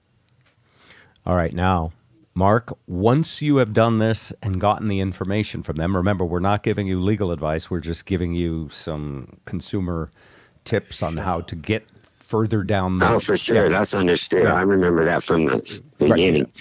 All 1.25 1.35
right, 1.35 1.53
now, 1.53 1.93
Mark, 2.41 2.77
once 2.87 3.41
you 3.41 3.57
have 3.57 3.73
done 3.73 3.99
this 3.99 4.31
and 4.43 4.61
gotten 4.61 4.89
the 4.89 5.01
information 5.01 5.63
from 5.63 5.77
them, 5.77 5.97
remember, 5.97 6.23
we're 6.23 6.39
not 6.39 6.63
giving 6.63 6.87
you 6.87 7.01
legal 7.01 7.33
advice. 7.33 7.71
We're 7.71 7.81
just 7.81 8.05
giving 8.05 8.35
you 8.35 8.69
some 8.71 9.39
consumer 9.47 10.11
tips 10.65 11.03
on 11.03 11.17
how 11.17 11.41
to 11.41 11.57
get 11.57 11.89
further 11.91 12.63
down 12.63 12.97
the. 12.97 13.09
Oh, 13.09 13.21
for 13.21 13.39
sure. 13.39 13.57
Yeah, 13.65 13.69
That's 13.71 13.95
understood. 13.95 14.43
Yeah. 14.45 14.55
I 14.55 14.61
remember 14.61 15.03
that 15.07 15.23
from 15.23 15.47
the 15.47 15.83
beginning. 15.99 16.53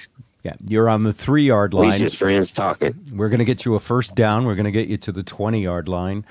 yeah. 0.44 0.54
You're 0.66 0.88
on 0.88 1.04
the 1.04 1.12
three 1.12 1.44
yard 1.44 1.74
We 1.74 1.88
line. 1.90 2.00
just 2.00 2.16
friends 2.16 2.54
talking. 2.54 2.94
We're 3.14 3.28
going 3.30 3.40
to 3.40 3.46
get 3.46 3.66
you 3.66 3.76
a 3.76 3.80
first 3.82 4.16
down. 4.16 4.46
We're 4.46 4.56
going 4.56 4.64
to 4.64 4.72
get 4.72 4.88
you 4.88 4.96
to 4.96 5.12
the 5.12 5.24
20 5.24 5.62
yard 5.62 5.90
line. 5.90 6.26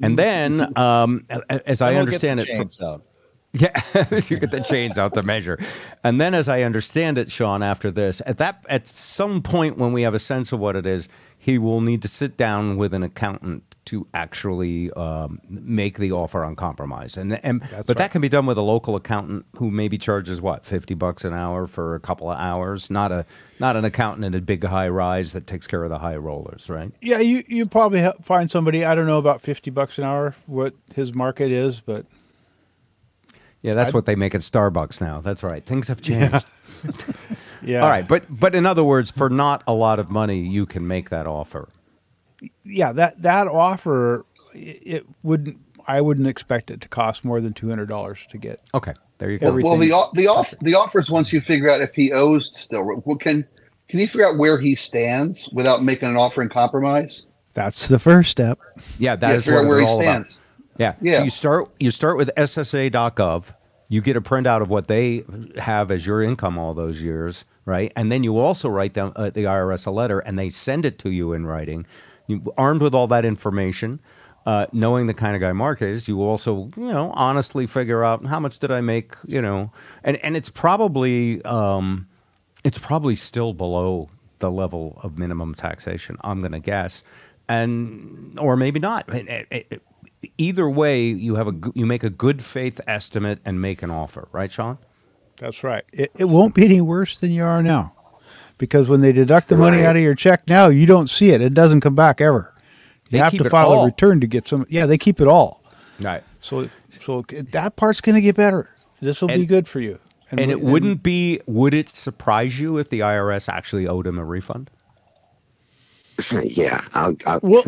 And 0.00 0.18
then, 0.18 0.74
um, 0.78 1.26
a- 1.28 1.42
a- 1.50 1.68
as 1.68 1.82
I 1.82 1.90
Then 1.92 2.04
we'll 2.04 2.12
get 2.12 2.22
the 2.22 2.30
understand 2.30 2.40
it, 2.40 2.46
from- 2.48 2.56
chains 2.56 2.80
out. 2.80 3.02
Yeah, 3.60 3.80
you 4.28 4.38
get 4.38 4.50
the 4.50 4.64
chains 4.68 4.98
out 4.98 5.14
to 5.14 5.22
measure. 5.22 5.58
And 6.04 6.20
then, 6.20 6.34
as 6.34 6.48
I 6.48 6.62
understand 6.62 7.16
it, 7.16 7.30
Shawn, 7.30 7.62
after 7.62 7.90
this, 7.90 8.20
at 8.26 8.38
that, 8.38 8.64
at 8.68 8.86
some 8.86 9.42
point 9.42 9.78
when 9.78 9.92
we 9.92 10.02
have 10.02 10.14
a 10.14 10.18
sense 10.18 10.52
of 10.52 10.60
what 10.60 10.76
it 10.76 10.86
is, 10.86 11.08
he 11.38 11.58
will 11.58 11.80
need 11.80 12.02
to 12.02 12.08
sit 12.08 12.36
down 12.36 12.76
with 12.76 12.92
an 12.92 13.02
accountant 13.02 13.62
to 13.86 14.06
actually 14.12 14.90
um, 14.92 15.38
make 15.48 15.98
the 15.98 16.10
offer 16.10 16.44
on 16.44 16.56
compromise. 16.56 17.16
And 17.16 17.42
and 17.44 17.62
but 17.86 17.96
that 17.98 18.10
can 18.10 18.20
be 18.20 18.28
done 18.28 18.44
with 18.44 18.58
a 18.58 18.62
local 18.62 18.96
accountant 18.96 19.46
who 19.56 19.70
maybe 19.70 19.96
charges 19.96 20.40
what 20.40 20.66
fifty 20.66 20.94
bucks 20.94 21.24
an 21.24 21.32
hour 21.32 21.66
for 21.66 21.94
a 21.94 22.00
couple 22.00 22.30
of 22.30 22.38
hours, 22.38 22.90
not 22.90 23.12
a 23.12 23.24
not 23.60 23.76
an 23.76 23.84
accountant 23.84 24.24
in 24.24 24.34
a 24.34 24.40
big 24.40 24.64
high 24.64 24.88
rise 24.88 25.32
that 25.34 25.46
takes 25.46 25.66
care 25.66 25.84
of 25.84 25.90
the 25.90 25.98
high 25.98 26.16
rollers, 26.16 26.68
right? 26.68 26.92
Yeah, 27.00 27.20
you 27.20 27.44
you 27.46 27.66
probably 27.66 28.04
find 28.22 28.50
somebody. 28.50 28.84
I 28.84 28.94
don't 28.96 29.06
know 29.06 29.18
about 29.18 29.40
fifty 29.40 29.70
bucks 29.70 29.98
an 29.98 30.04
hour 30.04 30.34
what 30.46 30.74
his 30.94 31.14
market 31.14 31.52
is, 31.52 31.80
but 31.80 32.06
Yeah, 33.62 33.74
that's 33.74 33.92
what 33.92 34.06
they 34.06 34.14
make 34.14 34.34
at 34.34 34.42
Starbucks 34.42 35.00
now. 35.00 35.20
That's 35.20 35.42
right. 35.42 35.64
Things 35.64 35.88
have 35.88 36.00
changed. 36.00 36.46
yeah. 37.62 37.80
All 37.82 37.88
right, 37.88 38.06
but 38.06 38.24
but 38.30 38.54
in 38.54 38.64
other 38.66 38.84
words, 38.84 39.10
for 39.10 39.28
not 39.28 39.62
a 39.66 39.74
lot 39.74 39.98
of 39.98 40.10
money, 40.10 40.38
you 40.40 40.66
can 40.66 40.86
make 40.86 41.10
that 41.10 41.26
offer. 41.26 41.68
yeah, 42.64 42.92
that 42.92 43.20
that 43.22 43.48
offer 43.48 44.24
it, 44.54 44.82
it 44.86 45.06
wouldn't 45.22 45.58
I 45.88 46.00
wouldn't 46.00 46.26
expect 46.26 46.70
it 46.70 46.80
to 46.82 46.88
cost 46.88 47.24
more 47.24 47.40
than 47.40 47.54
two 47.54 47.68
hundred 47.68 47.88
dollars 47.88 48.20
to 48.30 48.38
get. 48.38 48.60
Okay, 48.74 48.94
there 49.18 49.30
you 49.30 49.38
go. 49.38 49.52
Well, 49.52 49.64
well, 49.64 49.76
the 49.78 49.92
o- 49.92 50.10
the 50.14 50.28
off 50.28 50.54
the 50.60 50.74
offers 50.74 51.10
once 51.10 51.32
you 51.32 51.40
figure 51.40 51.70
out 51.70 51.80
if 51.80 51.94
he 51.94 52.12
owes 52.12 52.50
still. 52.56 53.02
Well, 53.04 53.16
can 53.16 53.46
can 53.88 54.00
you 54.00 54.06
figure 54.06 54.26
out 54.28 54.36
where 54.36 54.58
he 54.58 54.74
stands 54.74 55.48
without 55.52 55.82
making 55.82 56.08
an 56.08 56.16
offer 56.16 56.42
in 56.42 56.48
compromise? 56.48 57.26
That's 57.54 57.88
the 57.88 57.98
first 57.98 58.30
step. 58.30 58.58
yeah, 58.98 59.16
that's 59.16 59.34
yeah, 59.34 59.40
figure 59.40 59.60
out 59.60 59.66
where 59.66 59.80
it's 59.80 59.90
he 59.92 60.02
stands. 60.02 60.34
about. 60.36 60.42
Yeah. 60.78 60.94
Yeah. 61.00 61.18
So 61.18 61.24
you 61.24 61.30
start 61.30 61.70
you 61.80 61.90
start 61.90 62.16
with 62.16 62.30
SSA.gov. 62.36 63.54
You 63.88 64.00
get 64.00 64.16
a 64.16 64.20
printout 64.20 64.62
of 64.62 64.68
what 64.68 64.88
they 64.88 65.24
have 65.58 65.90
as 65.92 66.04
your 66.04 66.20
income 66.22 66.58
all 66.58 66.74
those 66.74 67.00
years, 67.00 67.44
right? 67.64 67.92
And 67.94 68.10
then 68.10 68.24
you 68.24 68.36
also 68.38 68.68
write 68.68 68.92
down 68.92 69.12
uh, 69.14 69.30
the 69.30 69.44
IRS 69.44 69.86
a 69.86 69.90
letter, 69.92 70.18
and 70.18 70.36
they 70.38 70.48
send 70.48 70.84
it 70.84 70.98
to 71.00 71.10
you 71.10 71.32
in 71.32 71.46
writing. 71.46 71.86
You 72.26 72.52
armed 72.58 72.82
with 72.82 72.94
all 72.96 73.06
that 73.06 73.24
information, 73.24 74.00
uh, 74.44 74.66
knowing 74.72 75.06
the 75.06 75.14
kind 75.14 75.36
of 75.36 75.40
guy 75.40 75.52
Mark 75.52 75.82
is, 75.82 76.08
you 76.08 76.20
also 76.20 76.70
you 76.76 76.88
know 76.88 77.12
honestly 77.14 77.66
figure 77.68 78.02
out 78.02 78.26
how 78.26 78.40
much 78.40 78.58
did 78.58 78.72
I 78.72 78.80
make, 78.80 79.14
you 79.24 79.40
know, 79.40 79.70
and 80.02 80.16
and 80.24 80.36
it's 80.36 80.48
probably 80.48 81.40
um, 81.44 82.08
it's 82.64 82.78
probably 82.78 83.14
still 83.14 83.52
below 83.54 84.08
the 84.40 84.50
level 84.50 84.98
of 85.04 85.16
minimum 85.16 85.54
taxation. 85.54 86.16
I'm 86.22 86.40
going 86.40 86.52
to 86.52 86.58
guess, 86.58 87.04
and 87.48 88.36
or 88.38 88.56
maybe 88.56 88.80
not. 88.80 89.08
It- 89.14 89.28
it- 89.50 89.66
it- 89.70 89.82
either 90.38 90.68
way, 90.68 91.02
you 91.04 91.34
have 91.36 91.46
a 91.48 91.52
g- 91.52 91.70
you 91.74 91.86
make 91.86 92.04
a 92.04 92.10
good 92.10 92.42
faith 92.42 92.80
estimate 92.86 93.38
and 93.44 93.60
make 93.60 93.82
an 93.82 93.90
offer, 93.90 94.28
right, 94.32 94.50
Shawn? 94.50 94.78
That's 95.38 95.62
right. 95.62 95.84
It, 95.92 96.10
it 96.16 96.24
won't 96.26 96.54
be 96.54 96.64
any 96.64 96.80
worse 96.80 97.18
than 97.18 97.30
you 97.30 97.44
are 97.44 97.62
now, 97.62 97.92
because 98.58 98.88
when 98.88 99.00
they 99.02 99.12
deduct 99.12 99.48
the 99.48 99.56
money 99.56 99.84
out 99.84 99.96
of 99.96 100.02
your 100.02 100.14
check 100.14 100.48
now, 100.48 100.68
you 100.68 100.86
don't 100.86 101.08
see 101.10 101.30
it. 101.30 101.40
It 101.40 101.54
doesn't 101.54 101.82
come 101.82 101.94
back 101.94 102.20
ever. 102.20 102.52
You 103.08 103.12
They 103.12 103.18
have 103.18 103.32
to 103.32 103.50
file 103.50 103.72
a 103.72 103.84
return 103.86 104.20
to 104.20 104.26
get 104.26 104.48
some. 104.48 104.66
Yeah, 104.68 104.86
they 104.86 104.98
keep 104.98 105.20
it 105.20 105.28
all. 105.28 105.62
Right. 106.00 106.22
So 106.40 106.68
so 107.00 107.22
that 107.28 107.76
part's 107.76 108.00
going 108.00 108.14
to 108.16 108.20
get 108.20 108.34
better. 108.36 108.70
This 109.00 109.20
will 109.20 109.28
be 109.28 109.46
good 109.46 109.68
for 109.68 109.80
you. 109.80 109.98
And 110.30 110.40
we- 110.40 110.50
it 110.52 110.60
wouldn't 110.60 111.02
be. 111.02 111.40
Would 111.46 111.74
it 111.74 111.88
surprise 111.88 112.58
you 112.58 112.78
if 112.78 112.88
the 112.88 113.00
IRS 113.00 113.48
actually 113.48 113.86
owed 113.86 114.06
him 114.06 114.18
a 114.18 114.24
refund? 114.24 114.70
yeah, 116.42 116.80
I'll, 116.94 117.14
I'll, 117.26 117.40
Well, 117.42 117.62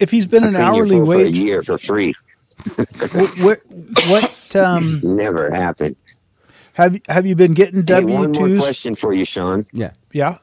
if 0.00 0.10
he's 0.10 0.26
been 0.26 0.44
an 0.44 0.56
hourly 0.56 0.96
pool 0.96 1.06
for 1.06 1.14
a 1.14 1.24
wage. 1.24 1.38
year 1.38 1.62
for 1.62 1.78
free. 1.78 2.14
wh- 2.76 3.44
what 3.44 3.58
what 4.08 4.56
um 4.56 5.00
Never 5.04 5.50
happened. 5.50 5.96
have 6.74 6.98
have 7.08 7.26
you 7.26 7.34
been 7.36 7.54
getting 7.54 7.80
Hey, 7.80 8.00
W 8.00 8.14
one 8.14 8.32
more 8.32 8.56
question 8.58 8.94
for 8.94 9.12
you, 9.12 9.24
Shawn. 9.24 9.64
Yeah. 9.72 9.92
Yeah. 10.12 10.38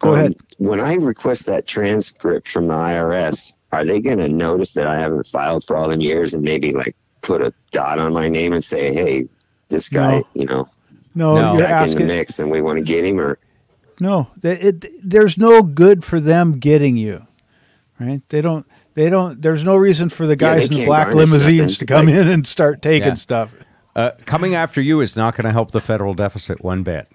Go 0.00 0.10
Um, 0.12 0.14
ahead. 0.18 0.34
When 0.58 0.80
I 0.80 0.94
request 0.94 1.46
that 1.46 1.66
transcript 1.66 2.48
from 2.48 2.68
the 2.68 2.74
IRS, 2.74 3.52
are 3.72 3.84
they 3.84 4.00
going 4.00 4.18
to 4.18 4.28
notice 4.28 4.72
that 4.74 4.86
I 4.86 4.98
haven't 4.98 5.26
filed 5.26 5.64
for 5.64 5.76
all 5.76 5.88
them 5.88 6.00
years 6.00 6.34
and 6.34 6.42
maybe 6.42 6.72
like 6.72 6.94
put 7.22 7.40
a 7.42 7.52
dot 7.72 7.98
on 7.98 8.12
my 8.12 8.28
name 8.28 8.52
and 8.52 8.62
say, 8.62 8.92
"Hey, 8.92 9.26
this 9.68 9.88
guy, 9.88 10.18
No. 10.18 10.26
you 10.34 10.46
know, 10.46 10.66
No, 11.14 11.34
No. 11.34 11.52
you're 11.54 11.62
back 11.62 11.88
in 11.90 11.98
the 11.98 12.04
mix, 12.04 12.38
and 12.38 12.50
we 12.50 12.60
want 12.62 12.78
to 12.78 12.84
get 12.84 13.04
him"? 13.04 13.18
Or 13.18 13.38
No, 13.98 14.28
th- 14.40 14.60
it, 14.62 14.84
there's 15.02 15.36
no 15.36 15.62
good 15.62 16.04
for 16.04 16.20
them 16.20 16.58
getting 16.60 16.96
you, 16.96 17.26
right? 18.00 18.20
They 18.28 18.40
don't. 18.40 18.66
They 18.94 19.10
don't. 19.10 19.40
There's 19.40 19.62
no 19.64 19.76
reason 19.76 20.08
for 20.08 20.26
the 20.26 20.32
Yeah, 20.32 20.36
guys 20.58 20.70
in 20.70 20.76
the 20.78 20.84
black 20.86 21.14
limousines 21.14 21.78
to 21.78 21.86
come 21.86 22.06
Like- 22.06 22.14
in 22.16 22.26
and 22.28 22.46
start 22.46 22.82
taking 22.82 23.08
Yeah. 23.08 23.14
stuff, 23.14 23.52
Uh, 23.96 24.10
coming 24.26 24.54
after 24.54 24.80
you 24.80 25.00
is 25.00 25.16
not 25.16 25.36
going 25.36 25.44
to 25.44 25.52
help 25.52 25.70
the 25.72 25.80
federal 25.80 26.14
deficit 26.14 26.62
one 26.64 26.82
bit. 26.82 27.08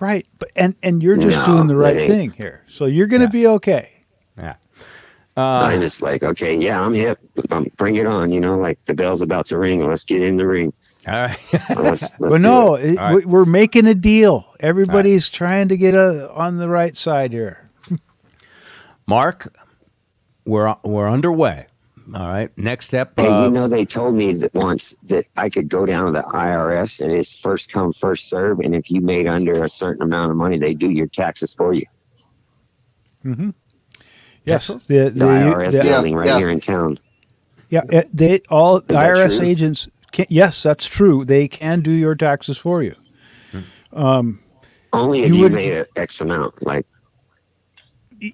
right? 0.00 0.26
But 0.38 0.50
and 0.56 0.74
and 0.82 1.02
you're 1.02 1.16
just 1.16 1.36
No, 1.38 1.46
doing 1.46 1.66
the 1.68 1.76
right 1.76 1.96
ain't- 1.96 2.10
thing 2.10 2.30
here, 2.32 2.62
so 2.66 2.86
you're 2.86 3.06
going 3.06 3.20
to 3.20 3.26
Yeah. 3.26 3.42
be 3.42 3.46
okay. 3.48 3.90
Yeah. 4.38 4.54
I 5.36 5.76
just 5.78 6.00
like, 6.02 6.22
okay, 6.22 6.54
yeah, 6.56 6.80
I'm 6.80 6.94
hip. 6.94 7.18
Um, 7.50 7.66
bring 7.76 7.96
it 7.96 8.06
on. 8.06 8.30
You 8.30 8.38
know, 8.40 8.56
like 8.56 8.78
the 8.84 8.94
bell's 8.94 9.20
about 9.22 9.46
to 9.46 9.58
ring. 9.58 9.84
Let's 9.84 10.04
get 10.04 10.22
in 10.22 10.36
the 10.36 10.46
ring. 10.46 10.72
All 11.08 11.14
right. 11.14 11.38
So 11.60 11.82
let's, 11.82 12.02
let's 12.20 12.34
But 12.34 12.40
no, 12.40 12.74
it. 12.76 12.90
it, 12.90 12.98
All 12.98 13.04
right. 13.06 13.14
we- 13.16 13.24
we're 13.24 13.44
making 13.44 13.86
a 13.86 13.94
deal. 13.94 14.46
Everybody's 14.60 15.28
trying 15.28 15.66
to 15.68 15.76
get 15.76 15.94
a, 15.94 16.30
on 16.32 16.58
the 16.58 16.68
right 16.68 16.96
side 16.96 17.32
here. 17.32 17.68
Mark, 19.06 19.54
we're 20.44 20.74
we're 20.84 21.08
underway. 21.08 21.66
All 22.14 22.28
right. 22.28 22.50
Next 22.58 22.86
step. 22.88 23.14
Hey, 23.16 23.26
uh, 23.26 23.44
you 23.44 23.50
know, 23.50 23.66
they 23.66 23.86
told 23.86 24.14
me 24.14 24.34
that 24.34 24.52
once 24.52 24.94
that 25.04 25.24
I 25.38 25.48
could 25.48 25.70
go 25.70 25.86
down 25.86 26.04
to 26.06 26.12
the 26.12 26.22
IRS 26.22 27.00
and 27.00 27.10
it's 27.10 27.38
first 27.40 27.72
come, 27.72 27.94
first 27.94 28.28
serve. 28.28 28.60
And 28.60 28.74
if 28.74 28.90
you 28.90 29.00
made 29.00 29.26
under 29.26 29.64
a 29.64 29.68
certain 29.70 30.02
amount 30.02 30.30
of 30.30 30.36
money, 30.36 30.58
they 30.58 30.74
do 30.74 30.90
your 30.90 31.06
taxes 31.06 31.54
for 31.54 31.72
you. 31.72 31.86
Mm-hmm. 33.24 33.50
Yes, 34.44 34.68
Yes, 34.68 34.82
the, 34.86 34.98
the, 35.04 35.10
The 35.10 35.24
IRS 35.24 35.72
the- 35.72 35.82
building 35.82 36.14
right 36.14 36.28
yeah. 36.28 36.36
here 36.38 36.50
in 36.50 36.60
town. 36.60 36.98
yeah, 37.70 37.80
it, 37.88 38.14
they 38.14 38.40
all 38.50 38.80
the 38.80 38.92
IRS 38.94 39.38
true? 39.38 39.46
agents. 39.46 39.88
Can, 40.12 40.26
yes, 40.28 40.62
that's 40.62 40.84
true. 40.86 41.24
They 41.24 41.48
can 41.48 41.80
do 41.80 41.90
your 41.90 42.14
taxes 42.14 42.58
for 42.58 42.82
you. 42.82 42.94
Hmm. 43.50 43.60
Um, 43.98 44.40
Only 44.92 45.22
if 45.22 45.30
You 45.30 45.36
you, 45.36 45.42
would- 45.44 45.52
made 45.52 45.72
an 45.72 45.86
X 45.96 46.20
amount. 46.20 46.62
Like, 46.66 46.86
Y- 46.86 46.93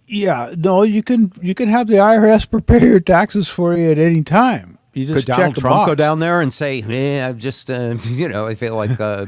Yeah, 0.07 0.55
no, 0.57 0.83
you 0.83 1.03
can 1.03 1.33
you 1.43 1.55
can 1.55 1.69
have 1.69 1.87
the 1.87 1.95
IRS 1.95 2.49
prepare 2.51 2.85
your 2.87 3.01
taxes 3.01 3.49
for 3.49 3.77
you 3.77 3.91
at 3.91 3.99
any 3.99 4.23
time. 4.23 4.79
You 4.93 5.07
just 5.07 5.19
could 5.19 5.27
check 5.27 5.37
Donald 5.37 5.55
the 5.57 5.61
Trump 5.61 5.87
go 5.87 5.95
down 5.95 6.19
there 6.19 6.41
and 6.41 6.53
say, 6.53 6.81
"Yeah, 6.81 7.29
I've 7.29 7.39
just, 7.39 7.71
uh, 7.71 7.97
you 8.05 8.29
know, 8.29 8.47
I 8.47 8.55
feel 8.55 8.75
like 8.77 9.01
uh, 9.01 9.27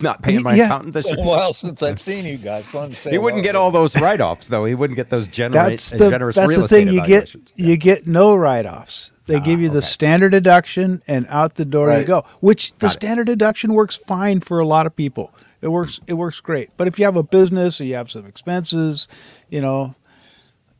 not 0.00 0.22
paying 0.22 0.42
my 0.42 0.54
Yeah. 0.54 0.64
accountant 0.64 0.94
this 0.94 1.04
It's 1.06 1.10
year." 1.10 1.16
been 1.16 1.26
a 1.26 1.28
while 1.28 1.52
since 1.52 1.82
I've 1.82 2.00
seen 2.00 2.24
you 2.24 2.38
guys. 2.38 2.72
Wanted 2.72 2.96
say 2.96 3.10
He 3.10 3.18
wouldn't 3.18 3.42
get 3.42 3.54
all 3.54 3.70
those 3.70 3.94
write-offs, 4.00 4.48
though. 4.48 4.64
He 4.64 4.74
wouldn't 4.74 4.96
get 4.96 5.10
those 5.10 5.28
genera- 5.28 5.70
That's 5.70 5.92
uh, 5.92 5.98
the 5.98 6.10
generous 6.10 6.36
that's 6.36 6.48
real 6.48 6.60
the 6.62 6.68
thing. 6.68 6.88
You 6.88 6.94
get 7.00 7.04
evaluations. 7.34 7.52
you 7.56 7.76
get 7.76 8.06
no 8.06 8.34
write 8.34 8.66
offs. 8.66 9.10
They 9.26 9.40
give 9.40 9.60
you 9.60 9.70
the 9.70 9.78
okay. 9.78 9.86
standard 9.86 10.30
deduction 10.30 11.02
and 11.06 11.26
out 11.30 11.54
the 11.54 11.64
door 11.64 11.96
you 11.98 12.04
go. 12.04 12.24
Which 12.40 12.72
the 12.78 12.86
Got 12.86 12.90
it. 12.90 12.92
standard 12.92 13.26
deduction 13.26 13.72
works 13.72 13.96
fine 13.96 14.40
for 14.40 14.58
a 14.58 14.66
lot 14.66 14.84
of 14.86 14.94
people. 14.96 15.32
It 15.64 15.68
works 15.68 15.98
it 16.06 16.12
works 16.12 16.40
great. 16.40 16.68
But 16.76 16.88
if 16.88 16.98
you 16.98 17.06
have 17.06 17.16
a 17.16 17.22
business 17.22 17.80
or 17.80 17.84
you 17.84 17.94
have 17.94 18.10
some 18.10 18.26
expenses, 18.26 19.08
you 19.48 19.60
know, 19.62 19.94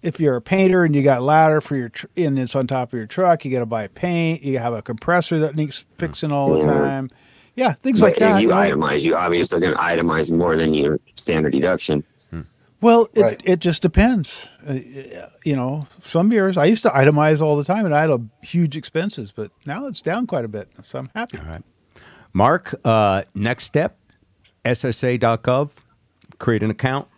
if 0.02 0.20
you're 0.20 0.36
a 0.36 0.42
painter 0.42 0.84
and 0.84 0.94
you 0.94 1.02
got 1.02 1.22
ladder 1.22 1.62
for 1.62 1.74
your 1.74 1.88
tr- 1.88 2.06
and 2.18 2.38
it's 2.38 2.54
on 2.54 2.66
top 2.66 2.92
of 2.92 2.98
your 2.98 3.06
truck, 3.06 3.44
you 3.46 3.50
got 3.50 3.60
to 3.60 3.66
buy 3.66 3.86
paint. 3.88 4.42
You 4.42 4.58
have 4.58 4.74
a 4.74 4.82
compressor 4.82 5.38
that 5.38 5.56
needs 5.56 5.86
fixing 5.96 6.30
all 6.30 6.50
the 6.52 6.58
Yeah. 6.60 6.66
time. 6.72 7.10
Yeah, 7.54 7.72
things 7.72 8.00
but 8.00 8.08
like 8.08 8.16
that. 8.16 8.36
if 8.36 8.42
you 8.42 8.48
you 8.50 8.54
itemize, 8.54 9.00
you 9.02 9.16
obviously 9.16 9.56
are 9.56 9.60
going 9.60 9.72
to 9.72 9.78
itemize 9.78 10.30
more 10.30 10.54
than 10.56 10.74
your 10.74 10.98
standard 11.14 11.52
deduction. 11.52 12.04
Well, 12.82 13.08
it, 13.14 13.22
Right. 13.22 13.42
it 13.46 13.60
just 13.60 13.80
depends. 13.80 14.48
Uh, 14.68 14.74
you 15.44 15.56
know, 15.56 15.86
some 16.02 16.30
years 16.32 16.58
I 16.58 16.66
used 16.66 16.82
to 16.82 16.90
itemize 16.90 17.40
all 17.40 17.56
the 17.56 17.64
time 17.64 17.86
and 17.86 17.94
I 17.94 18.02
had 18.02 18.10
a 18.10 18.20
huge 18.42 18.76
expenses, 18.76 19.32
but 19.34 19.50
now 19.64 19.86
it's 19.86 20.02
down 20.02 20.26
quite 20.26 20.44
a 20.44 20.48
bit. 20.48 20.68
So 20.82 20.98
I'm 20.98 21.08
happy. 21.14 21.38
All 21.38 21.46
right. 21.46 21.62
Mark, 22.34 22.74
uh, 22.84 23.22
next 23.34 23.64
step, 23.64 23.96
SSA.gov, 24.64 25.70
create 26.38 26.62
an 26.62 26.70
account, 26.70 27.08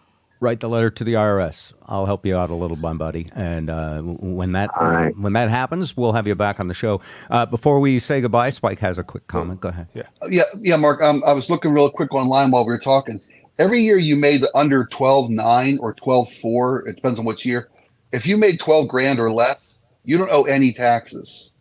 write 0.40 0.60
the 0.60 0.68
letter 0.68 0.90
to 0.90 1.04
the 1.04 1.14
IRS. 1.14 1.72
I'll 1.86 2.06
help 2.06 2.26
you 2.26 2.36
out 2.36 2.50
a 2.50 2.54
little, 2.54 2.76
my 2.76 2.92
buddy. 2.94 3.28
And 3.34 3.70
uh, 3.70 4.02
when 4.02 4.52
that 4.52 4.70
All 4.78 4.88
right. 4.90 5.16
when 5.18 5.32
that 5.34 5.48
happens, 5.48 5.96
we'll 5.96 6.12
have 6.12 6.26
you 6.26 6.34
back 6.34 6.60
on 6.60 6.68
the 6.68 6.74
show. 6.74 7.00
Uh, 7.30 7.46
before 7.46 7.80
we 7.80 7.98
say 7.98 8.20
goodbye, 8.20 8.50
Spike 8.50 8.78
has 8.80 8.98
a 8.98 9.04
quick 9.04 9.26
comment. 9.28 9.60
Go 9.60 9.68
ahead. 9.68 9.88
Yeah. 9.94 10.02
Yeah, 10.28 10.42
yeah, 10.60 10.76
Mark. 10.76 11.02
Um, 11.02 11.22
I 11.26 11.32
was 11.32 11.48
looking 11.50 11.72
real 11.72 11.90
quick 11.90 12.12
online 12.12 12.50
while 12.50 12.64
we 12.66 12.72
were 12.72 12.78
talking. 12.78 13.20
Every 13.58 13.80
year 13.80 13.96
you 13.96 14.16
made 14.16 14.42
the 14.42 14.54
under 14.54 14.84
twelve 14.86 15.30
nine 15.30 15.78
or 15.80 15.94
twelve 15.94 16.30
four. 16.30 16.86
It 16.86 16.96
depends 16.96 17.18
on 17.18 17.24
which 17.24 17.46
year. 17.46 17.70
If 18.12 18.26
you 18.26 18.36
made 18.36 18.60
twelve 18.60 18.88
grand 18.88 19.18
or 19.18 19.30
less, 19.30 19.78
you 20.04 20.18
don't 20.18 20.30
owe 20.30 20.42
any 20.44 20.72
taxes. 20.72 21.52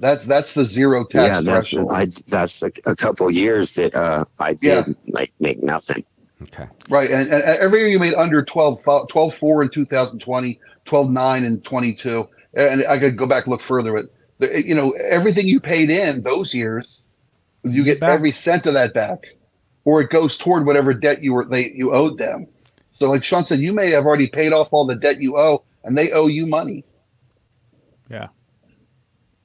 That's 0.00 0.24
that's 0.24 0.54
the 0.54 0.64
zero 0.64 1.04
tax 1.04 1.44
yeah, 1.44 1.52
that's. 1.52 1.74
I, 1.76 2.06
that's 2.26 2.62
a, 2.62 2.72
a 2.86 2.96
couple 2.96 3.30
years 3.30 3.74
that 3.74 3.94
uh, 3.94 4.24
I 4.38 4.54
did 4.54 4.62
Yeah. 4.88 4.94
like 5.08 5.30
make 5.40 5.62
nothing. 5.62 6.04
Okay. 6.42 6.66
Right. 6.88 7.10
And, 7.10 7.30
and 7.30 7.42
every 7.42 7.80
year 7.80 7.88
you 7.88 7.98
made 7.98 8.14
under 8.14 8.42
12, 8.42 8.80
12 9.08 9.34
4 9.34 9.62
in 9.62 9.68
2020, 9.68 10.58
12 10.86 11.10
9 11.10 11.44
in 11.44 11.60
22. 11.60 12.28
And 12.54 12.84
I 12.88 12.98
could 12.98 13.18
go 13.18 13.26
back 13.26 13.44
and 13.44 13.50
look 13.52 13.60
further, 13.60 13.92
but 13.92 14.06
the, 14.38 14.62
you 14.66 14.74
know, 14.74 14.92
everything 14.92 15.46
you 15.46 15.60
paid 15.60 15.90
in 15.90 16.22
those 16.22 16.54
years, 16.54 17.02
you 17.62 17.84
get 17.84 18.00
Back. 18.00 18.10
every 18.10 18.32
cent 18.32 18.66
of 18.66 18.72
that 18.72 18.94
back, 18.94 19.26
or 19.84 20.00
it 20.00 20.08
goes 20.08 20.38
toward 20.38 20.64
whatever 20.64 20.94
debt 20.94 21.22
you 21.22 21.34
were 21.34 21.44
they 21.44 21.70
you 21.72 21.92
owed 21.94 22.16
them. 22.16 22.46
So, 22.94 23.10
like 23.10 23.22
Shawn 23.22 23.44
said, 23.44 23.60
you 23.60 23.74
may 23.74 23.90
have 23.90 24.04
already 24.06 24.28
paid 24.28 24.52
off 24.54 24.70
all 24.72 24.86
the 24.86 24.96
debt 24.96 25.20
you 25.20 25.36
owe, 25.38 25.62
and 25.84 25.96
they 25.96 26.10
owe 26.10 26.26
you 26.26 26.46
money. 26.46 26.84
Yeah. 28.08 28.28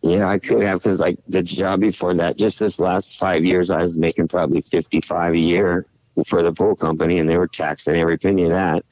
Yeah, 0.06 0.30
I 0.30 0.38
could 0.38 0.62
have 0.62 0.84
because 0.84 1.00
like 1.00 1.18
the 1.28 1.42
job 1.42 1.82
before 1.82 2.14
that, 2.14 2.38
just 2.38 2.60
this 2.60 2.80
last 2.80 3.18
five 3.18 3.44
years, 3.44 3.72
I 3.72 3.80
was 3.80 3.98
making 3.98 4.28
probably 4.28 4.62
fifty 4.62 5.02
five 5.02 5.34
a 5.34 5.40
year 5.40 5.84
for 6.28 6.44
the 6.44 6.54
pool 6.54 6.76
company, 6.76 7.18
and 7.18 7.28
they 7.28 7.38
were 7.38 7.48
taxing 7.48 7.96
every 7.96 8.20
penny 8.20 8.44
of 8.44 8.52
that. 8.52 8.86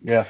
Yeah. 0.00 0.24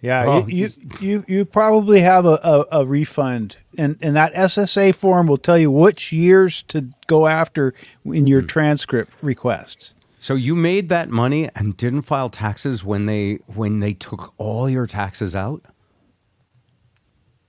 Yeah. 0.00 0.24
Oh, 0.26 0.46
you, 0.48 0.68
you, 0.68 0.98
you, 1.00 1.24
you 1.28 1.44
probably 1.44 2.00
have 2.00 2.26
a, 2.26 2.40
a, 2.42 2.80
a 2.80 2.86
refund 2.86 3.56
and, 3.78 3.96
and 4.02 4.16
that 4.16 4.34
SSA 4.34 4.96
form 4.96 5.28
will 5.28 5.38
tell 5.38 5.56
you 5.56 5.70
which 5.70 6.10
years 6.12 6.64
to 6.64 6.88
go 7.06 7.28
after 7.28 7.72
in 8.04 8.26
your 8.26 8.40
mm-hmm. 8.40 8.48
transcript 8.48 9.12
requests. 9.22 9.94
So 10.18 10.34
you 10.34 10.56
made 10.56 10.88
that 10.88 11.08
money 11.08 11.48
and 11.54 11.76
didn't 11.76 12.02
file 12.02 12.30
taxes 12.30 12.82
when 12.82 13.06
they 13.06 13.38
when 13.46 13.78
they 13.78 13.92
took 13.92 14.34
all 14.38 14.68
your 14.68 14.88
taxes 14.88 15.36
out? 15.36 15.64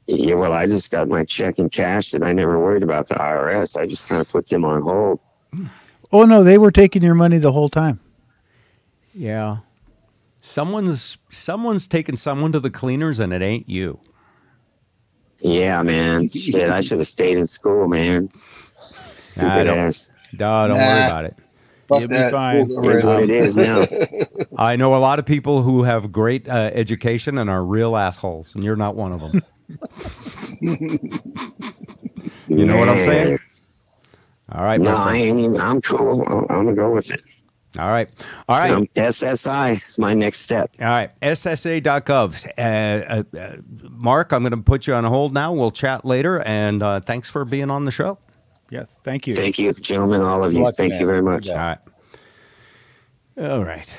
Yeah, 0.07 0.35
well, 0.35 0.51
I 0.53 0.65
just 0.65 0.91
got 0.91 1.07
my 1.07 1.23
check 1.23 1.59
in 1.59 1.69
cash, 1.69 2.13
and 2.13 2.25
I 2.25 2.33
never 2.33 2.59
worried 2.59 2.83
about 2.83 3.07
the 3.07 3.15
IRS. 3.15 3.79
I 3.79 3.85
just 3.85 4.07
kind 4.07 4.19
of 4.19 4.27
put 4.27 4.47
them 4.47 4.65
on 4.65 4.81
hold. 4.81 5.21
Oh 6.11 6.25
no, 6.25 6.43
they 6.43 6.57
were 6.57 6.71
taking 6.71 7.01
your 7.01 7.15
money 7.15 7.37
the 7.37 7.51
whole 7.51 7.69
time. 7.69 7.99
Yeah. 9.13 9.57
Someone's 10.41 11.17
someone's 11.31 11.87
taking 11.87 12.17
someone 12.17 12.51
to 12.51 12.59
the 12.59 12.69
cleaners 12.69 13.19
and 13.19 13.31
it 13.31 13.41
ain't 13.41 13.69
you. 13.69 13.99
Yeah, 15.39 15.81
man. 15.83 16.29
Shit, 16.33 16.69
I 16.69 16.81
should 16.81 16.99
have 16.99 17.07
stayed 17.07 17.37
in 17.37 17.47
school, 17.47 17.87
man. 17.87 18.29
Stupid 19.17 19.65
don't- 19.65 19.77
ass. 19.79 20.11
Duh, 20.35 20.67
don't 20.67 20.77
worry 20.77 21.05
about 21.05 21.25
it. 21.25 21.35
Fuck 21.87 21.99
You'll 21.99 22.09
be 22.09 22.31
fine. 22.31 22.67
Cool, 22.67 22.89
It 22.89 22.95
is 22.95 23.03
what 23.03 23.23
it 23.23 23.29
is 23.29 23.55
now. 23.55 23.85
I 24.57 24.75
know 24.75 24.95
a 24.95 24.97
lot 24.97 25.19
of 25.19 25.25
people 25.25 25.61
who 25.61 25.83
have 25.83 26.11
great 26.11 26.47
uh, 26.47 26.71
education 26.73 27.37
and 27.37 27.49
are 27.49 27.63
real 27.63 27.95
assholes, 27.95 28.55
and 28.55 28.63
you're 28.63 28.75
not 28.75 28.95
one 28.95 29.11
of 29.11 29.19
them. 29.19 29.43
You 32.47 32.65
know 32.65 32.77
what 32.77 32.89
I'm 32.89 32.99
saying? 32.99 33.39
All 34.51 34.63
right, 34.63 34.79
No, 34.79 34.95
I 34.95 35.15
ain't 35.15 35.39
even. 35.39 35.59
I'm 35.59 35.81
cool. 35.81 36.21
I'm, 36.23 36.39
I'm 36.49 36.65
gonna 36.65 36.75
go 36.75 36.91
with 36.91 37.09
it. 37.11 37.21
All 37.79 37.89
right. 37.89 38.07
All 38.47 38.59
right. 38.59 38.71
Um, 38.71 38.85
SSI 38.95 39.71
is 39.71 39.97
my 39.97 40.13
next 40.13 40.41
step. 40.41 40.69
All 40.79 40.85
right, 40.85 41.09
SSA.gov. 41.21 42.47
Uh, 42.57 42.61
uh, 42.61 43.39
uh, 43.39 43.55
Mark, 43.89 44.31
I'm 44.31 44.43
going 44.43 44.51
to 44.51 44.57
put 44.57 44.85
you 44.85 44.93
on 44.93 45.05
hold 45.05 45.33
now. 45.33 45.53
We'll 45.53 45.71
chat 45.71 46.05
later, 46.05 46.41
and 46.41 46.83
uh, 46.83 46.99
thanks 46.99 47.31
for 47.31 47.45
being 47.45 47.71
on 47.71 47.85
the 47.85 47.91
show. 47.91 48.19
Yes, 48.69 48.93
thank 49.03 49.25
you. 49.25 49.33
Thank 49.33 49.57
you, 49.57 49.73
gentlemen, 49.73 50.21
all 50.21 50.43
of 50.43 50.53
you. 50.53 50.61
luck, 50.61 50.75
Thank 50.75 50.91
man. 50.91 51.01
you 51.01 51.07
very 51.07 51.23
much. 51.23 51.47
Yeah. 51.47 51.53
All 51.53 53.45
right. 53.45 53.51
All 53.51 53.63
right. 53.65 53.97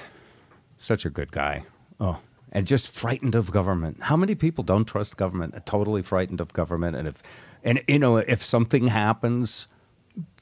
Such 0.78 1.04
a 1.04 1.10
good 1.10 1.32
guy. 1.32 1.64
Oh, 1.98 2.20
and 2.54 2.66
just 2.66 2.94
frightened 2.94 3.34
of 3.34 3.50
government. 3.50 3.98
How 4.02 4.16
many 4.16 4.34
people 4.34 4.64
don't 4.64 4.84
trust 4.84 5.16
government? 5.16 5.54
Totally 5.66 6.02
frightened 6.02 6.40
of 6.40 6.52
government, 6.52 6.96
and 6.96 7.08
if 7.08 7.22
and 7.62 7.82
you 7.88 7.98
know 7.98 8.16
if 8.18 8.42
something 8.44 8.86
happens, 8.86 9.66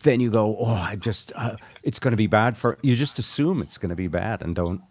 then 0.03 0.21
you 0.21 0.31
go, 0.31 0.57
oh, 0.61 0.75
I 0.75 0.97
just 0.97 1.33
uh, 1.35 1.57
it's 1.83 1.99
going 1.99 2.13
to 2.13 2.17
be 2.17 2.27
bad 2.27 2.57
for 2.57 2.79
you. 2.83 2.95
Just 2.95 3.19
assume 3.19 3.63
it's 3.63 3.79
going 3.79 3.91
to 3.91 3.97
be 3.97 4.09
bad 4.09 4.43
and 4.43 4.55
don't 4.55 4.83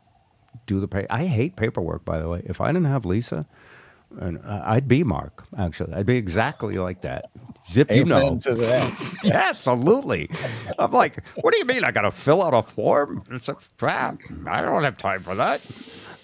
do 0.66 0.80
the 0.80 0.88
pay. 0.88 1.06
I 1.10 1.26
hate 1.26 1.56
paperwork, 1.56 2.04
by 2.04 2.20
the 2.20 2.28
way. 2.28 2.42
If 2.46 2.60
I 2.60 2.68
didn't 2.68 2.86
have 2.86 3.06
Lisa, 3.06 3.48
and 4.20 4.40
uh, 4.44 4.62
I'd 4.66 4.88
be 4.88 5.04
Mark. 5.04 5.46
Actually, 5.58 5.94
I'd 5.94 6.06
be 6.06 6.18
exactly 6.18 6.78
like 6.78 7.02
that. 7.02 7.32
Zip, 7.70 7.92
you 7.92 8.04
know. 8.04 8.18
Amen 8.18 8.40
to 8.40 8.56
that. 8.56 9.16
Absolutely. 9.32 10.30
I'm 10.78 10.92
like, 10.92 11.24
what 11.36 11.54
do 11.54 11.60
you 11.60 11.66
mean? 11.66 11.84
I 11.84 11.92
got 11.92 12.02
to 12.02 12.12
fill 12.12 12.44
out 12.44 12.54
a 12.54 12.62
form? 12.62 13.24
It's 13.32 13.48
like, 13.48 13.58
crap. 13.78 14.18
I 14.48 14.62
don't 14.62 14.84
have 14.84 14.98
time 14.98 15.24
for 15.24 15.36
that. 15.36 15.62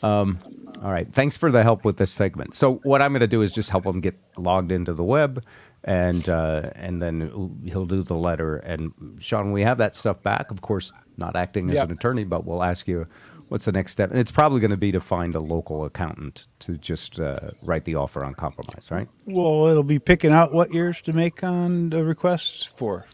Um, 0.03 0.39
all 0.83 0.91
right. 0.91 1.11
Thanks 1.11 1.37
for 1.37 1.51
the 1.51 1.63
help 1.63 1.83
with 1.85 1.97
this 1.97 2.11
segment. 2.11 2.55
So 2.55 2.75
what 2.83 3.01
I'm 3.01 3.11
going 3.11 3.21
to 3.21 3.27
do 3.27 3.41
is 3.41 3.51
just 3.51 3.69
help 3.69 3.85
him 3.85 3.99
get 3.99 4.17
logged 4.37 4.71
into 4.71 4.93
the 4.93 5.03
web, 5.03 5.43
and 5.83 6.27
uh, 6.29 6.69
and 6.75 7.01
then 7.01 7.59
he'll 7.65 7.85
do 7.87 8.03
the 8.03 8.13
letter. 8.15 8.57
And 8.57 8.93
Shawn, 9.19 9.45
when 9.45 9.53
we 9.53 9.61
have 9.63 9.79
that 9.79 9.95
stuff 9.95 10.21
back, 10.21 10.51
of 10.51 10.61
course, 10.61 10.91
not 11.17 11.35
acting 11.35 11.69
as 11.69 11.75
Yep. 11.75 11.85
an 11.85 11.91
attorney, 11.93 12.23
but 12.23 12.45
we'll 12.45 12.63
ask 12.63 12.87
you. 12.87 13.07
What's 13.49 13.63
the 13.63 13.71
next 13.71 13.93
step? 13.93 14.11
And 14.11 14.19
it's 14.19 14.29
probably 14.29 14.59
going 14.59 14.71
to 14.71 14.75
be 14.77 14.91
to 14.91 14.99
find 14.99 15.33
a 15.33 15.39
local 15.39 15.85
accountant 15.85 16.47
to 16.59 16.77
just 16.77 17.17
uh, 17.17 17.37
write 17.61 17.85
the 17.85 17.95
offer 17.95 18.25
on 18.25 18.33
compromise, 18.33 18.91
right? 18.91 19.07
Well, 19.25 19.67
it'll 19.67 19.83
be 19.83 19.99
picking 19.99 20.33
out 20.33 20.53
what 20.53 20.73
years 20.73 20.99
to 21.03 21.13
make 21.13 21.45
on 21.45 21.89
the 21.91 22.03
requests 22.03 22.65
for. 22.65 23.05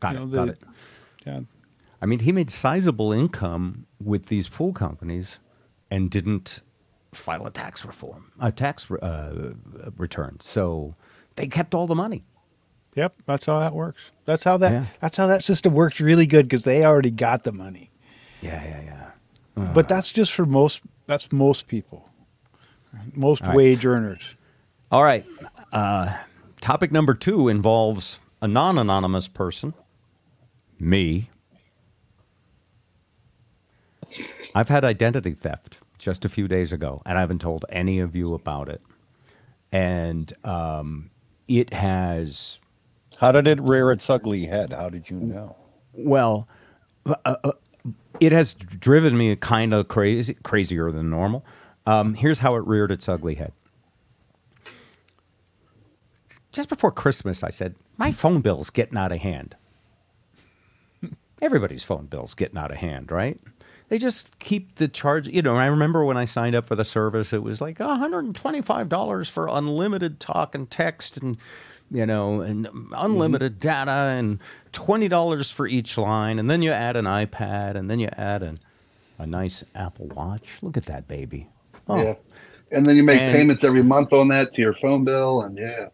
Got 0.00 0.14
You 0.14 0.22
it. 0.22 0.26
know, 0.28 0.34
got 0.34 0.48
it. 0.48 0.58
Yeah. 1.26 1.40
I 2.00 2.06
mean, 2.06 2.20
he 2.20 2.32
made 2.32 2.50
sizable 2.50 3.12
income 3.12 3.84
with 4.02 4.28
these 4.28 4.48
pool 4.48 4.72
companies 4.72 5.40
and 5.92 6.10
didn't 6.10 6.62
file 7.12 7.46
a 7.46 7.50
tax 7.50 7.84
reform, 7.84 8.32
a 8.40 8.50
tax 8.50 8.90
uh, 8.90 9.52
return. 9.98 10.38
So 10.40 10.94
they 11.36 11.46
kept 11.46 11.74
all 11.74 11.86
the 11.86 11.94
money. 11.94 12.22
Yep, 12.94 13.14
that's 13.26 13.44
how 13.44 13.60
that 13.60 13.74
works. 13.74 14.10
That's 14.24 14.42
how 14.44 14.56
that 14.56 14.72
Yeah. 14.72 14.84
that's 15.00 15.18
how 15.18 15.26
that 15.26 15.42
system 15.42 15.74
works 15.74 16.00
really 16.00 16.24
good 16.26 16.46
because 16.46 16.64
they 16.64 16.82
already 16.84 17.10
got 17.10 17.44
the 17.44 17.52
money. 17.52 17.90
Yeah, 18.40 18.62
yeah, 18.64 18.80
yeah. 19.56 19.72
But 19.74 19.86
that's 19.86 20.10
just 20.12 20.32
for 20.32 20.46
most. 20.46 20.80
That's 21.06 21.30
most 21.30 21.68
people, 21.68 22.08
most 23.14 23.42
All 23.42 23.48
right. 23.48 23.56
wage 23.56 23.84
earners. 23.84 24.22
All 24.90 25.04
right. 25.04 25.26
Uh, 25.72 26.16
topic 26.62 26.90
number 26.90 27.12
two 27.14 27.48
involves 27.48 28.18
a 28.40 28.48
non 28.48 28.78
anonymous 28.78 29.28
person, 29.28 29.74
me. 30.78 31.28
I've 34.54 34.68
had 34.68 34.84
identity 34.84 35.32
theft 35.32 35.78
just 36.02 36.24
a 36.24 36.28
few 36.28 36.48
days 36.48 36.72
ago, 36.72 37.00
and 37.06 37.16
I 37.16 37.20
haven't 37.20 37.40
told 37.40 37.64
any 37.68 38.00
of 38.00 38.16
you 38.16 38.34
about 38.34 38.68
it. 38.68 38.82
And 39.70 40.32
um, 40.44 41.10
it 41.46 41.72
has 41.72 42.58
How 43.18 43.30
did 43.30 43.46
it 43.46 43.60
rear 43.60 43.92
its 43.92 44.10
ugly 44.10 44.46
head? 44.46 44.72
How 44.72 44.88
did 44.88 45.08
you 45.08 45.16
know? 45.16 45.56
Well, 45.92 46.48
uh, 47.06 47.14
uh, 47.24 47.52
it 48.18 48.32
has 48.32 48.54
driven 48.54 49.16
me 49.16 49.34
kind 49.36 49.72
of 49.72 49.86
crazy, 49.86 50.34
crazier 50.42 50.90
than 50.90 51.08
normal. 51.08 51.44
Um, 51.86 52.14
here's 52.14 52.40
how 52.40 52.56
it 52.56 52.66
reared 52.66 52.90
its 52.90 53.08
ugly 53.08 53.36
head. 53.36 53.52
Just 56.50 56.68
before 56.68 56.90
Christmas, 56.90 57.42
I 57.44 57.50
said, 57.50 57.76
My 57.96 58.10
phone 58.12 58.40
bill's 58.40 58.70
getting 58.70 58.98
out 58.98 59.12
of 59.12 59.18
hand. 59.18 59.54
Everybody's 61.40 61.84
phone 61.84 62.06
bill's 62.06 62.34
getting 62.34 62.58
out 62.58 62.70
of 62.72 62.76
hand, 62.78 63.10
right? 63.10 63.40
They 63.92 63.98
just 63.98 64.38
keep 64.38 64.76
the 64.76 64.88
charge. 64.88 65.28
You 65.28 65.42
know, 65.42 65.54
I 65.56 65.66
remember 65.66 66.02
when 66.02 66.16
I 66.16 66.24
signed 66.24 66.54
up 66.54 66.64
for 66.64 66.74
the 66.74 66.82
service, 66.82 67.34
it 67.34 67.42
was 67.42 67.60
like 67.60 67.76
$125 67.76 69.30
for 69.30 69.48
unlimited 69.48 70.18
talk 70.18 70.54
and 70.54 70.70
text 70.70 71.18
and, 71.18 71.36
you 71.90 72.06
know, 72.06 72.40
and 72.40 72.66
unlimited 72.96 73.58
mm-hmm. 73.58 73.68
data 73.68 74.16
and 74.16 74.38
$20 74.72 75.52
for 75.52 75.66
each 75.66 75.98
line. 75.98 76.38
And 76.38 76.48
then 76.48 76.62
you 76.62 76.70
add 76.72 76.96
an 76.96 77.04
iPad 77.04 77.74
and 77.74 77.90
then 77.90 78.00
you 78.00 78.08
add 78.16 78.42
an, 78.42 78.60
a 79.18 79.26
nice 79.26 79.62
Apple 79.74 80.06
Watch. 80.06 80.62
Look 80.62 80.78
at 80.78 80.86
that 80.86 81.06
baby. 81.06 81.50
Oh, 81.86 82.02
Yeah. 82.02 82.14
And 82.70 82.86
then 82.86 82.96
you 82.96 83.02
make 83.02 83.20
And- 83.20 83.36
payments 83.36 83.62
every 83.62 83.82
month 83.82 84.14
on 84.14 84.28
that 84.28 84.54
to 84.54 84.62
your 84.62 84.72
phone 84.72 85.04
bill, 85.04 85.42
and 85.42 85.58
yeah. 85.58 85.88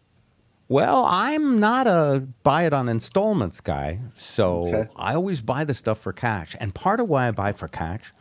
Well, 0.69 1.05
I'm 1.07 1.61
not 1.61 1.87
a 1.87 2.27
buy 2.43 2.65
it 2.65 2.75
on 2.75 2.89
installments 2.89 3.61
guy, 3.61 4.01
so 4.17 4.69
Okay. 4.69 4.85
I 4.99 5.15
always 5.15 5.41
buy 5.41 5.65
the 5.65 5.73
stuff 5.73 5.99
for 5.99 6.13
cash. 6.13 6.55
And 6.61 6.75
part 6.75 7.01
of 7.01 7.09
why 7.09 7.29
I 7.29 7.31
buy 7.31 7.53
for 7.53 7.69
cash 7.69 8.13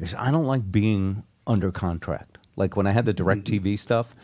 is 0.00 0.14
I 0.14 0.32
don't 0.32 0.46
like 0.46 0.70
being 0.70 1.22
under 1.46 1.70
contract. 1.70 2.38
Like 2.56 2.76
when 2.76 2.88
I 2.88 2.90
had 2.90 3.04
the 3.04 3.12
Direct 3.12 3.44
mm-hmm. 3.44 3.68
TV 3.68 3.78
stuff, 3.78 4.16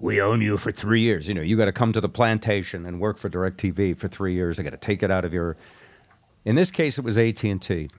we 0.00 0.20
own 0.20 0.40
you 0.40 0.56
for 0.56 0.72
three 0.72 1.02
years. 1.02 1.28
You 1.28 1.34
know, 1.34 1.42
you 1.42 1.56
got 1.56 1.66
to 1.66 1.72
come 1.72 1.92
to 1.92 2.00
the 2.00 2.08
plantation 2.08 2.86
and 2.86 3.00
work 3.00 3.18
for 3.18 3.28
Direct 3.28 3.56
TV 3.56 3.96
for 3.96 4.08
three 4.08 4.34
years. 4.34 4.58
I 4.58 4.64
got 4.64 4.70
to 4.70 4.76
take 4.76 5.02
it 5.02 5.10
out 5.10 5.24
of 5.24 5.32
your. 5.32 5.56
In 6.44 6.56
this 6.56 6.70
case, 6.70 6.98
it 6.98 7.04
was 7.04 7.16
AT 7.16 7.44
and 7.44 7.60
T, 7.60 7.90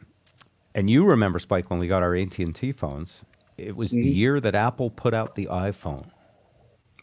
and 0.75 0.89
you 0.89 1.05
remember 1.05 1.39
Spike 1.39 1.69
when 1.69 1.79
we 1.79 1.87
got 1.87 2.01
our 2.01 2.15
AT 2.15 2.37
and 2.39 2.55
T 2.55 2.71
phones. 2.71 3.23
It 3.57 3.75
was 3.75 3.91
the 3.91 3.99
mm-hmm. 3.99 4.17
year 4.17 4.39
that 4.39 4.55
Apple 4.55 4.89
put 4.89 5.13
out 5.13 5.35
the 5.35 5.45
iPhone. 5.45 6.09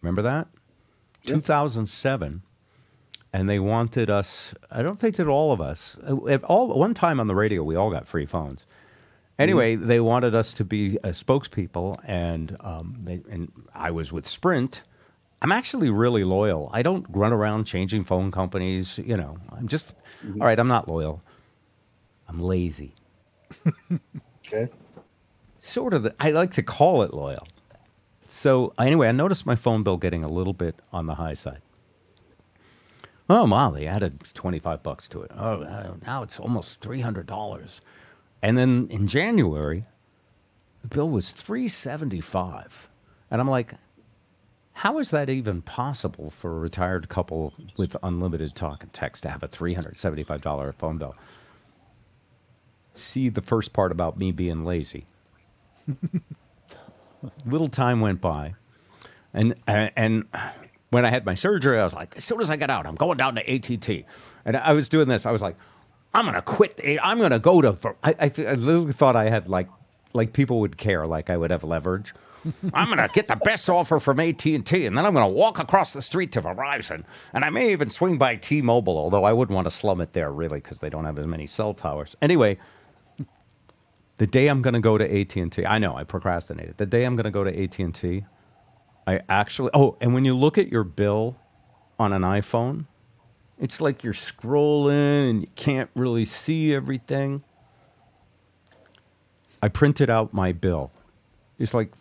Remember 0.03 0.22
that? 0.22 0.48
2007 1.28 2.42
and 3.32 3.48
they 3.48 3.58
wanted 3.58 4.08
us 4.10 4.54
i 4.70 4.82
don't 4.82 4.98
think 4.98 5.16
that 5.16 5.26
all 5.28 5.52
of 5.52 5.60
us. 5.60 5.98
Uh, 6.08 6.26
at 6.26 6.42
all 6.44 6.68
one 6.78 6.94
time 6.94 7.20
on 7.20 7.26
the 7.26 7.34
radio 7.34 7.62
we 7.62 7.76
all 7.76 7.90
got 7.90 8.06
free 8.06 8.26
phones. 8.26 8.66
Anyway 9.38 9.76
they 9.76 10.00
wanted 10.00 10.34
us 10.34 10.52
to 10.54 10.64
be 10.64 10.98
uh, 11.04 11.08
spokespeople 11.08 11.96
and 12.04 12.56
um, 12.60 12.96
they, 13.00 13.20
and 13.30 13.52
i 13.74 13.90
was 13.90 14.10
with 14.12 14.26
sprint. 14.26 14.82
I'm 15.40 15.52
actually 15.52 15.88
really 15.90 16.24
loyal. 16.24 16.68
I 16.72 16.82
don't 16.82 17.06
run 17.10 17.32
around 17.32 17.64
changing 17.64 18.04
phone 18.04 18.30
companies 18.30 18.98
you 18.98 19.16
know. 19.16 19.38
I'm 19.52 19.68
just 19.68 19.94
all 20.40 20.46
right 20.46 20.58
i'm 20.58 20.68
not 20.68 20.88
loyal. 20.88 21.22
I'm 22.28 22.40
lazy. 22.40 22.94
Okay. 24.50 24.68
sort 25.60 25.92
of 25.92 26.02
the, 26.04 26.14
i 26.18 26.30
like 26.30 26.52
to 26.52 26.62
call 26.62 27.02
it 27.02 27.12
loyal 27.12 27.46
so 28.28 28.72
anyway 28.78 29.08
i 29.08 29.12
noticed 29.12 29.46
my 29.46 29.56
phone 29.56 29.82
bill 29.82 29.96
getting 29.96 30.22
a 30.22 30.28
little 30.28 30.52
bit 30.52 30.76
on 30.92 31.06
the 31.06 31.14
high 31.14 31.34
side. 31.34 31.60
Oh 33.30 33.70
they 33.72 33.86
added 33.86 34.22
25 34.32 34.82
bucks 34.82 35.06
to 35.08 35.22
it. 35.22 35.30
Oh 35.36 35.62
uh, 35.62 35.94
now 36.06 36.22
it's 36.22 36.38
almost 36.40 36.80
$300 36.80 37.80
and 38.42 38.56
then 38.56 38.86
in 38.90 39.06
january 39.06 39.84
the 40.82 40.88
bill 40.88 41.08
was 41.08 41.32
375 41.32 42.88
and 43.30 43.40
i'm 43.40 43.48
like 43.48 43.74
how 44.78 45.00
is 45.00 45.10
that 45.10 45.28
even 45.28 45.60
possible 45.60 46.30
for 46.30 46.56
a 46.56 46.60
retired 46.60 47.08
couple 47.08 47.52
with 47.76 47.96
unlimited 48.00 48.54
talk 48.54 48.84
and 48.84 48.92
text 48.92 49.24
to 49.24 49.28
have 49.28 49.42
a 49.42 49.48
$375 49.48 50.74
phone 50.76 50.98
bill? 50.98 51.16
See 52.94 53.28
the 53.28 53.42
first 53.42 53.72
part 53.72 53.90
about 53.90 54.18
me 54.18 54.30
being 54.30 54.64
lazy 54.64 55.06
little 57.46 57.68
time 57.68 58.00
went 58.00 58.20
by, 58.20 58.54
and 59.33 59.54
and 59.66 60.24
when 60.90 61.04
I 61.04 61.11
had 61.11 61.26
my 61.26 61.35
surgery, 61.35 61.78
I 61.78 61.85
was 61.85 61.94
like, 61.94 62.16
as 62.16 62.24
soon 62.24 62.40
as 62.40 62.50
I 62.50 62.57
get 62.57 62.70
out, 62.70 62.87
I'm 62.87 62.94
going 62.94 63.18
down 63.18 63.35
to 63.37 63.54
ATT, 63.54 64.04
and 64.44 64.57
I 64.57 64.72
was 64.72 64.88
doing 64.88 65.09
this. 65.09 65.26
I 65.26 65.33
was 65.33 65.42
like, 65.42 65.57
I'm 66.14 66.24
gonna 66.24 66.42
quit. 66.42 66.81
I'm 67.02 67.20
gonna 67.20 67.38
go 67.38 67.61
to. 67.61 67.72
Ver-" 67.72 67.96
I, 68.02 68.14
I, 68.18 68.33
I 68.46 68.54
literally 68.54 68.92
thought 68.92 69.16
I 69.16 69.28
had 69.28 69.48
like 69.48 69.68
like 70.14 70.33
people 70.33 70.61
would 70.61 70.76
care, 70.76 71.07
like 71.07 71.31
I 71.31 71.37
would 71.37 71.50
have 71.50 71.64
leverage. 71.64 72.14
I'm 72.72 72.88
gonna 72.88 73.09
get 73.12 73.28
the 73.28 73.37
best 73.37 73.68
offer 73.68 74.00
from 74.00 74.20
AT 74.20 74.44
and 74.46 74.64
T, 74.64 74.87
and 74.87 74.96
then 74.96 75.04
I'm 75.04 75.12
gonna 75.12 75.28
walk 75.28 75.59
across 75.59 75.92
the 75.92 76.02
street 76.02 76.33
to 76.33 76.40
Verizon, 76.40 77.04
and 77.33 77.44
I 77.44 77.50
may 77.50 77.72
even 77.72 77.90
swing 77.90 78.16
by 78.16 78.37
T-Mobile, 78.37 78.96
although 78.96 79.24
I 79.24 79.33
wouldn't 79.33 79.54
want 79.54 79.66
to 79.66 79.70
slum 79.70 80.00
it 80.00 80.12
there 80.12 80.31
really 80.33 80.61
because 80.61 80.78
they 80.78 80.88
don't 80.88 81.04
have 81.04 81.18
as 81.18 81.26
many 81.26 81.46
cell 81.46 81.74
towers. 81.74 82.16
Anyway, 82.22 82.59
the 84.18 84.26
day 84.26 84.48
I'm 84.48 84.62
going 84.62 84.74
to 84.74 84.81
go 84.81 84.98
to 84.98 85.20
AT&T, 85.20 85.64
I 85.64 85.78
know 85.78 85.94
I 85.94 86.04
procrastinated. 86.04 86.76
The 86.76 86.87
day 86.87 87.04
I'm 87.04 87.16
going 87.16 87.24
to 87.24 87.31
go 87.31 87.44
to 87.44 87.62
AT&T, 87.62 88.24
I 89.07 89.20
actually 89.28 89.70
Oh, 89.72 89.96
and 90.00 90.12
when 90.12 90.24
you 90.24 90.37
look 90.37 90.59
at 90.59 90.68
your 90.68 90.85
bill 90.85 91.37
on 91.98 92.12
an 92.12 92.22
iPhone, 92.22 92.87
it's 93.59 93.81
like 93.81 94.04
you're 94.04 94.12
scrolling 94.12 95.31
and 95.31 95.40
you 95.42 95.48
can't 95.54 95.90
really 95.94 96.24
see 96.24 96.74
everything. 96.74 97.42
I 99.62 99.68
printed 99.68 100.11
out 100.11 100.33
my 100.33 100.52
bill. 100.52 100.92
It's 101.59 101.74
like 101.74 101.92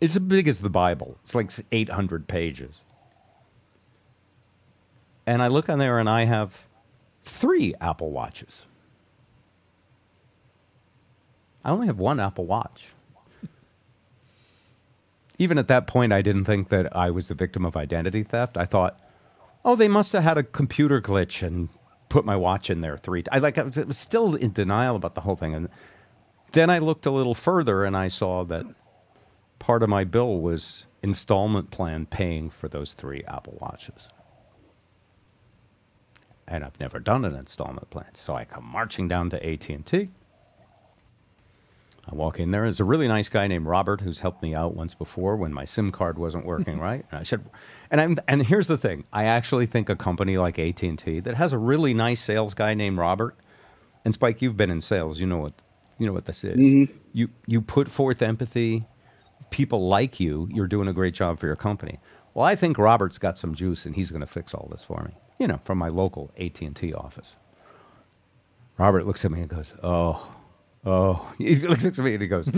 it's 0.00 0.14
as 0.14 0.22
big 0.22 0.48
as 0.48 0.60
the 0.60 0.70
Bible. 0.70 1.16
It's 1.22 1.34
like 1.34 1.50
800 1.72 2.28
pages. 2.28 2.82
And 5.26 5.42
I 5.42 5.48
look 5.48 5.68
on 5.68 5.78
there 5.78 5.98
and 5.98 6.08
I 6.08 6.24
have 6.24 6.62
3 7.24 7.74
Apple 7.80 8.10
Watches. 8.12 8.64
I 11.64 11.70
only 11.70 11.86
have 11.86 11.98
one 11.98 12.20
Apple 12.20 12.46
Watch. 12.46 12.88
Even 15.38 15.58
at 15.58 15.68
that 15.68 15.86
point, 15.86 16.12
I 16.12 16.22
didn't 16.22 16.46
think 16.46 16.68
that 16.70 16.94
I 16.96 17.10
was 17.10 17.28
the 17.28 17.34
victim 17.34 17.64
of 17.64 17.76
identity 17.76 18.24
theft. 18.24 18.56
I 18.56 18.64
thought, 18.64 18.98
oh, 19.64 19.76
they 19.76 19.88
must 19.88 20.12
have 20.12 20.24
had 20.24 20.38
a 20.38 20.42
computer 20.42 21.00
glitch 21.00 21.46
and 21.46 21.68
put 22.08 22.24
my 22.24 22.36
watch 22.36 22.70
in 22.70 22.80
there 22.80 22.96
three. 22.96 23.22
I 23.30 23.38
like 23.38 23.58
I 23.58 23.62
was, 23.62 23.78
I 23.78 23.82
was 23.82 23.98
still 23.98 24.34
in 24.34 24.52
denial 24.52 24.96
about 24.96 25.14
the 25.14 25.20
whole 25.20 25.36
thing, 25.36 25.54
and 25.54 25.68
then 26.52 26.70
I 26.70 26.78
looked 26.78 27.06
a 27.06 27.10
little 27.10 27.34
further 27.34 27.84
and 27.84 27.96
I 27.96 28.08
saw 28.08 28.44
that 28.44 28.64
part 29.58 29.82
of 29.82 29.88
my 29.88 30.04
bill 30.04 30.40
was 30.40 30.86
installment 31.02 31.70
plan 31.70 32.06
paying 32.06 32.50
for 32.50 32.68
those 32.68 32.92
three 32.92 33.22
Apple 33.28 33.58
Watches. 33.60 34.08
And 36.46 36.64
I've 36.64 36.80
never 36.80 36.98
done 36.98 37.24
an 37.24 37.34
installment 37.34 37.90
plan, 37.90 38.14
so 38.14 38.34
I 38.34 38.44
come 38.44 38.64
marching 38.64 39.06
down 39.06 39.28
to 39.30 39.46
AT 39.46 39.68
and 39.68 39.84
T. 39.84 40.08
I 42.10 42.14
walk 42.14 42.40
in 42.40 42.52
there. 42.52 42.62
There's 42.62 42.80
a 42.80 42.84
really 42.84 43.06
nice 43.06 43.28
guy 43.28 43.46
named 43.46 43.66
Robert 43.66 44.00
who's 44.00 44.20
helped 44.20 44.42
me 44.42 44.54
out 44.54 44.74
once 44.74 44.94
before 44.94 45.36
when 45.36 45.52
my 45.52 45.66
SIM 45.66 45.92
card 45.92 46.18
wasn't 46.18 46.46
working 46.46 46.78
right. 46.80 47.04
And 47.10 47.20
I 47.20 47.22
said, 47.22 47.44
and 47.90 48.00
I'm 48.00 48.16
and 48.26 48.46
here's 48.46 48.66
the 48.68 48.78
thing: 48.78 49.04
I 49.12 49.24
actually 49.24 49.66
think 49.66 49.90
a 49.90 49.96
company 49.96 50.38
like 50.38 50.58
AT 50.58 50.82
and 50.82 50.98
T 50.98 51.20
that 51.20 51.34
has 51.34 51.52
a 51.52 51.58
really 51.58 51.92
nice 51.92 52.20
sales 52.20 52.54
guy 52.54 52.74
named 52.74 52.98
Robert. 52.98 53.36
And 54.04 54.14
Spike, 54.14 54.40
you've 54.40 54.56
been 54.56 54.70
in 54.70 54.80
sales. 54.80 55.20
You 55.20 55.26
know 55.26 55.38
what 55.38 55.52
you 55.98 56.06
know 56.06 56.12
what 56.12 56.24
this 56.24 56.44
is. 56.44 56.58
Mm-hmm. 56.58 56.96
You 57.12 57.28
you 57.46 57.60
put 57.60 57.90
forth 57.90 58.22
empathy. 58.22 58.86
People 59.50 59.88
like 59.88 60.18
you. 60.18 60.48
You're 60.52 60.66
doing 60.66 60.88
a 60.88 60.92
great 60.92 61.14
job 61.14 61.38
for 61.38 61.46
your 61.46 61.56
company. 61.56 61.98
Well, 62.34 62.44
I 62.46 62.54
think 62.54 62.78
Robert's 62.78 63.18
got 63.18 63.36
some 63.36 63.54
juice, 63.54 63.86
and 63.86 63.94
he's 63.94 64.10
going 64.10 64.20
to 64.20 64.26
fix 64.26 64.54
all 64.54 64.68
this 64.70 64.84
for 64.84 65.02
me. 65.04 65.14
You 65.38 65.46
know, 65.46 65.60
from 65.64 65.78
my 65.78 65.88
local 65.88 66.30
AT 66.38 66.60
and 66.62 66.74
T 66.74 66.94
office. 66.94 67.36
Robert 68.78 69.06
looks 69.06 69.24
at 69.24 69.30
me 69.30 69.40
and 69.40 69.48
goes, 69.48 69.74
"Oh, 69.82 70.26
oh." 70.84 71.32
He 71.38 71.54
looks 71.56 71.84
at 71.84 71.96
me 71.98 72.14
and 72.14 72.22
he 72.22 72.28
goes, 72.28 72.50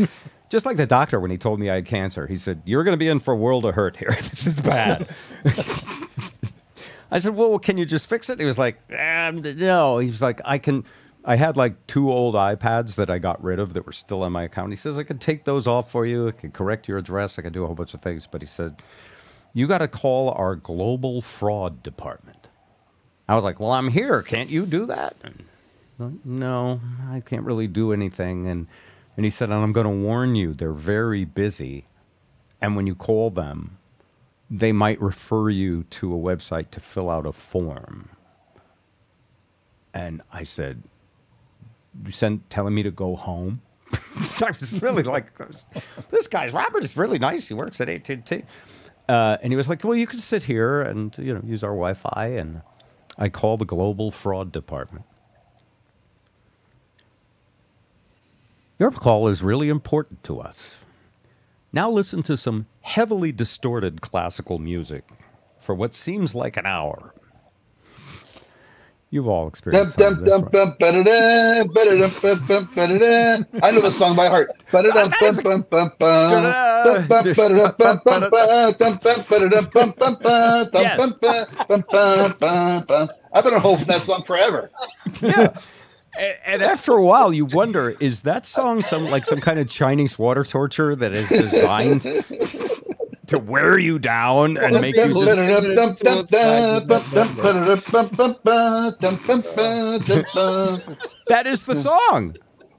just 0.50 0.66
like 0.66 0.76
the 0.76 0.87
doctor 0.87 1.20
when 1.20 1.30
he 1.30 1.38
told 1.38 1.61
me 1.61 1.70
I 1.70 1.76
had 1.76 1.87
cancer. 1.87 2.26
He 2.26 2.37
said, 2.37 2.61
"You're 2.66 2.85
going 2.85 2.92
to 2.92 2.98
be 2.98 3.09
in 3.09 3.20
for 3.20 3.33
a 3.33 3.37
world 3.37 3.64
of 3.64 3.74
hurt 3.74 3.96
here. 3.96 4.11
this 4.20 4.46
is 4.46 4.61
bad." 4.61 5.09
I 7.12 7.18
said, 7.20 7.35
"Well, 7.35 7.59
can 7.59 7.78
you 7.78 7.87
just 7.87 8.09
fix 8.09 8.28
it?" 8.28 8.38
He 8.40 8.44
was 8.44 8.59
like, 8.59 8.78
um, 8.92 9.42
"No." 9.56 9.98
He 9.98 10.09
was 10.09 10.20
like, 10.20 10.40
"I 10.44 10.59
can." 10.59 10.85
I 11.24 11.37
had 11.37 11.56
like 11.56 11.87
two 11.87 12.11
old 12.11 12.35
iPads 12.35 12.94
that 12.94 13.11
I 13.11 13.18
got 13.18 13.42
rid 13.44 13.59
of 13.59 13.74
that 13.74 13.85
were 13.85 13.92
still 13.92 14.22
on 14.22 14.33
my 14.33 14.44
account. 14.44 14.70
He 14.70 14.76
says, 14.76 14.98
"I 14.98 15.04
can 15.04 15.18
take 15.18 15.44
those 15.44 15.66
off 15.66 15.90
for 15.90 16.04
you. 16.04 16.28
I 16.28 16.33
can 16.33 16.50
correct 16.50 16.88
your 16.88 16.98
address. 16.98 17.38
I 17.38 17.42
can 17.42 17.52
do 17.52 17.62
a 17.62 17.66
whole 17.66 17.76
bunch 17.76 17.94
of 17.94 18.02
things." 18.02 18.26
But 18.26 18.42
he 18.42 18.48
said, 18.48 18.83
"You 19.54 19.68
got 19.68 19.78
to 19.78 19.88
call 19.88 20.30
our 20.30 20.56
global 20.56 21.22
fraud 21.22 21.83
department." 21.83 22.48
I 23.28 23.37
was 23.37 23.44
like, 23.44 23.61
"Well, 23.61 23.70
I'm 23.70 23.88
here. 23.88 24.22
Can't 24.22 24.50
you 24.50 24.66
do 24.66 24.87
that?" 24.87 25.14
And, 25.22 25.44
no, 26.24 26.80
I 27.08 27.20
can't 27.20 27.44
really 27.44 27.66
do 27.66 27.92
anything. 27.92 28.48
And 28.48 28.66
and 29.16 29.24
he 29.24 29.30
said, 29.30 29.50
and 29.50 29.58
I'm 29.62 29.72
going 29.72 29.84
to 29.84 30.04
warn 30.04 30.34
you, 30.34 30.54
they're 30.54 30.72
very 30.72 31.24
busy, 31.24 31.86
and 32.60 32.76
when 32.76 32.86
you 32.86 32.94
call 32.94 33.30
them, 33.30 33.76
they 34.50 34.72
might 34.72 35.00
refer 35.00 35.50
you 35.50 35.84
to 35.84 36.14
a 36.14 36.18
website 36.18 36.70
to 36.70 36.80
fill 36.80 37.10
out 37.10 37.26
a 37.26 37.32
form. 37.32 38.10
And 39.94 40.22
I 40.32 40.44
said, 40.44 40.82
"You 42.04 42.12
sent 42.12 42.48
telling 42.50 42.74
me 42.74 42.82
to 42.82 42.90
go 42.90 43.16
home." 43.16 43.62
I 44.42 44.52
was 44.58 44.80
really 44.80 45.02
like, 45.02 45.32
"This 46.10 46.28
guy's 46.28 46.52
Robert 46.52 46.82
is 46.82 46.96
really 46.96 47.18
nice. 47.18 47.48
He 47.48 47.54
works 47.54 47.80
at 47.80 47.88
AT 47.88 48.08
and 48.08 48.24
T." 48.24 48.42
Uh, 49.08 49.36
and 49.42 49.52
he 49.52 49.56
was 49.56 49.68
like, 49.68 49.82
"Well, 49.82 49.96
you 49.96 50.06
can 50.06 50.20
sit 50.20 50.44
here 50.44 50.82
and 50.82 51.16
you 51.18 51.34
know 51.34 51.42
use 51.44 51.62
our 51.64 51.72
Wi-Fi." 51.72 52.26
And 52.26 52.62
I 53.18 53.28
called 53.28 53.60
the 53.60 53.64
global 53.64 54.10
fraud 54.10 54.52
department. 54.52 55.04
Your 58.81 58.90
call 58.90 59.29
is 59.29 59.43
really 59.43 59.69
important 59.69 60.25
to 60.25 60.40
us. 60.40 60.79
Now 61.71 61.90
listen 61.90 62.23
to 62.23 62.37
some 62.38 62.64
heavily 62.81 63.31
distorted 63.31 64.01
classical 64.01 64.59
music 64.59 65.05
for 65.61 65.75
what 65.75 65.95
seems 65.95 66.35
like 66.35 66.57
an 66.57 66.64
hour. 66.64 67.14
You've 69.11 69.29
all 69.29 69.49
experienced 69.49 69.99
dum. 69.99 70.25
I 73.62 73.71
know 73.71 73.83
the 73.83 73.93
song 73.93 74.16
by 74.16 74.29
heart. 74.29 74.49
I've 83.33 83.45
been 83.45 83.55
a 83.55 83.61
for 83.61 83.85
that 83.85 84.01
song 84.03 84.23
forever. 84.23 84.71
A- 85.23 85.61
And 86.18 86.62
after 86.62 86.92
a 86.92 87.05
while, 87.05 87.33
you 87.33 87.44
wonder: 87.46 87.90
is 88.01 88.23
that 88.23 88.44
song 88.46 88.83
some 88.83 89.07
like 89.11 89.25
some 89.25 89.40
kind 89.40 89.59
of 89.59 89.68
Chinese 89.68 90.18
water 90.18 90.44
torture 90.44 90.94
that 90.96 91.12
is 91.12 91.29
designed 91.29 92.03
to 93.29 93.38
wear 93.38 93.79
you 93.79 93.99
down 93.99 94.57
and 94.59 94.81
make 94.81 94.96
you. 94.96 95.14
That 101.29 101.46
is 101.46 101.62
the 101.62 101.75
song. 101.75 102.37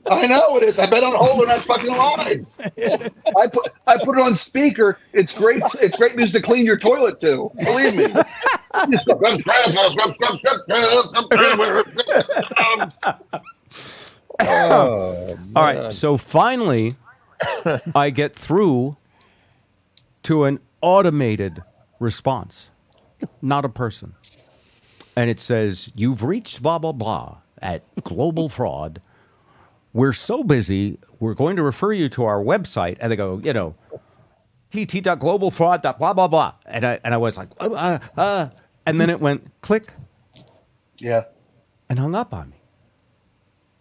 I 0.10 0.28
know 0.28 0.58
it 0.58 0.64
is. 0.64 0.80
I've 0.80 0.90
been 0.90 1.04
on 1.04 1.14
hold. 1.16 1.40
They're 1.42 1.48
not 1.56 1.60
fucking 1.64 1.90
live. 1.90 2.46
I 3.38 3.48
put 3.48 3.72
I 3.88 3.98
put 4.04 4.18
it 4.18 4.22
on 4.22 4.34
speaker. 4.34 4.98
It's 5.14 5.34
great. 5.34 5.64
It's 5.82 5.98
great 5.98 6.16
music 6.16 6.42
to 6.42 6.48
clean 6.48 6.66
your 6.66 6.78
toilet 6.78 7.20
to. 7.22 7.52
Believe 7.60 7.96
me. 7.96 8.22
Oh, 14.40 15.38
All 15.56 15.64
right. 15.64 15.94
So 15.94 16.18
finally, 16.18 16.96
I 17.94 18.10
get 18.10 18.36
through 18.36 18.98
to 20.24 20.46
an 20.46 20.60
automated 20.82 21.64
response, 22.00 22.70
not 23.42 23.66
a 23.66 23.70
person. 23.70 24.14
And 25.16 25.30
it 25.30 25.40
says, 25.40 25.92
You've 25.94 26.24
reached 26.24 26.62
blah, 26.62 26.80
blah, 26.80 26.94
blah 26.94 27.38
at 27.62 27.84
Global 28.04 28.50
Fraud. 28.50 29.02
We're 29.94 30.14
so 30.14 30.44
busy, 30.44 30.98
we're 31.20 31.34
going 31.34 31.56
to 31.58 31.64
refer 31.64 31.92
you 31.92 32.08
to 32.10 32.24
our 32.24 32.42
website. 32.42 32.98
And 33.00 33.12
they 33.12 33.16
go, 33.16 33.40
You 33.44 33.54
know, 33.54 33.76
tt.globalfraud. 34.72 35.98
blah, 35.98 36.14
blah, 36.14 36.28
blah. 36.28 36.54
And 36.66 36.86
I, 36.86 37.00
and 37.04 37.14
I 37.14 37.18
was 37.18 37.38
like, 37.38 37.50
uh, 37.60 37.70
uh, 37.72 38.00
uh. 38.20 38.50
And 38.86 39.00
then 39.00 39.10
it 39.10 39.20
went 39.20 39.50
click 39.62 39.94
Yeah. 40.98 41.24
and 41.90 42.00
hung 42.00 42.16
up 42.16 42.34
on 42.34 42.50
me. 42.52 42.58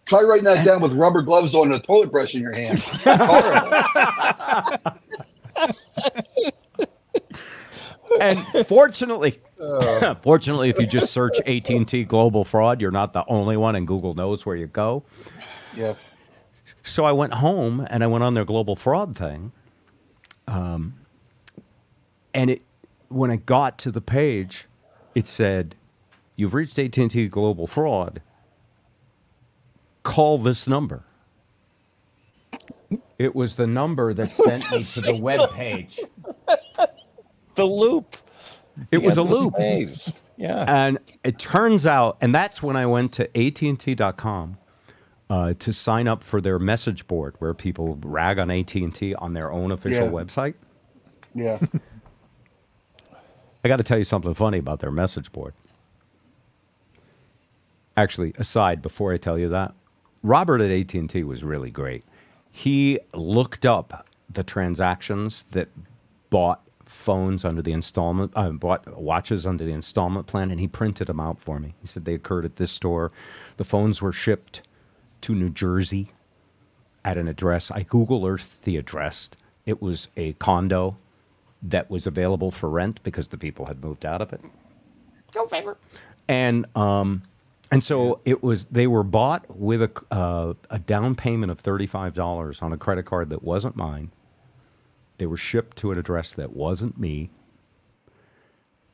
Try 0.05 0.21
writing 0.23 0.43
that 0.43 0.65
down 0.65 0.81
with 0.81 0.93
rubber 0.93 1.21
gloves 1.21 1.55
on 1.55 1.71
and 1.71 1.75
a 1.75 1.85
toilet 1.85 2.11
brush 2.11 2.35
in 2.35 2.41
your 2.41 2.51
hand. 2.53 2.77
Horrible. 3.05 4.97
and 8.19 8.45
fortunately, 8.67 9.39
fortunately, 10.21 10.69
if 10.69 10.79
you 10.79 10.85
just 10.87 11.13
search 11.13 11.39
AT 11.45 11.69
and 11.69 11.87
T 11.87 12.03
Global 12.03 12.43
Fraud, 12.43 12.81
you're 12.81 12.91
not 12.91 13.13
the 13.13 13.23
only 13.27 13.55
one, 13.57 13.75
and 13.75 13.87
Google 13.87 14.13
knows 14.13 14.45
where 14.45 14.55
you 14.55 14.67
go. 14.67 15.03
Yeah. 15.75 15.95
So 16.83 17.03
I 17.05 17.11
went 17.11 17.33
home 17.35 17.85
and 17.89 18.03
I 18.03 18.07
went 18.07 18.23
on 18.23 18.33
their 18.33 18.45
Global 18.45 18.75
Fraud 18.75 19.15
thing, 19.17 19.51
um, 20.47 20.95
and 22.33 22.49
it 22.49 22.61
when 23.09 23.29
I 23.29 23.35
got 23.35 23.77
to 23.79 23.91
the 23.91 24.01
page, 24.01 24.65
it 25.15 25.27
said, 25.27 25.75
"You've 26.35 26.53
reached 26.53 26.79
AT 26.79 26.97
and 26.97 27.11
T 27.11 27.27
Global 27.27 27.67
Fraud. 27.67 28.21
Call 30.03 30.37
this 30.37 30.67
number." 30.67 31.03
It 33.19 33.35
was 33.35 33.55
the 33.55 33.67
number 33.67 34.13
that 34.13 34.27
sent 34.31 34.71
me 34.71 34.81
to 34.81 35.01
the 35.01 35.15
web 35.15 35.51
page. 35.51 35.99
the 37.55 37.65
loop. 37.65 38.17
It 38.89 39.03
was 39.03 39.17
a 39.17 39.21
loop. 39.21 39.57
maze. 39.59 40.11
Yeah. 40.37 40.65
And 40.67 40.97
it 41.23 41.37
turns 41.37 41.85
out, 41.85 42.17
and 42.19 42.33
that's 42.33 42.63
when 42.63 42.75
I 42.75 42.87
went 42.87 43.11
to 43.13 43.37
AT&T.com 43.37 44.57
uh, 45.31 45.53
to 45.53 45.71
sign 45.71 46.09
up 46.09 46.25
for 46.25 46.41
their 46.41 46.59
message 46.59 47.07
board 47.07 47.33
where 47.39 47.53
people 47.53 47.97
rag 48.03 48.37
on 48.37 48.51
AT&T 48.51 49.15
on 49.15 49.31
their 49.31 49.49
own 49.49 49.71
official 49.71 50.07
Yeah. 50.07 50.11
website. 50.11 50.55
Yeah. 51.33 51.57
I 53.63 53.69
got 53.69 53.77
to 53.77 53.83
tell 53.83 53.97
you 53.97 54.03
something 54.03 54.33
funny 54.33 54.57
about 54.57 54.81
their 54.81 54.91
message 54.91 55.31
board. 55.31 55.53
Actually, 57.95 58.33
aside 58.37 58.81
before 58.81 59.13
I 59.13 59.17
tell 59.17 59.39
you 59.39 59.47
that, 59.47 59.73
Robert 60.21 60.59
at 60.59 60.69
AT&T 60.69 61.23
was 61.23 61.45
really 61.45 61.71
great. 61.71 62.03
He 62.51 62.99
looked 63.13 63.65
up 63.65 64.05
the 64.29 64.43
transactions 64.43 65.45
that 65.51 65.69
bought 66.29 66.61
phones 66.85 67.45
under 67.45 67.61
the 67.61 67.71
installment, 67.71 68.33
uh, 68.35 68.49
bought 68.49 68.85
watches 68.99 69.45
under 69.45 69.63
the 69.63 69.71
installment 69.71 70.27
plan, 70.27 70.51
and 70.51 70.59
he 70.59 70.67
printed 70.67 71.07
them 71.07 71.21
out 71.21 71.39
for 71.39 71.57
me. 71.57 71.73
He 71.79 71.87
said 71.87 72.03
they 72.03 72.15
occurred 72.15 72.43
at 72.43 72.57
this 72.57 72.71
store. 72.71 73.13
The 73.55 73.63
phones 73.63 74.01
were 74.01 74.11
shipped 74.11 74.61
to 75.21 75.35
New 75.35 75.49
Jersey 75.49 76.11
at 77.03 77.17
an 77.17 77.27
address. 77.27 77.71
I 77.71 77.83
Google 77.83 78.25
Earthed 78.25 78.63
the 78.63 78.77
address. 78.77 79.29
It 79.65 79.81
was 79.81 80.07
a 80.17 80.33
condo 80.33 80.97
that 81.63 81.89
was 81.89 82.07
available 82.07 82.51
for 82.51 82.69
rent 82.69 82.99
because 83.03 83.29
the 83.29 83.37
people 83.37 83.65
had 83.67 83.83
moved 83.83 84.05
out 84.05 84.21
of 84.21 84.33
it. 84.33 84.41
Go 85.33 85.47
favor. 85.47 85.77
And 86.27 86.65
um, 86.75 87.23
and 87.71 87.83
so 87.83 88.19
it 88.25 88.43
was. 88.43 88.65
They 88.65 88.87
were 88.87 89.03
bought 89.03 89.45
with 89.55 89.81
a 89.81 89.91
uh, 90.11 90.53
a 90.69 90.79
down 90.79 91.15
payment 91.15 91.51
of 91.51 91.59
thirty 91.59 91.87
five 91.87 92.13
dollars 92.13 92.61
on 92.61 92.73
a 92.73 92.77
credit 92.77 93.03
card 93.05 93.29
that 93.29 93.43
wasn't 93.43 93.75
mine. 93.75 94.11
They 95.17 95.25
were 95.25 95.37
shipped 95.37 95.77
to 95.77 95.91
an 95.91 95.97
address 95.99 96.33
that 96.33 96.53
wasn't 96.53 96.99
me. 96.99 97.29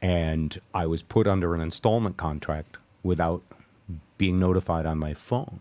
And 0.01 0.59
I 0.73 0.86
was 0.86 1.01
put 1.01 1.25
under 1.25 1.55
an 1.55 1.61
installment 1.61 2.17
contract 2.17 2.78
without 3.01 3.41
being 4.17 4.38
notified 4.39 4.86
on 4.86 4.99
my 4.99 5.13
phone. 5.13 5.59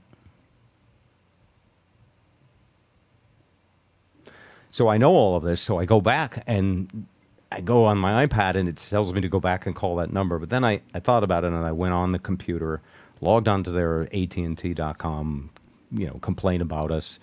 So 4.76 4.88
I 4.88 4.98
know 4.98 5.12
all 5.12 5.36
of 5.36 5.42
this. 5.42 5.62
So 5.62 5.78
I 5.78 5.86
go 5.86 6.02
back 6.02 6.44
and 6.46 7.06
I 7.50 7.62
go 7.62 7.84
on 7.84 7.96
my 7.96 8.26
iPad 8.26 8.56
and 8.56 8.68
it 8.68 8.76
tells 8.76 9.10
me 9.10 9.22
to 9.22 9.28
go 9.30 9.40
back 9.40 9.64
and 9.64 9.74
call 9.74 9.96
that 9.96 10.12
number. 10.12 10.38
But 10.38 10.50
then 10.50 10.64
I, 10.64 10.82
I 10.92 11.00
thought 11.00 11.24
about 11.24 11.44
it 11.44 11.46
and 11.54 11.64
I 11.64 11.72
went 11.72 11.94
on 11.94 12.12
the 12.12 12.18
computer, 12.18 12.82
logged 13.22 13.48
onto 13.48 13.72
their 13.72 14.02
AT&T.com, 14.14 15.50
you 15.92 16.06
know, 16.06 16.18
complain 16.20 16.60
about 16.60 16.90
us. 16.90 17.18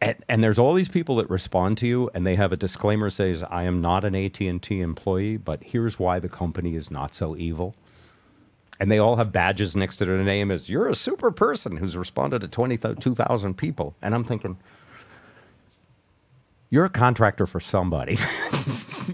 And, 0.00 0.14
and 0.28 0.44
there's 0.44 0.60
all 0.60 0.72
these 0.72 0.88
people 0.88 1.16
that 1.16 1.28
respond 1.28 1.76
to 1.78 1.88
you 1.88 2.08
and 2.14 2.24
they 2.24 2.36
have 2.36 2.52
a 2.52 2.56
disclaimer 2.56 3.10
says, 3.10 3.42
I 3.50 3.64
am 3.64 3.80
not 3.80 4.04
an 4.04 4.14
AT&T 4.14 4.80
employee, 4.80 5.38
but 5.38 5.64
here's 5.64 5.98
why 5.98 6.20
the 6.20 6.28
company 6.28 6.76
is 6.76 6.88
not 6.88 7.16
so 7.16 7.36
evil. 7.36 7.74
And 8.78 8.92
they 8.92 8.98
all 8.98 9.16
have 9.16 9.32
badges 9.32 9.74
next 9.74 9.96
to 9.96 10.04
their 10.04 10.18
name 10.18 10.52
as, 10.52 10.70
you're 10.70 10.86
a 10.86 10.94
super 10.94 11.32
person 11.32 11.78
who's 11.78 11.96
responded 11.96 12.42
to 12.42 12.48
22,000 12.48 13.58
people. 13.58 13.96
And 14.00 14.14
I'm 14.14 14.22
thinking, 14.22 14.56
you're 16.70 16.84
a 16.84 16.90
contractor 16.90 17.46
for 17.46 17.60
somebody. 17.60 18.16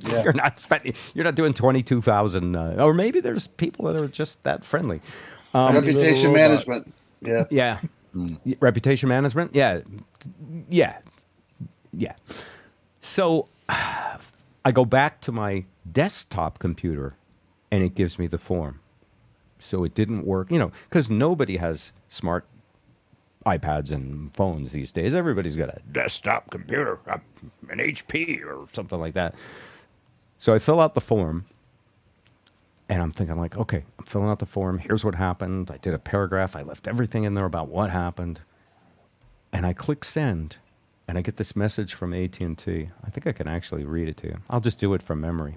you're 0.22 0.32
not 0.34 0.60
spending, 0.60 0.94
you're 1.14 1.24
not 1.24 1.34
doing 1.34 1.54
22,000 1.54 2.54
uh, 2.54 2.76
or 2.78 2.94
maybe 2.94 3.20
there's 3.20 3.46
people 3.46 3.86
that 3.86 3.96
are 3.96 4.08
just 4.08 4.42
that 4.44 4.64
friendly. 4.64 5.00
Um, 5.54 5.74
Reputation 5.74 6.32
management. 6.32 6.92
Yeah. 7.22 7.44
yeah. 7.50 7.80
Reputation 8.60 9.08
management? 9.08 9.54
Yeah. 9.54 9.80
Yeah. 10.68 10.98
Yeah. 11.92 12.14
So 13.00 13.48
I 13.68 14.72
go 14.72 14.84
back 14.84 15.20
to 15.22 15.32
my 15.32 15.64
desktop 15.90 16.58
computer 16.58 17.14
and 17.70 17.82
it 17.82 17.94
gives 17.94 18.18
me 18.18 18.26
the 18.26 18.38
form. 18.38 18.80
So 19.58 19.84
it 19.84 19.94
didn't 19.94 20.26
work, 20.26 20.50
you 20.50 20.58
know, 20.58 20.72
because 20.88 21.10
nobody 21.10 21.56
has 21.56 21.92
smart 22.08 22.44
iPads 23.46 23.92
and 23.92 24.34
phones 24.34 24.72
these 24.72 24.90
days. 24.92 25.14
Everybody's 25.14 25.56
got 25.56 25.68
a 25.68 25.80
desktop 25.92 26.50
computer, 26.50 26.98
an 27.70 27.78
HP 27.78 28.44
or 28.44 28.66
something 28.72 28.98
like 28.98 29.14
that. 29.14 29.34
So 30.38 30.52
I 30.52 30.58
fill 30.58 30.80
out 30.80 30.94
the 30.94 31.00
form 31.00 31.46
and 32.88 33.00
I'm 33.00 33.12
thinking 33.12 33.38
like, 33.38 33.56
okay, 33.56 33.84
I'm 33.98 34.04
filling 34.04 34.28
out 34.28 34.40
the 34.40 34.46
form. 34.46 34.78
Here's 34.78 35.04
what 35.04 35.14
happened. 35.14 35.70
I 35.70 35.76
did 35.78 35.94
a 35.94 35.98
paragraph. 35.98 36.56
I 36.56 36.62
left 36.62 36.86
everything 36.88 37.24
in 37.24 37.34
there 37.34 37.46
about 37.46 37.68
what 37.68 37.90
happened. 37.90 38.40
And 39.52 39.64
I 39.64 39.72
click 39.72 40.04
send 40.04 40.58
and 41.08 41.16
I 41.16 41.22
get 41.22 41.36
this 41.36 41.54
message 41.54 41.94
from 41.94 42.12
AT&T. 42.12 42.90
I 43.04 43.10
think 43.10 43.26
I 43.26 43.32
can 43.32 43.46
actually 43.46 43.84
read 43.84 44.08
it 44.08 44.16
to 44.18 44.26
you. 44.26 44.38
I'll 44.50 44.60
just 44.60 44.78
do 44.78 44.92
it 44.94 45.02
from 45.02 45.20
memory. 45.20 45.56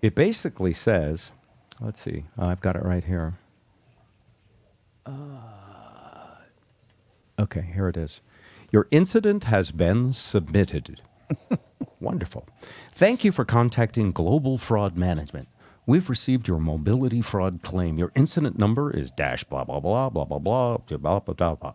It 0.00 0.14
basically 0.14 0.72
says, 0.72 1.32
let's 1.80 2.00
see. 2.00 2.24
I've 2.38 2.60
got 2.60 2.76
it 2.76 2.82
right 2.82 3.04
here. 3.04 3.38
Uh, 5.06 5.12
okay, 7.42 7.70
here 7.74 7.88
it 7.88 7.96
is. 7.96 8.20
Your 8.70 8.88
incident 8.90 9.44
has 9.44 9.70
been 9.70 10.12
submitted. 10.12 11.02
Wonderful. 12.00 12.46
Thank 12.92 13.24
you 13.24 13.32
for 13.32 13.44
contacting 13.44 14.12
Global 14.12 14.58
Fraud 14.58 14.96
Management. 14.96 15.48
We've 15.86 16.08
received 16.08 16.46
your 16.46 16.58
mobility 16.58 17.20
fraud 17.20 17.60
claim. 17.62 17.98
Your 17.98 18.12
incident 18.14 18.58
number 18.58 18.90
is 18.90 19.10
dash 19.10 19.44
blah 19.44 19.64
blah 19.64 19.80
blah 19.80 20.08
blah 20.10 20.24
blah 20.24 20.38
blah 20.38 20.76
blah 20.78 20.98
blah 20.98 21.18
blah 21.20 21.34
blah. 21.34 21.54
blah. 21.54 21.74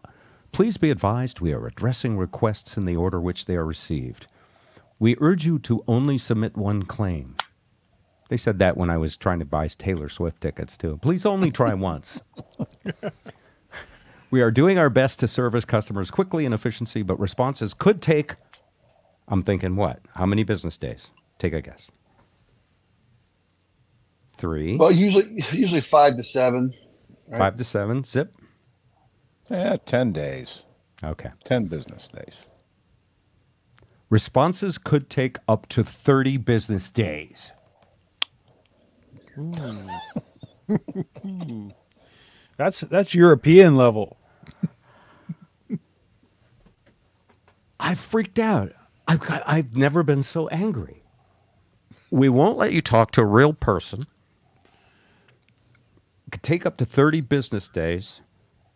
Please 0.54 0.78
be 0.78 0.92
advised 0.92 1.42
we 1.42 1.54
are 1.54 1.68
addressing 1.68 2.18
requests 2.18 2.78
in 2.78 2.86
the 2.86 2.96
order 2.96 3.20
which 3.20 3.46
they 3.46 3.56
are 3.56 3.66
received. 3.66 4.28
We 5.00 5.18
urge 5.20 5.46
you 5.46 5.60
to 5.60 5.84
only 5.88 6.18
submit 6.18 6.56
one 6.56 6.84
claim. 6.84 7.36
They 8.30 8.38
said 8.38 8.60
that 8.60 8.78
when 8.78 8.90
I 8.90 8.98
was 8.98 9.18
trying 9.18 9.40
to 9.40 9.46
buy 9.46 9.68
Taylor 9.68 10.10
Swift 10.10 10.42
tickets 10.42 10.78
too. 10.78 10.98
Please 11.02 11.26
only 11.26 11.52
try 11.52 11.74
once. 11.74 12.20
We 14.32 14.42
are 14.42 14.52
doing 14.52 14.78
our 14.78 14.90
best 14.90 15.20
to 15.22 15.28
service 15.28 15.66
customers 15.66 16.12
quickly 16.12 16.46
and 16.46 16.54
efficiently, 16.54 17.02
but 17.04 17.20
responses 17.20 17.74
could 17.74 18.02
take 18.02 18.36
I'm 19.30 19.44
thinking 19.44 19.76
what? 19.76 20.00
How 20.16 20.26
many 20.26 20.44
business 20.44 20.78
days? 20.78 21.12
Take 21.38 21.54
a 21.54 21.62
guess. 21.62 21.90
Three, 24.38 24.78
Well, 24.78 24.92
usually 24.92 25.26
usually 25.52 25.82
five 25.82 26.16
to 26.18 26.24
seven. 26.24 26.74
right. 27.28 27.38
five 27.40 27.56
to 27.58 27.64
seven. 27.64 28.04
Zip. 28.04 28.34
Yeah, 29.50 29.78
10 29.86 30.12
days, 30.14 30.64
Okay. 31.04 31.30
10 31.46 31.66
business 31.68 32.08
days. 32.10 32.46
Responses 34.10 34.78
could 34.78 35.10
take 35.10 35.38
up 35.48 35.68
to 35.70 35.84
30 35.84 36.38
business 36.38 36.90
days. 36.92 37.52
That's 42.58 42.82
that's 42.82 43.14
European 43.14 43.76
level. 43.76 44.17
I 47.88 47.96
freaked 47.96 48.38
out. 48.38 48.70
I've, 49.08 49.22
got, 49.22 49.44
I've 49.46 49.78
never 49.78 50.04
been 50.04 50.22
so 50.22 50.50
angry. 50.50 51.04
We 52.12 52.28
won't 52.28 52.58
let 52.58 52.74
you 52.74 52.82
talk 52.82 53.12
to 53.12 53.22
a 53.22 53.26
real 53.26 53.54
person. 53.54 54.02
It 56.28 56.32
could 56.32 56.44
take 56.44 56.66
up 56.66 56.76
to 56.78 56.86
30 56.86 57.22
business 57.22 57.70
days. 57.70 58.20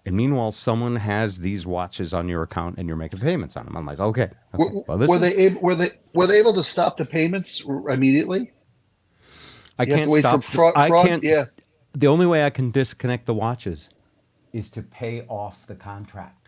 And 0.06 0.16
meanwhile, 0.16 0.54
someone 0.54 0.96
has 0.96 1.40
these 1.40 1.66
watches 1.66 2.14
on 2.14 2.30
your 2.30 2.42
account 2.42 2.78
and 2.78 2.88
you're 2.88 2.96
making 2.96 3.20
payments 3.20 3.58
on 3.58 3.66
them. 3.66 3.76
I'm 3.76 3.86
like, 3.86 4.00
okay. 4.00 4.24
okay. 4.24 4.32
Were, 4.58 4.82
Well, 4.88 4.98
this 4.98 5.10
were 5.10 5.16
is- 5.16 5.22
they 5.22 5.36
able? 5.36 5.62
Were 5.62 5.76
they 5.76 5.90
were 6.14 6.26
they 6.28 6.40
able 6.40 6.54
to 6.54 6.64
stop 6.64 6.96
the 6.98 7.06
payments 7.06 7.62
immediately? 7.90 8.52
I 9.78 9.84
You 9.84 9.94
can't 9.94 10.10
wait 10.10 10.22
stop. 10.22 10.44
for 10.44 10.52
fraud. 10.52 10.74
I 10.78 10.90
can't. 10.90 11.22
Yeah. 11.24 11.46
The 11.94 12.08
only 12.08 12.26
way 12.26 12.46
I 12.46 12.50
can 12.50 12.72
disconnect 12.72 13.26
the 13.26 13.34
watches 13.34 13.90
is 14.54 14.70
to 14.72 14.82
pay 14.82 15.22
off 15.28 15.68
the 15.68 15.76
contract. 15.76 16.41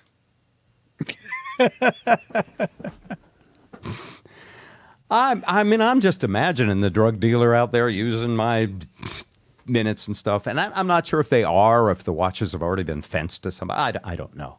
I'm, 5.12 5.44
I 5.48 5.64
mean, 5.64 5.82
I'm 5.82 6.00
just 6.00 6.24
imagining 6.24 6.82
the 6.82 6.90
drug 6.90 7.20
dealer 7.20 7.54
out 7.54 7.72
there 7.72 7.88
using 7.88 8.36
my 8.36 8.72
minutes 9.66 10.08
and 10.08 10.18
stuff, 10.18 10.48
and 10.48 10.60
I, 10.60 10.72
I'm 10.74 10.88
not 10.88 11.06
sure 11.06 11.20
if 11.20 11.30
they 11.30 11.44
are, 11.44 11.84
or 11.84 11.92
if 11.92 12.04
the 12.04 12.14
watches 12.14 12.54
have 12.54 12.64
already 12.64 12.84
been 12.84 13.02
fenced 13.02 13.44
to 13.44 13.52
somebody. 13.52 14.00
I 14.04 14.16
don't 14.16 14.36
know. 14.36 14.58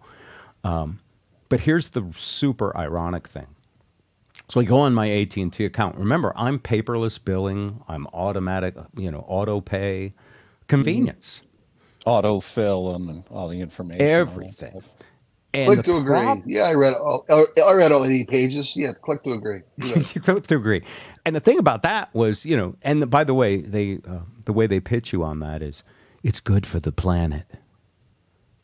Um, 0.63 1.01
but 1.49 1.61
here's 1.61 1.91
the 1.91 2.05
super 2.17 2.77
ironic 2.77 3.29
thing. 3.29 3.47
So 4.49 4.61
I 4.61 4.65
go 4.65 4.79
on 4.79 4.95
my 4.95 5.11
AT&T 5.11 5.65
account. 5.65 5.97
Remember, 5.97 6.33
I'm 6.37 6.59
paperless 6.59 7.23
billing. 7.23 7.83
I'm 7.89 8.07
automatic, 8.09 8.75
you 8.97 9.11
know, 9.11 9.25
auto 9.27 9.61
pay, 9.61 10.13
convenience, 10.69 11.43
Autofill 12.07 12.95
and 12.95 13.25
all 13.31 13.49
the 13.49 13.61
information. 13.61 14.07
everything. 14.07 14.83
And 15.55 15.67
Click 15.67 15.85
to 15.87 15.97
agree. 15.99 16.21
prob- 16.21 16.43
yeah, 16.47 16.65
I 16.65 16.75
read 16.75 16.95
all. 16.95 17.25
I 17.31 17.73
read 17.75 17.93
all 17.93 18.05
eighty 18.05 18.25
pages. 18.25 18.77
Yeah, 18.77 18.93
click 18.93 19.23
to 19.23 19.33
agree. 19.33 19.61
You 19.79 20.03
to 20.03 20.57
agree. 20.57 20.83
And 21.25 21.37
the 21.37 21.41
thing 21.41 21.59
about 21.59 21.85
that 21.85 22.13
was, 22.13 22.45
you 22.45 22.57
know, 22.57 22.75
and 22.83 23.01
the, 23.01 23.07
by 23.07 23.23
the 23.23 23.35
way, 23.35 23.59
they 23.59 24.01
uh, 24.07 24.21
the 24.45 24.53
way 24.53 24.67
they 24.67 24.81
pitch 24.81 25.13
you 25.13 25.23
on 25.23 25.39
that 25.41 25.63
is, 25.63 25.85
it's 26.25 26.41
good 26.41 26.67
for 26.67 26.81
the 26.81 26.91
planet. 26.91 27.47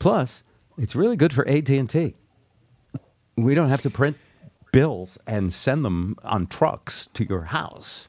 Plus, 0.01 0.43
it's 0.77 0.97
really 0.97 1.17
good 1.17 1.33
for 1.33 1.47
AT 1.49 1.69
and 1.71 1.89
T. 1.89 2.17
We 3.37 3.55
don't 3.55 3.69
have 3.69 3.83
to 3.83 3.91
print 3.91 4.17
bills 4.73 5.17
and 5.27 5.55
send 5.55 5.85
them 5.85 6.17
on 6.25 6.49
trucks 6.49 7.09
to 7.15 7.25
your 7.25 7.43
house. 7.43 8.09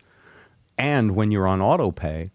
And 0.77 1.15
when 1.15 1.31
you're 1.31 1.47
on 1.47 1.61
auto 1.61 1.91
pay, 1.91 2.31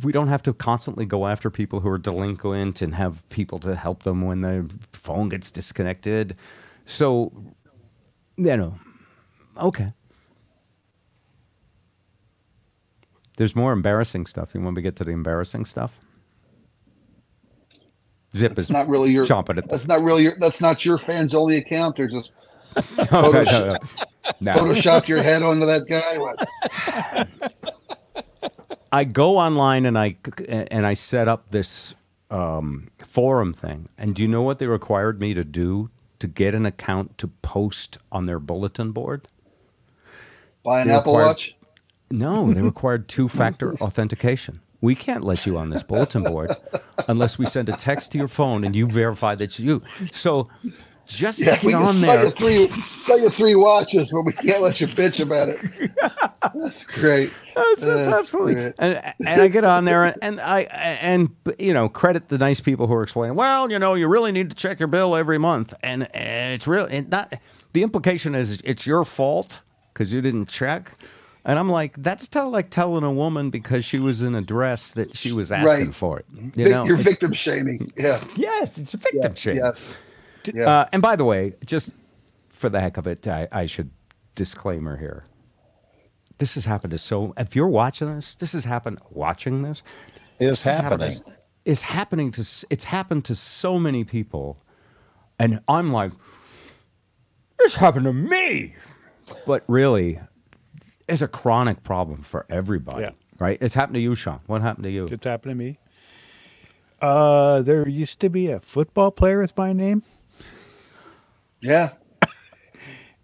we 0.00 0.12
don't 0.12 0.28
have 0.28 0.42
to 0.44 0.54
constantly 0.54 1.04
go 1.04 1.26
after 1.26 1.50
people 1.50 1.80
who 1.80 1.88
are 1.88 1.98
delinquent 1.98 2.80
and 2.80 2.94
have 2.94 3.28
people 3.28 3.58
to 3.60 3.74
help 3.74 4.04
them 4.04 4.22
when 4.22 4.40
the 4.40 4.68
phone 4.92 5.28
gets 5.28 5.50
disconnected. 5.50 6.36
So, 6.86 7.32
you 8.36 8.56
know, 8.56 8.74
okay. 9.58 9.92
There's 13.36 13.54
more 13.56 13.72
embarrassing 13.72 14.26
stuff. 14.26 14.54
You 14.54 14.60
want 14.60 14.76
me 14.76 14.82
to 14.82 14.82
get 14.82 14.96
to 14.96 15.04
the 15.04 15.10
embarrassing 15.10 15.64
stuff? 15.66 15.98
Zip 18.36 18.50
That's 18.50 18.62
is 18.62 18.70
not 18.70 18.88
really 18.88 19.10
your. 19.10 19.26
chomping 19.26 19.58
at 19.58 19.64
the 19.64 19.68
That's 19.68 19.86
not 19.86 20.02
really 20.02 20.22
your. 20.22 20.34
That's 20.38 20.60
not 20.60 20.84
your 20.84 20.98
fans 20.98 21.34
only 21.34 21.58
account. 21.58 21.96
They're 21.96 22.08
just 22.08 22.32
no, 22.76 23.04
no, 23.10 23.32
Photoshop- 23.32 23.78
no, 24.40 24.54
no. 24.74 25.00
Your 25.06 25.22
head 25.22 25.42
onto 25.42 25.66
that 25.66 25.86
guy. 25.88 27.26
I 28.92 29.04
go 29.04 29.38
online 29.38 29.86
and 29.86 29.98
I 29.98 30.16
and 30.48 30.86
I 30.86 30.94
set 30.94 31.26
up 31.26 31.50
this 31.50 31.94
um, 32.30 32.88
forum 32.98 33.52
thing. 33.54 33.88
And 33.98 34.14
do 34.14 34.22
you 34.22 34.28
know 34.28 34.42
what 34.42 34.58
they 34.58 34.66
required 34.66 35.18
me 35.20 35.32
to 35.34 35.44
do 35.44 35.90
to 36.18 36.26
get 36.28 36.54
an 36.54 36.66
account 36.66 37.16
to 37.18 37.28
post 37.28 37.98
on 38.12 38.26
their 38.26 38.38
bulletin 38.38 38.92
board? 38.92 39.26
Buy 40.62 40.82
an 40.82 40.88
They 40.88 40.94
Apple 40.94 41.14
required- 41.14 41.26
Watch. 41.28 41.56
No, 42.10 42.52
they 42.52 42.60
required 42.60 43.08
two-factor 43.08 43.74
authentication. 43.80 44.60
We 44.82 44.94
can't 44.94 45.24
let 45.24 45.46
you 45.46 45.56
on 45.56 45.70
this 45.70 45.82
bulletin 45.82 46.24
board 46.24 46.54
unless 47.08 47.38
we 47.38 47.46
send 47.46 47.70
a 47.70 47.72
text 47.72 48.12
to 48.12 48.18
your 48.18 48.28
phone 48.28 48.64
and 48.64 48.76
you 48.76 48.86
verify 48.86 49.34
that 49.34 49.44
it's 49.44 49.58
you. 49.58 49.80
So 50.12 50.48
just 51.06 51.40
Yeah, 51.40 51.58
we 51.62 51.72
get 51.72 51.78
can 51.78 51.88
on 51.88 51.92
sell 51.92 52.16
there. 52.16 52.24
you 52.26 52.30
three, 52.30 52.68
sell 52.68 53.18
you 53.18 53.30
three 53.30 53.54
watches, 53.54 54.10
but 54.10 54.22
we 54.22 54.32
can't 54.32 54.62
let 54.62 54.80
you 54.80 54.86
bitch 54.86 55.20
about 55.20 55.48
it. 55.48 55.60
That's 56.54 56.84
great. 56.84 57.30
It's 57.56 57.82
just 57.82 58.04
That's 58.04 58.08
absolutely, 58.08 58.54
great. 58.54 58.74
and, 58.78 59.14
and 59.26 59.42
I 59.42 59.48
get 59.48 59.64
on 59.64 59.84
there, 59.84 60.04
and, 60.04 60.16
and 60.22 60.40
I 60.40 60.62
and 60.62 61.30
you 61.58 61.72
know 61.72 61.88
credit 61.88 62.28
the 62.28 62.38
nice 62.38 62.60
people 62.60 62.86
who 62.86 62.94
are 62.94 63.02
explaining. 63.02 63.36
Well, 63.36 63.70
you 63.70 63.78
know, 63.78 63.94
you 63.94 64.08
really 64.08 64.32
need 64.32 64.50
to 64.50 64.56
check 64.56 64.78
your 64.78 64.88
bill 64.88 65.14
every 65.16 65.38
month, 65.38 65.74
and, 65.82 66.04
it's 66.14 66.66
really 66.66 66.92
and 66.96 67.10
not. 67.10 67.34
The 67.72 67.82
implication 67.82 68.34
is 68.34 68.60
it's 68.64 68.86
your 68.86 69.04
fault 69.04 69.60
because 69.92 70.12
you 70.12 70.20
didn't 70.20 70.46
check, 70.46 70.96
and 71.44 71.58
I'm 71.58 71.68
like, 71.70 71.94
that's 72.02 72.28
tell, 72.28 72.50
like 72.50 72.70
telling 72.70 73.04
a 73.04 73.12
woman 73.12 73.50
because 73.50 73.84
she 73.84 73.98
was 73.98 74.22
in 74.22 74.34
a 74.34 74.42
dress 74.42 74.92
that 74.92 75.16
she 75.16 75.32
was 75.32 75.50
asking 75.52 75.86
Right. 75.86 75.94
for 75.94 76.18
it. 76.20 76.26
You 76.56 76.68
know, 76.68 76.84
You're 76.84 76.96
victim 76.96 77.32
shaming. 77.32 77.92
Yeah. 77.96 78.22
Yes, 78.36 78.78
it's 78.78 78.94
a 78.94 78.98
victim 78.98 79.34
shaming. 79.34 79.62
Yes. 79.64 79.96
Yeah. 80.52 80.68
Uh, 80.68 80.88
and 80.92 81.02
by 81.02 81.16
the 81.16 81.24
way, 81.24 81.54
just 81.64 81.92
for 82.48 82.68
the 82.68 82.80
heck 82.80 82.96
of 82.96 83.06
it, 83.06 83.26
I, 83.26 83.48
I 83.52 83.66
should 83.66 83.90
disclaimer 84.34 84.96
here. 84.96 85.24
This 86.38 86.54
has 86.54 86.64
happened 86.64 86.90
to 86.92 86.98
so. 86.98 87.34
If 87.36 87.54
you're 87.54 87.68
watching 87.68 88.14
this, 88.14 88.34
this 88.34 88.52
has 88.52 88.64
happened. 88.64 88.98
Watching 89.12 89.62
this, 89.62 89.82
It's 90.38 90.62
this 90.62 90.64
has 90.64 90.76
happened 90.76 91.02
happening. 91.02 91.34
It's 91.64 91.82
happening 91.82 92.32
to. 92.32 92.66
It's 92.70 92.84
happened 92.84 93.24
to 93.26 93.34
so 93.36 93.78
many 93.78 94.02
people, 94.04 94.58
and 95.38 95.60
I'm 95.68 95.92
like, 95.92 96.12
this 97.58 97.74
happened 97.74 98.06
to 98.06 98.12
me. 98.12 98.74
But 99.46 99.62
really, 99.68 100.18
it's 101.08 101.22
a 101.22 101.28
chronic 101.28 101.84
problem 101.84 102.22
for 102.22 102.46
everybody. 102.50 103.02
Yeah. 103.02 103.10
Right? 103.38 103.58
It's 103.60 103.74
happened 103.74 103.94
to 103.94 104.00
you, 104.00 104.14
Shawn. 104.14 104.40
What 104.46 104.62
happened 104.62 104.84
to 104.84 104.90
you? 104.90 105.06
It's 105.06 105.24
happened 105.24 105.52
to 105.52 105.54
me. 105.54 105.78
Uh, 107.00 107.62
there 107.62 107.88
used 107.88 108.20
to 108.20 108.28
be 108.28 108.50
a 108.50 108.60
football 108.60 109.10
player 109.10 109.40
with 109.40 109.56
my 109.56 109.72
name, 109.72 110.02
yeah. 111.62 111.90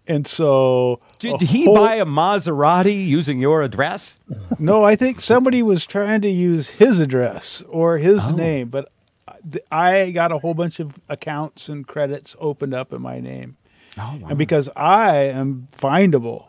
and 0.07 0.25
so 0.25 0.99
Did 1.19 1.41
a 1.41 1.45
he 1.45 1.65
whole- 1.65 1.75
buy 1.75 1.95
a 1.95 2.05
Maserati 2.05 3.05
using 3.05 3.39
your 3.39 3.61
address? 3.61 4.19
No, 4.57 4.83
I 4.83 4.95
think 4.95 5.21
somebody 5.21 5.61
was 5.61 5.85
trying 5.85 6.21
to 6.21 6.29
use 6.29 6.69
his 6.69 6.99
address 6.99 7.61
or 7.69 7.97
his 7.97 8.29
Oh. 8.29 8.35
name, 8.35 8.69
but 8.69 8.91
I 9.71 10.11
got 10.11 10.31
a 10.31 10.39
whole 10.39 10.53
bunch 10.53 10.79
of 10.79 10.95
accounts 11.07 11.69
and 11.69 11.87
credits 11.87 12.35
opened 12.39 12.73
up 12.73 12.91
in 12.91 13.01
my 13.01 13.19
name. 13.19 13.57
Oh, 13.97 14.17
wow. 14.21 14.29
And 14.29 14.37
because 14.37 14.69
I 14.75 15.15
am 15.25 15.67
findable, 15.77 16.45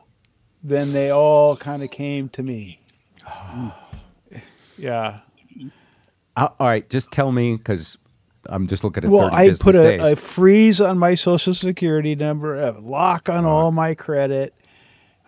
then 0.62 0.92
they 0.92 1.10
all 1.10 1.56
kind 1.56 1.82
of 1.82 1.90
came 1.90 2.28
to 2.30 2.42
me. 2.42 2.80
yeah. 4.78 5.20
Uh, 6.36 6.48
all 6.58 6.66
right, 6.66 6.88
just 6.88 7.10
tell 7.12 7.32
me 7.32 7.56
because 7.56 7.98
I'm 8.46 8.66
just 8.66 8.84
looking 8.84 9.04
at 9.04 9.10
Well, 9.10 9.28
30 9.28 9.36
I 9.36 9.48
business 9.48 9.62
put 9.62 9.72
days. 9.72 10.00
a, 10.00 10.12
a 10.12 10.16
freeze 10.16 10.80
on 10.80 10.98
my 10.98 11.14
social 11.14 11.54
security 11.54 12.14
number, 12.14 12.60
a 12.60 12.72
lock 12.80 13.28
on 13.28 13.44
uh-huh. 13.44 13.48
all 13.48 13.72
my 13.72 13.94
credit. 13.94 14.54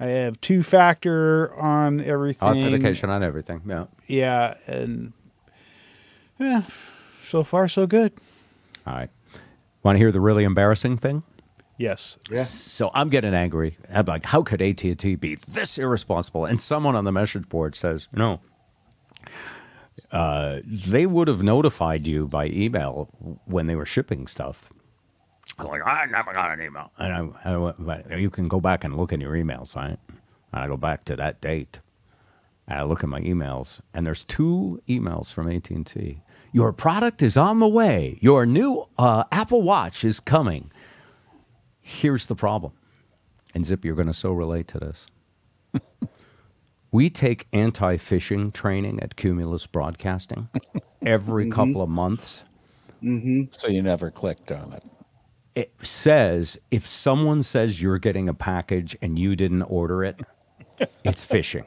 I 0.00 0.06
have 0.06 0.40
two 0.40 0.62
factor 0.62 1.54
on 1.54 2.00
everything. 2.00 2.48
authentication 2.48 3.10
on 3.10 3.22
everything. 3.22 3.62
Yeah. 3.66 3.84
Yeah, 4.06 4.54
and 4.66 5.12
yeah, 6.38 6.62
so 7.22 7.44
far 7.44 7.68
so 7.68 7.86
good. 7.86 8.12
All 8.86 8.94
right. 8.94 9.10
Want 9.82 9.96
to 9.96 9.98
hear 9.98 10.10
the 10.12 10.20
really 10.20 10.44
embarrassing 10.44 10.96
thing? 10.96 11.22
Yes. 11.78 12.18
Yeah. 12.30 12.44
So 12.44 12.90
I'm 12.94 13.08
getting 13.08 13.34
angry. 13.34 13.76
I'm 13.92 14.04
like, 14.06 14.24
how 14.24 14.42
could 14.42 14.62
AT&T 14.62 15.16
be 15.16 15.34
this 15.48 15.78
irresponsible? 15.78 16.44
And 16.44 16.60
someone 16.60 16.94
on 16.94 17.04
the 17.04 17.12
message 17.12 17.48
board 17.48 17.74
says, 17.74 18.08
no, 18.12 18.40
uh, 20.10 20.60
they 20.64 21.06
would 21.06 21.28
have 21.28 21.42
notified 21.42 22.06
you 22.06 22.26
by 22.26 22.46
email 22.46 23.08
when 23.46 23.66
they 23.66 23.74
were 23.74 23.86
shipping 23.86 24.26
stuff. 24.26 24.68
I'm 25.58 25.66
like, 25.66 25.82
I 25.86 26.06
never 26.06 26.32
got 26.32 26.50
an 26.52 26.62
email. 26.62 26.90
And 26.98 27.34
I, 27.44 27.52
I 27.52 27.56
went, 27.56 27.84
"But 27.84 28.18
you 28.18 28.30
can 28.30 28.48
go 28.48 28.60
back 28.60 28.84
and 28.84 28.96
look 28.96 29.12
in 29.12 29.20
your 29.20 29.32
emails, 29.34 29.74
right? 29.76 29.98
And 30.08 30.62
I 30.62 30.66
go 30.66 30.76
back 30.76 31.04
to 31.06 31.16
that 31.16 31.40
date. 31.40 31.80
And 32.66 32.78
I 32.78 32.82
look 32.82 33.02
at 33.02 33.08
my 33.10 33.20
emails, 33.20 33.80
and 33.92 34.06
there's 34.06 34.24
two 34.24 34.80
emails 34.88 35.32
from 35.32 35.50
AT&T. 35.50 36.22
Your 36.52 36.72
product 36.72 37.20
is 37.22 37.36
on 37.36 37.58
the 37.58 37.68
way. 37.68 38.18
Your 38.20 38.46
new 38.46 38.84
uh, 38.98 39.24
Apple 39.32 39.62
Watch 39.62 40.04
is 40.04 40.20
coming. 40.20 40.70
Here's 41.80 42.26
the 42.26 42.36
problem. 42.36 42.72
And 43.54 43.66
Zip, 43.66 43.84
you're 43.84 43.96
going 43.96 44.06
to 44.06 44.14
so 44.14 44.32
relate 44.32 44.68
to 44.68 44.78
this. 44.78 45.06
we 46.92 47.08
take 47.10 47.48
anti 47.52 47.96
phishing 47.96 48.52
training 48.52 49.02
at 49.02 49.16
Cumulus 49.16 49.66
Broadcasting 49.66 50.48
every 51.04 51.44
mm-hmm. 51.44 51.52
couple 51.52 51.82
of 51.82 51.88
months. 51.88 52.44
Mm-hmm. 53.02 53.44
So 53.50 53.68
you 53.68 53.82
never 53.82 54.10
clicked 54.10 54.52
on 54.52 54.74
it. 54.74 54.84
It 55.54 55.74
says 55.82 56.58
if 56.70 56.86
someone 56.86 57.42
says 57.42 57.82
you're 57.82 57.98
getting 57.98 58.28
a 58.28 58.34
package 58.34 58.96
and 59.02 59.18
you 59.18 59.34
didn't 59.34 59.62
order 59.62 60.04
it, 60.04 60.20
it's 61.04 61.24
phishing. 61.24 61.64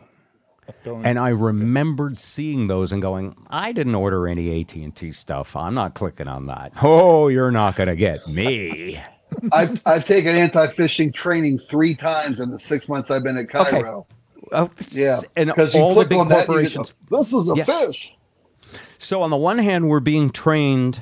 Don't, 0.84 1.06
And 1.06 1.20
I 1.20 1.30
remembered 1.30 2.20
seeing 2.20 2.66
those 2.68 2.92
and 2.92 3.00
going, 3.00 3.36
I 3.52 3.72
didn't 3.72 3.94
order 3.94 4.28
any 4.28 4.62
AT&T 4.62 5.12
stuff. 5.12 5.56
I'm 5.56 5.76
not 5.76 5.94
clicking 5.94 6.28
on 6.28 6.48
that. 6.48 6.72
Oh, 6.82 7.28
you're 7.28 7.52
not 7.52 7.76
going 7.76 7.90
to 7.90 7.96
get 7.96 8.28
me. 8.28 9.00
I've, 9.52 9.80
I've 9.86 10.06
taken 10.06 10.36
anti 10.36 10.68
phishing 10.68 11.14
training 11.14 11.60
three 11.60 11.94
times 11.94 12.40
in 12.40 12.50
the 12.50 12.58
six 12.58 12.90
months 12.90 13.12
I've 13.12 13.24
been 13.24 13.38
at 13.38 13.50
Cairo. 13.50 14.08
Oh, 14.52 14.70
Yeah. 14.92 15.20
and 15.36 15.48
Because 15.50 15.76
you 15.76 15.82
all 15.82 15.90
the 15.90 15.96
click 15.96 16.10
big 16.10 16.20
on 16.20 16.28
that, 16.30 16.40
you 16.42 16.46
corporations. 16.46 16.94
the, 17.10 17.18
this 17.18 17.34
is 17.34 17.52
a 17.52 17.56
Yeah. 17.56 17.64
fish. 17.64 18.12
So 19.00 19.22
on 19.22 19.30
the 19.30 19.38
one 19.38 19.58
hand, 19.60 19.88
we're 19.90 20.00
being 20.00 20.30
trained 20.30 21.02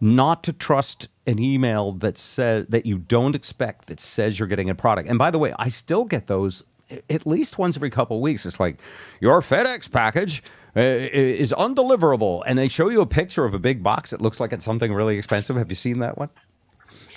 not 0.00 0.42
to 0.44 0.52
trust 0.52 1.08
an 1.26 1.38
email 1.38 1.92
that 1.92 2.18
says 2.18 2.66
that 2.68 2.84
you 2.84 2.98
don't 2.98 3.34
expect 3.34 3.86
that 3.86 3.98
says 4.00 4.38
you're 4.38 4.48
getting 4.48 4.68
a 4.68 4.74
product. 4.74 5.08
And 5.08 5.18
by 5.18 5.30
the 5.30 5.38
way, 5.38 5.54
I 5.58 5.68
still 5.68 6.04
get 6.04 6.26
those 6.26 6.62
at 7.08 7.26
least 7.26 7.58
once 7.58 7.76
every 7.76 7.90
couple 7.90 8.16
of 8.18 8.22
weeks. 8.22 8.44
It's 8.44 8.60
like 8.60 8.76
your 9.20 9.40
FedEx 9.40 9.90
package 9.90 10.42
uh, 10.76 10.80
is 10.80 11.52
undeliverable, 11.56 12.42
and 12.46 12.58
they 12.58 12.68
show 12.68 12.88
you 12.90 13.00
a 13.00 13.06
picture 13.06 13.44
of 13.44 13.54
a 13.54 13.58
big 13.58 13.82
box 13.82 14.10
that 14.10 14.20
looks 14.20 14.38
like 14.40 14.52
it's 14.52 14.64
something 14.64 14.92
really 14.92 15.16
expensive. 15.16 15.56
Have 15.56 15.70
you 15.70 15.76
seen 15.76 16.00
that 16.00 16.18
one? 16.18 16.28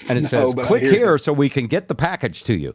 And 0.08 0.18
it 0.18 0.22
No, 0.32 0.52
says, 0.52 0.54
"Click 0.68 0.84
here 0.84 1.14
you. 1.14 1.18
so 1.18 1.34
we 1.34 1.50
can 1.50 1.68
get 1.68 1.88
the 1.90 1.96
package 1.96 2.44
to 2.46 2.56
you." 2.58 2.74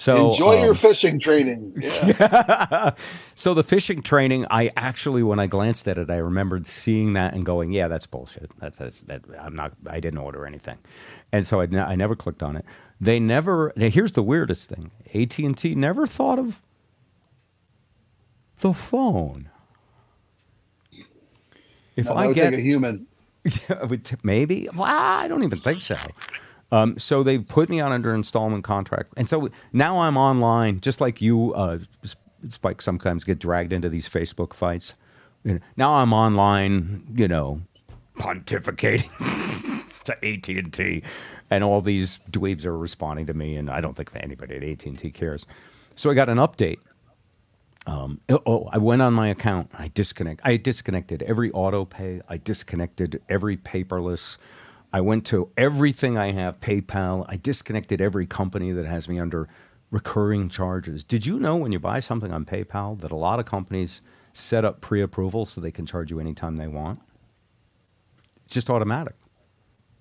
So 0.00 0.30
Enjoy 0.30 0.56
um, 0.56 0.64
your 0.64 0.74
fishing 0.74 1.18
training. 1.18 1.74
Yeah. 1.78 2.92
So 3.34 3.52
the 3.52 3.62
fishing 3.62 4.02
training, 4.02 4.46
I 4.50 4.70
actually, 4.76 5.22
when 5.22 5.38
I 5.38 5.46
glanced 5.46 5.86
at 5.88 5.96
it, 5.98 6.10
I 6.10 6.16
remembered 6.16 6.66
seeing 6.66 7.14
that 7.14 7.32
and 7.32 7.44
going, 7.44 7.72
"Yeah, 7.72 7.88
that's 7.88 8.04
bullshit. 8.06 8.50
That's, 8.58 8.76
that's 8.76 9.00
that. 9.02 9.22
I'm 9.38 9.54
not. 9.54 9.72
I 9.86 9.98
didn't 10.00 10.18
order 10.18 10.44
anything," 10.46 10.76
and 11.32 11.46
so 11.46 11.60
I, 11.62 11.66
ne- 11.66 11.78
I 11.80 11.96
never 11.96 12.14
clicked 12.14 12.42
on 12.42 12.56
it. 12.56 12.66
They 13.00 13.18
never. 13.18 13.72
Now, 13.76 13.88
here's 13.88 14.12
the 14.12 14.22
weirdest 14.22 14.68
thing: 14.68 14.90
AT 15.14 15.38
and 15.38 15.56
T 15.56 15.74
never 15.74 16.06
thought 16.06 16.38
of 16.38 16.60
the 18.60 18.74
phone. 18.74 19.48
If 21.96 22.06
No, 22.06 22.14
I 22.14 22.32
get 22.34 22.52
a 22.52 22.60
human. 22.60 23.06
yeah, 23.44 23.84
would 23.84 24.04
t- 24.04 24.16
maybe. 24.22 24.68
Well, 24.74 24.84
I 24.84 25.28
don't 25.28 25.44
even 25.44 25.60
think 25.60 25.80
so. 25.80 25.96
Um, 26.72 26.98
so 26.98 27.22
they 27.22 27.38
put 27.38 27.68
me 27.68 27.80
on 27.80 27.92
under 27.92 28.14
installment 28.14 28.64
contract, 28.64 29.12
and 29.16 29.28
so 29.28 29.48
now 29.72 29.98
I'm 29.98 30.16
online, 30.16 30.80
just 30.80 31.00
like 31.00 31.20
you, 31.20 31.52
uh, 31.54 31.78
Spike. 32.48 32.80
Sometimes 32.80 33.24
get 33.24 33.38
dragged 33.38 33.72
into 33.72 33.88
these 33.88 34.08
Facebook 34.08 34.54
fights. 34.54 34.94
Now 35.76 35.94
I'm 35.94 36.12
online, 36.12 37.04
you 37.14 37.26
know, 37.26 37.60
pontificating 38.18 39.10
to 40.04 40.12
AT 40.24 40.48
and 40.48 40.72
T, 40.72 41.02
and 41.50 41.64
all 41.64 41.80
these 41.80 42.20
dweebs 42.30 42.64
are 42.64 42.76
responding 42.76 43.26
to 43.26 43.34
me, 43.34 43.56
and 43.56 43.68
I 43.70 43.80
don't 43.80 43.96
think 43.96 44.10
anybody 44.14 44.56
at 44.56 44.62
AT 44.62 44.86
and 44.86 44.98
T 44.98 45.10
cares. 45.10 45.46
So 45.96 46.10
I 46.10 46.14
got 46.14 46.28
an 46.28 46.38
update. 46.38 46.78
Um, 47.86 48.20
oh, 48.28 48.68
I 48.72 48.78
went 48.78 49.02
on 49.02 49.14
my 49.14 49.28
account. 49.28 49.68
I 49.78 49.88
disconnect. 49.88 50.42
I 50.44 50.56
disconnected 50.56 51.22
every 51.22 51.50
auto 51.50 51.84
pay. 51.84 52.20
I 52.28 52.36
disconnected 52.36 53.22
every 53.28 53.56
paperless. 53.56 54.36
I 54.92 55.00
went 55.00 55.24
to 55.26 55.50
everything 55.56 56.18
I 56.18 56.32
have 56.32 56.60
PayPal. 56.60 57.24
I 57.28 57.36
disconnected 57.36 58.00
every 58.00 58.26
company 58.26 58.72
that 58.72 58.86
has 58.86 59.08
me 59.08 59.18
under 59.20 59.48
recurring 59.90 60.48
charges. 60.48 61.04
Did 61.04 61.26
you 61.26 61.38
know 61.38 61.56
when 61.56 61.72
you 61.72 61.78
buy 61.78 62.00
something 62.00 62.32
on 62.32 62.44
PayPal 62.44 63.00
that 63.00 63.12
a 63.12 63.16
lot 63.16 63.38
of 63.38 63.46
companies 63.46 64.00
set 64.32 64.64
up 64.64 64.80
pre-approval 64.80 65.46
so 65.46 65.60
they 65.60 65.70
can 65.70 65.86
charge 65.86 66.10
you 66.10 66.20
anytime 66.20 66.56
they 66.56 66.68
want? 66.68 67.00
It's 68.44 68.54
just 68.54 68.70
automatic, 68.70 69.14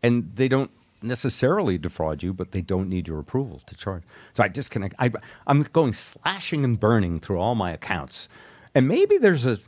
and 0.02 0.32
they 0.36 0.48
don't 0.48 0.72
necessarily 1.02 1.78
defraud 1.78 2.24
you, 2.24 2.34
but 2.34 2.52
they 2.52 2.62
don't 2.62 2.90
need 2.90 3.08
your 3.08 3.20
approval 3.20 3.62
to 3.68 3.76
charge. 3.76 4.04
So 4.34 4.44
I 4.44 4.48
disconnect. 4.48 4.96
I, 5.00 5.12
I'm 5.48 5.64
going 5.64 5.94
slashing 5.94 6.64
and 6.64 6.80
burning 6.80 7.20
through 7.20 7.40
all 7.40 7.56
my 7.56 7.72
accounts, 7.72 8.28
and 8.74 8.88
maybe 8.88 9.18
there's 9.18 9.46
a 9.46 9.60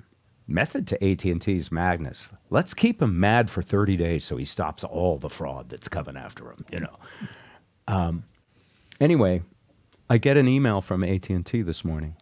method 0.47 0.87
to 0.87 1.03
AT&T's 1.03 1.71
Magnus. 1.71 2.31
Let's 2.49 2.73
keep 2.73 3.01
him 3.01 3.19
mad 3.19 3.49
for 3.49 3.61
30 3.61 3.97
days 3.97 4.23
so 4.23 4.37
he 4.37 4.45
stops 4.45 4.83
all 4.83 5.17
the 5.17 5.29
fraud 5.29 5.69
that's 5.69 5.87
coming 5.87 6.17
after 6.17 6.49
him. 6.51 6.65
You 6.71 6.79
know. 6.81 6.99
Um, 7.87 8.23
anyway, 8.99 9.43
I 10.09 10.17
get 10.17 10.37
an 10.37 10.47
email 10.47 10.81
from 10.81 11.03
AT&T 11.03 11.61
this 11.61 11.85
morning. 11.85 12.15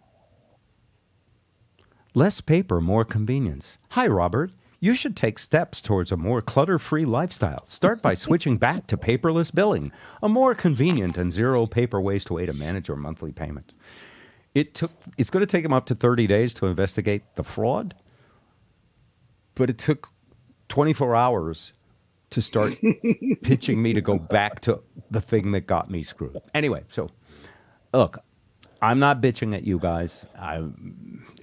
Less 2.14 2.42
paper, 2.42 2.82
more 2.82 3.06
convenience. 3.06 3.78
Hi, 3.92 4.08
Robert. 4.08 4.52
You 4.80 4.94
should 4.94 5.16
take 5.16 5.38
steps 5.38 5.82
towards 5.82 6.12
a 6.12 6.18
more 6.18 6.42
clutter 6.42 6.80
free 6.80 7.06
lifestyle. 7.06 7.66
Start 7.66 8.02
by 8.02 8.14
switching 8.16 8.58
back 8.58 8.88
to 8.88 8.98
paperless 8.98 9.54
billing, 9.54 9.92
a 10.24 10.30
more 10.30 10.56
convenient 10.56 11.18
and 11.18 11.32
zero 11.32 11.66
paper 11.66 12.00
waste 12.00 12.32
way 12.32 12.46
to 12.46 12.54
manage 12.54 12.88
your 12.88 12.98
monthly 12.98 13.32
payments. 13.32 13.74
It 14.56 14.74
took 14.74 14.92
it's 15.18 15.30
going 15.30 15.42
to 15.42 15.48
take 15.48 15.66
him 15.66 15.74
up 15.74 15.86
to 15.88 15.96
30 15.96 16.28
days 16.28 16.54
to 16.56 16.66
investigate 16.66 17.24
the 17.36 17.44
fraud, 17.44 17.94
but 19.60 19.70
it 19.70 19.78
took 19.78 20.08
24 20.70 21.18
hours 21.18 21.74
to 22.30 22.42
start 22.42 22.74
pitching 23.44 23.82
me 23.82 23.92
to 23.92 24.00
go 24.00 24.18
back 24.18 24.62
to 24.62 24.82
the 25.12 25.20
thing 25.20 25.52
that 25.52 25.68
got 25.68 25.92
me 25.92 26.02
screwed. 26.02 26.40
Anyway, 26.54 26.84
so 26.88 27.12
look, 27.94 28.20
I'm 28.82 29.00
not 29.00 29.22
bitching 29.22 29.54
at 29.54 29.66
you 29.66 29.78
guys. 29.78 30.26
I, 30.40 30.64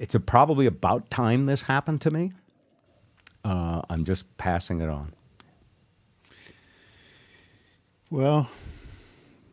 it's 0.00 0.14
a, 0.14 0.20
probably 0.20 0.64
about 0.64 1.10
time 1.10 1.44
this 1.44 1.60
happened 1.60 2.00
to 2.02 2.10
me. 2.10 2.32
Uh, 3.44 3.82
I'm 3.90 4.04
just 4.04 4.34
passing 4.38 4.80
it 4.80 4.88
on. 4.88 5.12
Well, 8.08 8.48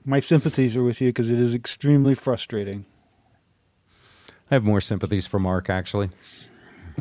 my 0.05 0.21
sympathies 0.21 0.77
are 0.77 0.83
with 0.83 1.01
you 1.01 1.09
because 1.09 1.29
it 1.29 1.39
is 1.39 1.53
extremely 1.53 2.15
frustrating. 2.15 2.85
I 4.49 4.55
have 4.55 4.63
more 4.63 4.79
sympathies 4.79 5.27
for 5.27 5.39
Mark, 5.39 5.69
actually. 5.69 6.11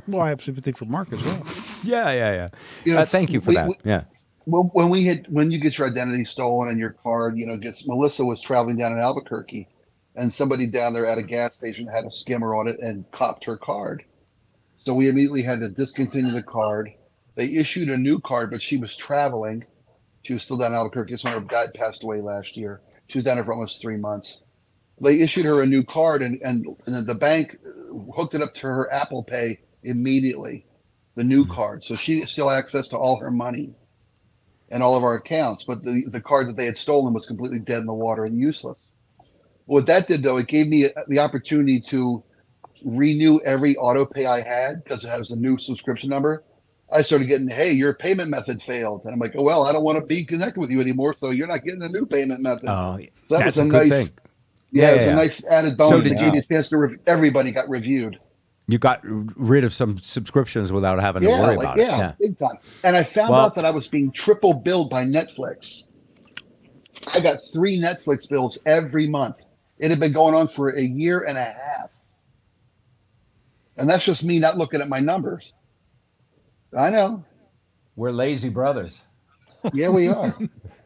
Well, 0.07 0.23
I 0.23 0.29
have 0.31 0.43
sympathy 0.43 0.73
for 0.73 0.85
Mark 0.87 1.13
as 1.13 1.23
well. 1.23 1.43
Yeah, 1.85 2.13
yeah, 2.13 2.33
yeah. 2.35 2.49
You 2.85 2.95
know, 2.95 3.01
uh, 3.01 3.05
thank 3.05 3.33
you 3.33 3.41
for 3.41 3.49
we- 3.49 3.55
that. 3.57 3.67
we- 3.69 3.77
yeah. 3.83 4.05
when, 4.45 4.67
when 4.67 4.89
we 4.89 5.05
had 5.05 5.27
when 5.29 5.51
you 5.51 5.59
get 5.59 5.79
your 5.79 5.89
identity 5.89 6.23
stolen 6.25 6.69
and 6.69 6.79
your 6.79 6.91
card, 7.03 7.37
you 7.37 7.45
know, 7.45 7.57
gets 7.57 7.89
Melissa 7.89 8.25
was 8.25 8.41
traveling 8.41 8.77
down 8.77 8.93
in 8.93 9.01
Albuquerque, 9.01 9.69
and 10.15 10.33
somebody 10.33 10.69
down 10.69 10.93
there 10.93 11.07
at 11.07 11.19
a 11.19 11.25
gas 11.25 11.57
station 11.57 11.89
had 11.89 12.05
a 12.05 12.11
skimmer 12.11 12.55
on 12.55 12.69
it 12.69 12.79
and 12.79 13.05
copped 13.11 13.45
her 13.47 13.57
card. 13.57 14.05
So 14.79 14.95
we 14.95 15.09
immediately 15.09 15.43
had 15.43 15.59
to 15.59 15.69
discontinue 15.71 16.31
the 16.33 16.43
card. 16.45 16.93
They 17.35 17.47
issued 17.55 17.89
a 17.89 17.97
new 17.97 18.21
card, 18.21 18.53
but 18.53 18.63
she 18.63 18.77
was 18.77 18.97
traveling. 18.97 19.65
She 20.23 20.35
was 20.35 20.45
still 20.45 20.59
down 20.59 20.71
in 20.71 20.77
Albuquerque. 20.77 21.13
This 21.13 21.25
when 21.25 21.33
her 21.33 21.41
dad 21.41 21.71
passed 21.75 22.05
away 22.05 22.21
last 22.21 22.57
year. 22.57 22.81
She 23.09 23.19
was 23.19 23.25
down 23.25 23.39
there 23.39 23.45
for 23.45 23.55
almost 23.55 23.81
three 23.83 23.97
months. 23.97 24.39
They 25.01 25.19
issued 25.19 25.47
her 25.47 25.63
a 25.63 25.67
new 25.67 25.83
card, 25.83 26.23
and 26.23 26.41
and, 26.43 26.65
and 26.87 27.09
the 27.09 27.15
bank 27.17 27.57
hooked 28.15 28.35
it 28.37 28.41
up 28.43 28.55
to 28.55 28.69
her 28.69 28.93
Apple 28.93 29.25
Pay 29.25 29.59
immediately, 29.83 30.67
the 31.15 31.25
new 31.25 31.45
hmm. 31.45 31.53
card. 31.53 31.85
So 31.85 31.97
she 31.97 32.25
still 32.27 32.49
had 32.49 32.59
access 32.59 32.89
to 32.89 32.99
all 32.99 33.19
her 33.19 33.31
money 33.31 33.75
and 34.71 34.83
all 34.83 34.97
of 34.97 35.05
our 35.05 35.15
accounts, 35.15 35.65
but 35.65 35.85
the, 35.85 36.05
the 36.09 36.21
card 36.21 36.49
that 36.49 36.57
they 36.57 36.65
had 36.65 36.79
stolen 36.79 37.13
was 37.13 37.27
completely 37.27 37.61
dead 37.61 37.79
in 37.79 37.87
the 37.87 37.93
water 37.95 38.25
and 38.25 38.39
useless. 38.39 38.79
What 39.67 39.87
that 39.87 40.09
did, 40.09 40.23
though, 40.23 40.39
it 40.39 40.49
gave 40.49 40.67
me 40.67 40.89
the 41.09 41.19
opportunity 41.19 41.81
to 41.81 42.23
renew 42.85 43.39
every 43.45 43.77
auto 43.77 44.05
pay 44.05 44.27
I 44.27 44.41
had 44.41 44.83
because 44.83 45.05
it 45.05 45.09
has 45.09 45.31
a 45.31 45.37
new 45.37 45.59
subscription 45.59 46.11
number. 46.11 46.43
I 46.91 47.03
started 47.03 47.27
getting, 47.27 47.49
hey, 47.49 47.73
your 47.73 47.95
payment 47.95 48.31
method 48.31 48.63
failed. 48.63 49.05
And 49.05 49.15
I'm 49.15 49.19
like, 49.19 49.35
oh, 49.37 49.43
well, 49.43 49.65
I 49.65 49.73
don't 49.73 49.83
want 49.85 49.99
to 49.99 50.05
be 50.05 50.25
connected 50.25 50.61
with 50.61 50.71
you 50.71 50.81
anymore. 50.81 51.15
So 51.19 51.31
you're 51.31 51.47
not 51.47 51.65
getting 51.65 51.83
a 51.83 51.89
new 51.89 52.05
payment 52.05 52.41
method. 52.41 52.69
Oh, 52.69 52.99
that 53.31 53.47
was 53.47 53.59
a, 53.59 53.65
nice, 53.65 54.11
thing. 54.11 54.19
yeah, 54.73 54.83
Yeah, 54.83 54.91
it 54.91 54.99
was 54.99 55.07
a 55.07 55.15
nice 55.15 55.45
added 55.45 55.79
So 55.79 55.91
bonus. 55.91 56.05
did 56.05 56.13
it 56.13 56.17
gave 56.17 56.27
you- 56.27 56.33
me 56.33 56.39
a 56.39 56.43
chance 56.43 56.69
to, 56.71 56.79
rev- 56.79 56.99
everybody 57.07 57.53
got 57.53 57.69
reviewed. 57.69 58.19
You 58.69 58.79
got 58.79 59.01
rid 59.05 59.65
of 59.65 59.73
some 59.73 59.99
subscriptions 59.99 60.71
without 60.73 61.01
having 61.01 61.23
to 61.23 61.29
worry 61.29 61.57
like, 61.57 61.59
about 61.59 61.77
yeah, 61.79 61.85
it. 61.85 61.99
Yeah, 61.99 62.13
big 62.21 62.39
time. 62.39 62.59
And 62.85 62.97
I 62.97 63.03
found 63.03 63.31
Well- 63.31 63.41
out 63.41 63.55
that 63.57 63.65
I 63.65 63.71
was 63.71 63.89
being 63.89 64.11
triple 64.13 64.55
billed 64.55 64.89
by 64.89 65.05
Netflix. 65.05 65.89
I 67.15 67.21
got 67.21 67.39
three 67.53 67.79
Netflix 67.79 68.29
bills 68.31 68.61
every 68.65 69.09
month. 69.09 69.37
It 69.79 69.91
had 69.91 69.99
been 69.99 70.13
going 70.13 70.35
on 70.35 70.47
for 70.47 70.71
a 70.71 70.81
year 70.83 71.25
and 71.25 71.37
a 71.37 71.45
half. 71.45 71.91
And 73.77 73.89
that's 73.89 74.05
just 74.05 74.23
me 74.23 74.39
not 74.39 74.57
looking 74.57 74.81
at 74.81 74.89
my 74.89 75.01
numbers. 75.01 75.53
I 76.77 76.91
know. 76.91 77.25
We're 77.97 78.13
lazy 78.13 78.49
brothers. 78.49 79.03
Yeah, 79.73 79.89
we 79.89 80.09
are. 80.09 80.37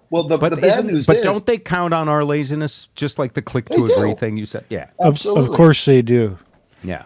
Well, 0.09 0.25
the, 0.25 0.39
But 0.39 0.51
the 0.51 0.57
bad 0.57 0.65
isn't- 0.65 0.87
news 0.87 1.07
but 1.07 1.17
is, 1.17 1.25
don't 1.25 1.45
they 1.45 1.59
count 1.59 1.93
on 1.93 2.09
our 2.09 2.25
laziness 2.25 2.89
just 2.95 3.19
like 3.19 3.35
the 3.35 3.43
click 3.43 3.69
to 3.71 3.85
agree 3.85 4.11
do. 4.11 4.17
thing 4.17 4.37
you 4.37 4.47
said? 4.47 4.65
Yeah. 4.71 4.89
Of, 4.99 5.25
of 5.27 5.49
course 5.51 5.85
they 5.85 6.01
do. 6.01 6.39
Yeah. 6.83 7.05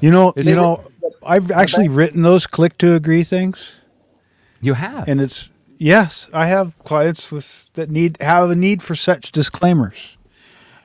You 0.00 0.10
know, 0.10 0.32
Is 0.36 0.46
you 0.46 0.52
it- 0.52 0.56
know, 0.56 0.84
I've 1.24 1.50
actually 1.50 1.88
written 1.88 2.22
those 2.22 2.46
click 2.46 2.78
to 2.78 2.94
agree 2.94 3.24
things, 3.24 3.76
You 4.60 4.74
have. 4.74 5.08
and 5.08 5.20
it's 5.20 5.52
yes, 5.78 6.28
I 6.32 6.46
have 6.46 6.78
clients 6.84 7.30
with 7.32 7.68
that 7.74 7.90
need 7.90 8.16
have 8.20 8.50
a 8.50 8.54
need 8.54 8.82
for 8.82 8.94
such 8.94 9.32
disclaimers. 9.32 10.16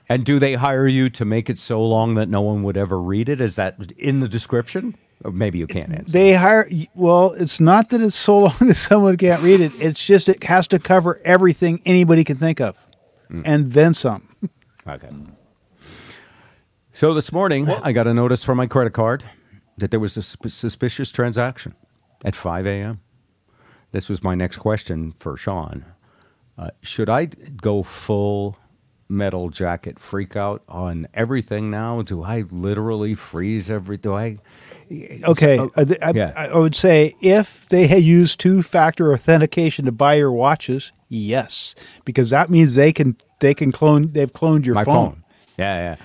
And 0.07 0.23
do 0.23 0.37
they 0.37 0.53
hire 0.55 0.87
you 0.87 1.09
to 1.11 1.25
make 1.25 1.49
it 1.49 1.57
so 1.57 1.81
long 1.81 2.13
that 2.15 2.29
no 2.29 2.41
one 2.41 2.61
would 2.63 2.77
ever 2.77 3.01
read 3.01 3.27
it? 3.27 3.41
Is 3.41 3.55
that 3.55 3.75
in 3.97 4.19
the 4.19 4.27
description? 4.27 4.95
Or 5.23 5.31
maybe 5.31 5.57
you 5.57 5.65
can't 5.65 5.91
answer. 5.91 6.11
They 6.11 6.33
hire 6.33 6.69
well, 6.93 7.31
it's 7.33 7.59
not 7.59 7.89
that 7.89 8.01
it's 8.01 8.15
so 8.15 8.39
long 8.45 8.55
that 8.59 8.75
someone 8.75 9.17
can't 9.17 9.41
read 9.41 9.61
it. 9.61 9.71
It's 9.79 10.03
just 10.03 10.29
it 10.29 10.43
has 10.43 10.67
to 10.69 10.79
cover 10.79 11.21
everything 11.23 11.81
anybody 11.85 12.23
can 12.23 12.37
think 12.37 12.59
of, 12.59 12.75
mm. 13.31 13.41
and 13.45 13.71
then 13.71 13.93
some. 13.93 14.27
Okay. 14.87 15.09
So 16.95 17.13
this 17.13 17.33
morning, 17.33 17.69
I 17.69 17.91
got 17.91 18.07
a 18.07 18.13
notice 18.13 18.45
from 18.45 18.55
my 18.57 18.67
credit 18.67 18.93
card 18.93 19.21
that 19.77 19.91
there 19.91 19.99
was 19.99 20.15
a 20.15 20.21
sp- 20.23 20.47
suspicious 20.47 21.11
transaction 21.11 21.75
at 22.23 22.35
5 22.35 22.65
a.m. 22.65 23.01
This 23.91 24.07
was 24.07 24.23
my 24.23 24.33
next 24.33 24.57
question 24.59 25.13
for 25.19 25.35
Shawn. 25.35 25.83
Uh, 26.57 26.69
should 26.81 27.09
I 27.09 27.25
go 27.25 27.83
full 27.83 28.57
metal 29.09 29.49
jacket 29.49 29.99
freak 29.99 30.37
out 30.37 30.63
on 30.69 31.05
everything 31.13 31.69
now? 31.69 32.01
Do 32.01 32.23
I 32.23 32.45
literally 32.49 33.13
freeze 33.13 33.69
every? 33.69 33.97
Do 33.97 34.13
I? 34.13 34.37
Okay, 35.25 35.59
Oh, 35.59 35.69
I, 35.75 35.81
I, 36.01 36.11
yeah. 36.11 36.31
I 36.33 36.57
would 36.57 36.75
say 36.75 37.13
if 37.19 37.67
they 37.67 37.87
had 37.87 38.03
used 38.03 38.39
two-factor 38.39 39.11
authentication 39.11 39.83
to 39.83 39.91
buy 39.91 40.13
your 40.15 40.31
watches, 40.31 40.93
yes, 41.09 41.75
because 42.05 42.29
that 42.29 42.49
means 42.49 42.75
they 42.75 42.93
can 42.93 43.17
they 43.41 43.53
can 43.53 43.73
clone 43.73 44.13
they've 44.13 44.31
cloned 44.31 44.65
your 44.65 44.75
my 44.75 44.85
phone. 44.85 44.93
phone. 45.11 45.23
Yeah, 45.57 45.77
yeah. 45.77 45.95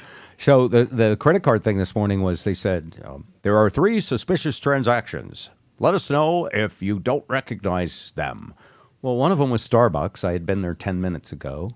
So 0.40 0.68
the 0.68 0.86
the 0.86 1.18
credit 1.18 1.42
card 1.42 1.62
thing 1.62 1.76
this 1.76 1.94
morning 1.94 2.22
was 2.22 2.44
they 2.44 2.54
said 2.54 3.02
um, 3.04 3.26
there 3.42 3.58
are 3.58 3.68
three 3.68 4.00
suspicious 4.00 4.58
transactions. 4.58 5.50
Let 5.78 5.92
us 5.92 6.08
know 6.08 6.46
if 6.46 6.82
you 6.82 6.98
don't 6.98 7.24
recognize 7.28 8.12
them. 8.14 8.54
Well, 9.02 9.16
one 9.16 9.32
of 9.32 9.38
them 9.38 9.50
was 9.50 9.68
Starbucks. 9.68 10.24
I 10.24 10.32
had 10.32 10.46
been 10.46 10.62
there 10.62 10.74
ten 10.74 10.98
minutes 10.98 11.30
ago. 11.30 11.72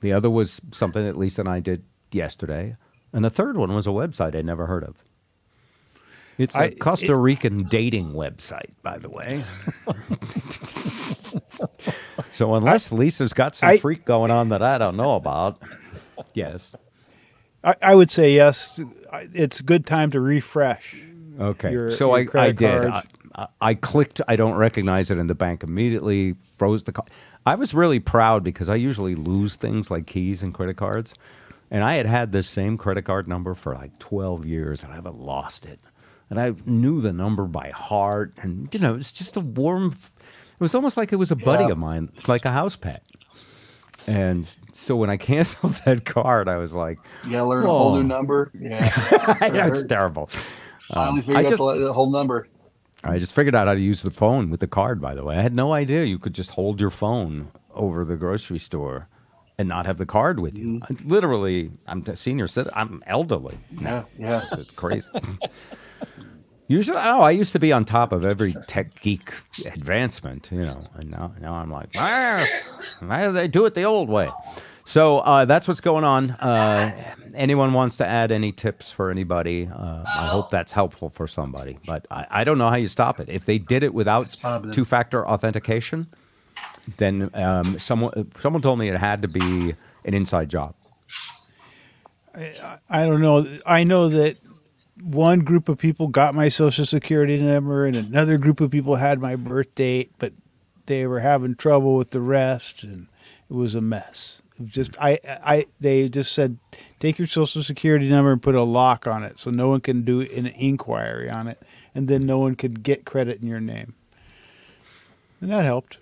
The 0.00 0.12
other 0.12 0.30
was 0.30 0.60
something 0.70 1.04
at 1.04 1.16
least 1.16 1.38
that 1.38 1.48
I 1.48 1.58
did 1.58 1.82
yesterday, 2.12 2.76
and 3.12 3.24
the 3.24 3.30
third 3.30 3.56
one 3.56 3.74
was 3.74 3.88
a 3.88 3.90
website 3.90 4.36
I'd 4.36 4.46
never 4.46 4.66
heard 4.66 4.84
of. 4.84 5.02
It's 6.38 6.54
a 6.54 6.66
I- 6.66 6.70
Costa 6.70 7.16
Rican 7.16 7.64
dating 7.64 8.12
website, 8.12 8.74
by 8.82 8.98
the 8.98 9.08
way. 9.08 9.42
so 12.32 12.54
unless 12.54 12.92
Lisa's 12.92 13.32
got 13.32 13.56
some 13.56 13.70
I- 13.70 13.78
freak 13.78 14.04
going 14.04 14.30
on 14.30 14.50
that 14.50 14.62
I 14.62 14.78
don't 14.78 14.96
know 14.96 15.16
about, 15.16 15.60
yes. 16.32 16.76
I, 17.64 17.74
I 17.82 17.94
would 17.94 18.10
say 18.10 18.32
yes. 18.34 18.80
It's 19.32 19.60
a 19.60 19.62
good 19.62 19.86
time 19.86 20.10
to 20.12 20.20
refresh. 20.20 20.96
Okay. 21.40 21.72
your- 21.72 21.90
so 21.90 22.14
your 22.16 22.36
I, 22.38 22.46
I 22.46 22.52
did. 22.52 22.86
I. 22.86 23.02
I- 23.60 23.74
clicked, 23.74 24.20
I 24.28 24.36
don't 24.36 24.54
recognize 24.54 25.10
it, 25.10 25.18
and 25.18 25.28
the 25.28 25.34
bank 25.34 25.64
immediately 25.64 26.36
froze 26.56 26.84
the 26.84 26.92
card. 26.92 27.10
I 27.46 27.56
was 27.56 27.74
really 27.74 27.98
proud 27.98 28.44
because 28.44 28.68
I 28.68 28.76
usually 28.76 29.16
lose 29.16 29.56
things 29.56 29.90
like 29.90 30.06
keys 30.06 30.40
and 30.42 30.54
credit 30.54 30.76
cards. 30.76 31.14
And 31.70 31.82
I 31.82 31.94
had 31.94 32.06
had 32.06 32.30
this 32.30 32.46
same 32.48 32.78
credit 32.78 33.02
card 33.02 33.26
number 33.26 33.54
for 33.54 33.74
like 33.74 33.98
12 33.98 34.46
years, 34.46 34.84
and 34.84 34.92
I 34.92 34.94
haven't 34.94 35.18
lost 35.18 35.66
it. 35.66 35.80
And 36.30 36.40
I 36.40 36.54
knew 36.64 37.00
the 37.00 37.12
number 37.12 37.44
by 37.46 37.70
heart. 37.70 38.32
And, 38.40 38.72
you 38.72 38.78
know, 38.78 38.94
it's 38.94 39.12
just 39.12 39.36
a 39.36 39.40
warm, 39.40 39.92
it 39.92 40.60
was 40.60 40.74
almost 40.74 40.96
like 40.96 41.12
it 41.12 41.16
was 41.16 41.32
a 41.32 41.36
buddy 41.36 41.64
Yeah. 41.64 41.70
of 41.72 41.78
mine, 41.78 42.10
like 42.28 42.44
a 42.44 42.50
house 42.52 42.76
pet. 42.76 43.02
And 44.06 44.48
so 44.72 44.96
when 44.96 45.10
I 45.10 45.16
canceled 45.30 45.74
that 45.84 46.04
card, 46.04 46.48
I 46.48 46.56
was 46.56 46.72
like, 46.72 46.98
you 47.24 47.32
gotta 47.32 47.44
learn 47.44 47.64
a 47.64 47.68
whole 47.68 47.96
new 47.96 48.04
number. 48.04 48.50
Yeah, 48.58 48.84
yeah, 49.52 49.68
it's 49.68 49.84
terrible. 49.84 50.28
Finally 50.92 51.08
um, 51.08 51.18
I 51.18 51.22
figured 51.22 51.36
out 51.36 51.48
just- 51.48 51.80
the, 51.80 51.92
whole 51.92 52.10
number. 52.10 52.48
I 53.06 53.18
just 53.18 53.34
figured 53.34 53.54
out 53.54 53.68
how 53.68 53.74
to 53.74 53.80
use 53.80 54.00
the 54.00 54.10
phone 54.10 54.48
with 54.48 54.60
the 54.60 54.66
card, 54.66 54.98
by 55.00 55.14
the 55.14 55.22
way. 55.24 55.36
I 55.36 55.42
had 55.42 55.54
no 55.54 55.72
idea 55.74 56.04
you 56.04 56.18
could 56.18 56.32
just 56.34 56.50
hold 56.52 56.80
your 56.80 56.88
phone 56.88 57.48
over 57.74 58.02
the 58.02 58.16
grocery 58.16 58.58
store 58.58 59.08
and 59.58 59.68
not 59.68 59.84
have 59.84 59.98
the 59.98 60.06
card 60.06 60.40
with 60.40 60.56
you. 60.56 60.80
Mm-hmm. 60.80 61.06
I- 61.06 61.08
literally, 61.08 61.70
I'm 61.86 62.02
a 62.06 62.16
senior 62.16 62.48
citizen. 62.48 62.72
I'm 62.74 63.02
elderly. 63.06 63.58
Yeah, 63.78 64.04
yeah. 64.18 64.40
It's 64.52 64.70
crazy. 64.70 65.08
Usually, 66.66 66.96
oh, 66.96 67.20
I 67.20 67.30
used 67.30 67.52
to 67.52 67.58
be 67.58 67.72
on 67.72 67.84
top 67.84 68.10
of 68.12 68.24
every 68.24 68.54
tech 68.66 68.98
geek 69.00 69.32
advancement, 69.66 70.48
you 70.50 70.62
know, 70.62 70.80
and 70.94 71.10
now, 71.10 71.34
now 71.40 71.54
I'm 71.54 71.70
like, 71.70 71.94
why 71.94 72.46
do 73.26 73.32
they 73.32 73.48
do 73.48 73.66
it 73.66 73.74
the 73.74 73.82
old 73.82 74.08
way? 74.08 74.30
So 74.86 75.18
uh, 75.18 75.44
that's 75.44 75.66
what's 75.68 75.80
going 75.80 76.04
on. 76.04 76.32
Uh, 76.32 77.14
anyone 77.34 77.72
wants 77.72 77.96
to 77.96 78.06
add 78.06 78.30
any 78.30 78.52
tips 78.52 78.90
for 78.90 79.10
anybody? 79.10 79.66
Uh, 79.66 80.04
I 80.06 80.28
hope 80.28 80.50
that's 80.50 80.72
helpful 80.72 81.10
for 81.10 81.26
somebody. 81.26 81.78
But 81.86 82.06
I, 82.10 82.26
I 82.30 82.44
don't 82.44 82.58
know 82.58 82.68
how 82.68 82.76
you 82.76 82.88
stop 82.88 83.20
it. 83.20 83.28
If 83.28 83.46
they 83.46 83.58
did 83.58 83.82
it 83.82 83.94
without 83.94 84.36
two-factor 84.72 85.26
authentication, 85.26 86.06
then 86.98 87.30
um, 87.34 87.78
someone 87.78 88.30
someone 88.40 88.60
told 88.62 88.78
me 88.78 88.88
it 88.88 88.96
had 88.98 89.22
to 89.22 89.28
be 89.28 89.74
an 90.04 90.14
inside 90.14 90.50
job. 90.50 90.74
I, 92.34 92.78
I 92.90 93.04
don't 93.06 93.22
know. 93.22 93.46
I 93.64 93.84
know 93.84 94.08
that 94.10 94.36
one 95.04 95.40
group 95.40 95.68
of 95.68 95.78
people 95.78 96.08
got 96.08 96.34
my 96.34 96.48
social 96.48 96.86
security 96.86 97.38
number, 97.38 97.84
and 97.84 97.94
another 97.94 98.38
group 98.38 98.60
of 98.60 98.70
people 98.70 98.96
had 98.96 99.20
my 99.20 99.36
birth 99.36 99.74
date, 99.74 100.10
but 100.18 100.32
they 100.86 101.06
were 101.06 101.20
having 101.20 101.54
trouble 101.54 101.96
with 101.96 102.10
the 102.10 102.20
rest, 102.20 102.82
and 102.82 103.08
it 103.50 103.54
was 103.54 103.74
a 103.74 103.80
mess. 103.80 104.40
Was 104.58 104.70
just 104.70 104.96
I 105.00 105.18
I 105.24 105.66
they 105.80 106.08
just 106.08 106.32
said 106.32 106.58
take 107.00 107.18
your 107.18 107.26
social 107.26 107.62
security 107.62 108.08
number 108.08 108.32
and 108.32 108.40
put 108.40 108.54
a 108.54 108.62
lock 108.62 109.06
on 109.06 109.24
it, 109.24 109.38
so 109.38 109.50
no 109.50 109.68
one 109.68 109.80
can 109.80 110.02
do 110.02 110.20
an 110.20 110.46
inquiry 110.46 111.28
on 111.28 111.48
it, 111.48 111.60
and 111.94 112.08
then 112.08 112.24
no 112.24 112.38
one 112.38 112.54
could 112.54 112.82
get 112.82 113.04
credit 113.04 113.42
in 113.42 113.48
your 113.48 113.60
name, 113.60 113.94
and 115.40 115.50
that 115.50 115.64
helped. 115.64 115.98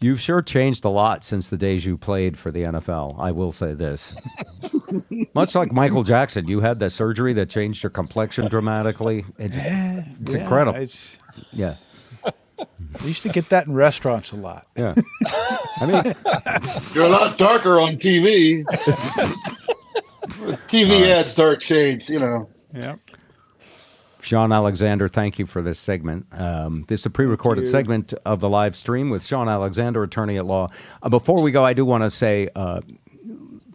You've 0.00 0.20
sure 0.20 0.42
changed 0.42 0.84
a 0.84 0.90
lot 0.90 1.24
since 1.24 1.48
the 1.48 1.56
days 1.56 1.86
you 1.86 1.96
played 1.96 2.36
for 2.36 2.50
the 2.50 2.64
NFL. 2.64 3.18
I 3.18 3.30
will 3.30 3.52
say 3.52 3.72
this. 3.72 4.14
Much 5.34 5.54
like 5.54 5.72
Michael 5.72 6.02
Jackson, 6.02 6.46
you 6.46 6.60
had 6.60 6.78
that 6.80 6.90
surgery 6.90 7.32
that 7.34 7.48
changed 7.48 7.82
your 7.82 7.90
complexion 7.90 8.48
dramatically. 8.48 9.24
It's, 9.38 9.56
it's 9.56 10.34
Yeah, 10.34 10.40
incredible. 10.40 10.76
it's- 10.78 11.18
yeah. 11.52 11.76
I 13.00 13.04
used 13.06 13.22
to 13.24 13.28
get 13.28 13.48
that 13.48 13.66
in 13.66 13.74
restaurants 13.74 14.30
a 14.32 14.36
lot. 14.36 14.66
Yeah. 14.76 14.94
I 15.80 15.86
mean, 15.86 16.14
You're 16.94 17.06
a 17.06 17.08
lot 17.08 17.36
darker 17.38 17.80
on 17.80 17.96
TV. 17.96 18.64
TV 20.68 21.08
ads 21.08 21.32
start 21.32 21.62
shades, 21.62 22.08
you 22.08 22.20
know. 22.20 22.48
Yeah. 22.72 22.96
Shawn 24.24 24.52
Alexander, 24.52 25.06
thank 25.06 25.38
you 25.38 25.44
for 25.44 25.60
this 25.60 25.78
segment. 25.78 26.26
Um, 26.32 26.86
this 26.88 27.00
is 27.00 27.06
a 27.06 27.10
pre 27.10 27.26
recorded 27.26 27.68
segment 27.68 28.14
of 28.24 28.40
the 28.40 28.48
live 28.48 28.74
stream 28.74 29.10
with 29.10 29.24
Shawn 29.24 29.50
Alexander, 29.50 30.02
attorney 30.02 30.38
at 30.38 30.46
law. 30.46 30.68
Uh, 31.02 31.10
before 31.10 31.42
we 31.42 31.52
go, 31.52 31.62
I 31.62 31.74
do 31.74 31.84
want 31.84 32.04
to 32.04 32.10
say 32.10 32.48
uh, 32.56 32.80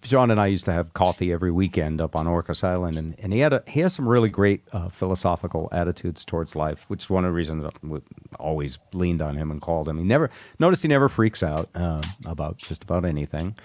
Shawn 0.02 0.32
and 0.32 0.42
I 0.42 0.48
used 0.48 0.66
to 0.66 0.74
have 0.74 0.96
coffee 0.96 1.32
every 1.32 1.52
weekend 1.52 2.02
up 2.02 2.16
on 2.16 2.26
Orcas 2.26 2.64
Island, 2.64 2.98
and, 2.98 3.16
and 3.20 3.32
he 3.32 3.42
had 3.42 3.54
a, 3.54 3.64
he 3.68 3.82
has 3.82 3.94
some 3.94 4.10
really 4.10 4.30
great 4.30 4.64
uh, 4.74 4.90
philosophical 4.90 5.70
attitudes 5.72 6.26
towards 6.26 6.56
life, 6.56 6.86
which 6.88 7.04
is 7.04 7.10
one 7.12 7.26
of 7.26 7.30
the 7.30 7.36
reasons 7.36 7.64
I 7.64 8.42
always 8.42 8.80
leaned 8.92 9.22
on 9.22 9.36
him 9.36 9.52
and 9.52 9.62
called 9.62 9.88
him. 9.88 10.00
He 10.00 10.04
never 10.04 10.32
noticed 10.58 10.82
he 10.82 10.88
never 10.88 11.10
freaks 11.10 11.44
out 11.44 11.70
uh, 11.76 12.02
about 12.26 12.58
just 12.58 12.82
about 12.82 13.06
anything, 13.06 13.56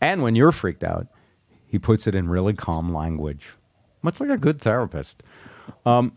and 0.00 0.22
when 0.22 0.34
you're 0.36 0.52
freaked 0.52 0.84
out, 0.84 1.06
he 1.66 1.78
puts 1.78 2.06
it 2.06 2.14
in 2.14 2.30
really 2.30 2.54
calm 2.54 2.94
language, 2.94 3.52
much 4.00 4.20
like 4.20 4.30
a 4.30 4.38
good 4.38 4.58
therapist. 4.62 5.22
Um, 5.84 6.12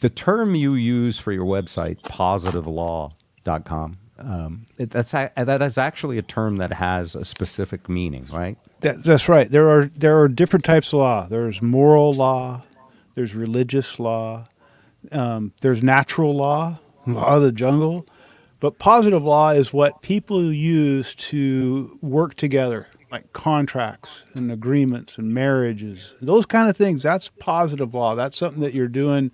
the 0.00 0.10
term 0.10 0.54
you 0.54 0.74
use 0.74 1.18
for 1.18 1.32
your 1.32 1.46
website, 1.46 2.00
positivelaw.com, 2.02 3.96
um, 4.18 4.66
it, 4.78 4.90
that's 4.90 5.12
that 5.12 5.62
is 5.62 5.78
actually 5.78 6.18
a 6.18 6.22
term 6.22 6.56
that 6.56 6.72
has 6.72 7.14
a 7.14 7.24
specific 7.24 7.88
meaning, 7.88 8.26
right? 8.32 8.56
That, 8.80 9.04
that's 9.04 9.28
right. 9.28 9.50
There 9.50 9.68
are 9.68 9.86
there 9.86 10.20
are 10.20 10.28
different 10.28 10.64
types 10.64 10.92
of 10.92 11.00
law. 11.00 11.26
There's 11.28 11.60
moral 11.60 12.14
law. 12.14 12.62
There's 13.14 13.34
religious 13.34 13.98
law. 13.98 14.46
Um, 15.12 15.52
there's 15.60 15.82
natural 15.82 16.34
law, 16.34 16.78
law 17.06 17.36
of 17.36 17.42
the 17.42 17.52
jungle. 17.52 18.06
But 18.58 18.78
positive 18.78 19.22
law 19.22 19.50
is 19.50 19.72
what 19.72 20.00
people 20.00 20.52
use 20.52 21.14
to 21.16 21.98
work 22.00 22.34
together, 22.34 22.86
like 23.12 23.32
contracts 23.34 24.24
and 24.34 24.50
agreements 24.50 25.18
and 25.18 25.32
marriages, 25.32 26.14
those 26.22 26.46
kind 26.46 26.68
of 26.68 26.76
things. 26.76 27.02
That's 27.02 27.28
positive 27.28 27.92
law. 27.92 28.14
That's 28.14 28.36
something 28.36 28.62
that 28.62 28.72
you're 28.72 28.88
doing 28.88 29.30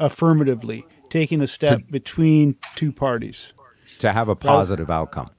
affirmatively, 0.00 0.84
taking 1.10 1.40
a 1.40 1.46
step 1.46 1.82
between 1.90 2.56
two 2.74 2.90
parties. 2.92 3.52
To 4.00 4.12
have 4.12 4.28
a 4.28 4.34
positive 4.36 4.90
outcome. 4.90 5.30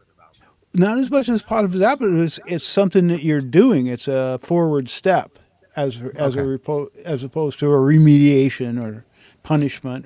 not 0.74 0.97
as 0.99 1.09
much 1.12 1.28
as 1.30 1.41
positive 1.41 1.74
as 1.76 1.80
that, 1.82 1.99
but 1.99 2.09
it's 2.12 2.39
it's 2.45 2.64
something 2.66 3.07
that 3.07 3.24
you're 3.24 3.41
doing. 3.41 3.88
It's 3.88 4.07
a 4.07 4.39
forward 4.41 4.88
step 4.89 5.38
as 5.76 6.01
as 6.16 6.36
a 6.36 6.41
repo, 6.41 6.88
as 7.05 7.24
opposed 7.24 7.59
to 7.59 7.68
a 7.74 7.78
remediation 7.78 8.82
or 8.82 9.05
punishment. 9.43 10.05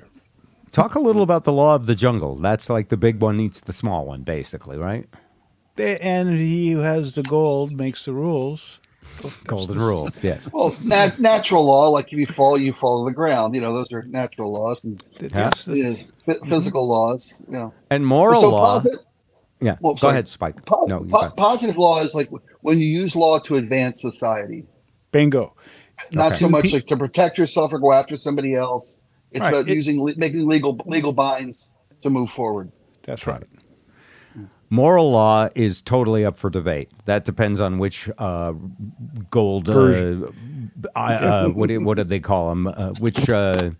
Talk 0.72 0.94
a 0.94 1.00
little 1.00 1.22
about 1.22 1.44
the 1.44 1.52
law 1.52 1.74
of 1.74 1.86
the 1.86 1.94
jungle. 1.94 2.36
That's 2.36 2.68
like 2.70 2.88
the 2.88 2.96
big 2.96 3.20
one 3.20 3.40
eats 3.40 3.60
the 3.60 3.72
small 3.72 4.04
one, 4.06 4.22
basically, 4.22 4.78
right? 4.78 5.06
And 5.78 6.30
he 6.34 6.72
who 6.72 6.80
has 6.80 7.14
the 7.14 7.22
gold 7.22 7.72
makes 7.72 8.04
the 8.04 8.12
rules. 8.12 8.80
Golden 9.44 9.78
rule. 9.78 10.10
Yeah. 10.22 10.38
Well, 10.52 10.76
nat- 10.82 11.18
natural 11.20 11.64
law, 11.64 11.88
like 11.88 12.06
if 12.12 12.18
you 12.18 12.26
fall, 12.26 12.58
you 12.58 12.72
fall 12.72 13.04
to 13.04 13.10
the 13.10 13.14
ground. 13.14 13.54
You 13.54 13.60
know, 13.60 13.72
those 13.74 13.92
are 13.92 14.02
natural 14.02 14.52
laws 14.52 14.82
and 14.84 15.02
That's 15.20 15.66
you 15.66 15.84
know, 15.90 15.96
phy- 16.24 16.48
physical 16.48 16.82
mm-hmm. 16.82 16.90
laws. 16.90 17.32
You 17.46 17.52
know, 17.52 17.74
And 17.90 18.06
moral 18.06 18.40
so 18.40 18.50
law. 18.50 18.66
positive, 18.74 19.00
yeah. 19.60 19.76
well, 19.80 19.94
Go 19.94 19.98
sorry. 20.00 20.12
ahead, 20.12 20.28
Spike. 20.28 20.64
po- 20.66 20.84
no, 20.86 21.00
po- 21.00 21.04
got- 21.22 21.36
positive 21.36 21.76
law 21.76 22.00
is 22.00 22.14
like 22.14 22.30
when 22.60 22.78
you 22.78 22.86
use 22.86 23.14
law 23.16 23.38
to 23.40 23.56
advance 23.56 24.00
society, 24.00 24.64
bingo. 25.12 25.54
not 26.12 26.32
Okay. 26.32 26.36
so 26.40 26.48
much 26.48 26.72
like 26.72 26.86
to 26.86 26.96
protect 26.96 27.38
yourself 27.38 27.72
or 27.72 27.78
go 27.78 27.92
after 27.92 28.16
somebody 28.16 28.54
else. 28.54 28.98
It's 29.32 29.40
Right, 29.40 29.48
about 29.54 29.68
it- 29.68 29.74
using 29.74 30.00
le- 30.00 30.16
making 30.16 30.46
legal 30.46 30.78
legal 30.86 31.12
binds 31.12 31.66
to 32.02 32.10
move 32.10 32.30
forward. 32.30 32.70
That's 33.02 33.26
right. 33.26 33.42
Moral 34.68 35.10
law 35.12 35.48
is 35.54 35.80
totally 35.80 36.24
up 36.24 36.38
for 36.38 36.50
debate. 36.50 36.90
That 37.04 37.24
depends 37.24 37.60
on 37.60 37.78
which 37.78 38.08
uh, 38.18 38.52
gold. 39.30 39.68
Uh, 39.70 40.26
uh, 40.96 41.48
what, 41.48 41.68
do- 41.68 41.80
what 41.84 41.96
did 41.96 42.08
they 42.08 42.20
call 42.20 42.48
them? 42.48 42.66
Uh, 42.66 42.90
which 42.98 43.28
uh, 43.30 43.70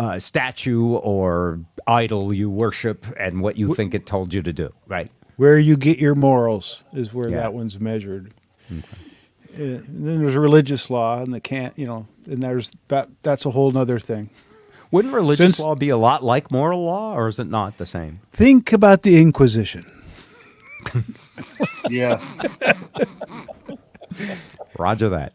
uh, 0.00 0.18
statue 0.18 0.92
or 0.94 1.60
idol 1.86 2.32
you 2.32 2.48
worship 2.50 3.06
and 3.18 3.42
what 3.42 3.56
you 3.56 3.74
think 3.74 3.94
it 3.94 4.06
told 4.06 4.32
you 4.32 4.40
to 4.42 4.52
do, 4.52 4.72
right? 4.86 5.10
Where 5.36 5.58
you 5.58 5.76
get 5.76 5.98
your 5.98 6.14
morals 6.14 6.82
is 6.94 7.12
where 7.12 7.28
Yeah. 7.28 7.36
that 7.42 7.52
one's 7.54 7.78
measured. 7.78 8.32
Uh, 8.72 8.76
then 9.54 10.18
there's 10.20 10.34
religious 10.36 10.90
law, 10.90 11.20
and 11.22 11.32
the 11.32 11.40
can't 11.40 11.78
you 11.78 11.86
know, 11.86 12.06
and 12.26 12.42
there's 12.42 12.72
that. 12.88 13.08
That's 13.22 13.44
a 13.46 13.50
whole 13.50 13.76
other 13.76 13.98
thing. 13.98 14.28
Wouldn't 14.90 15.12
religious 15.14 15.56
Since- 15.56 15.60
law 15.60 15.74
be 15.74 15.88
a 15.90 15.96
lot 15.96 16.22
like 16.24 16.50
moral 16.50 16.84
law, 16.84 17.14
or 17.14 17.28
is 17.28 17.38
it 17.38 17.48
not 17.48 17.76
the 17.78 17.86
same? 17.86 18.20
Think 18.32 18.72
about 18.72 19.02
the 19.02 19.18
Inquisition. 19.20 19.84
Yeah, 21.88 22.20
Roger 24.78 25.08
that. 25.10 25.34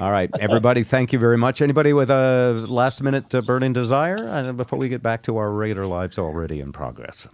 All 0.00 0.10
right, 0.12 0.30
everybody, 0.38 0.84
thank 0.84 1.12
you 1.12 1.18
very 1.18 1.38
much. 1.38 1.62
Anybody 1.62 1.92
with 1.92 2.10
a 2.10 2.66
last 2.68 3.02
minute 3.02 3.34
uh, 3.34 3.42
burning 3.42 3.72
desire 3.72 4.28
uh, 4.30 4.52
before 4.52 4.78
we 4.78 4.88
get 4.88 5.02
back 5.02 5.22
to 5.24 5.36
our 5.38 5.52
regular 5.52 5.86
lives 5.86 6.18
already 6.18 6.60
in 6.60 6.72
progress? 6.72 7.28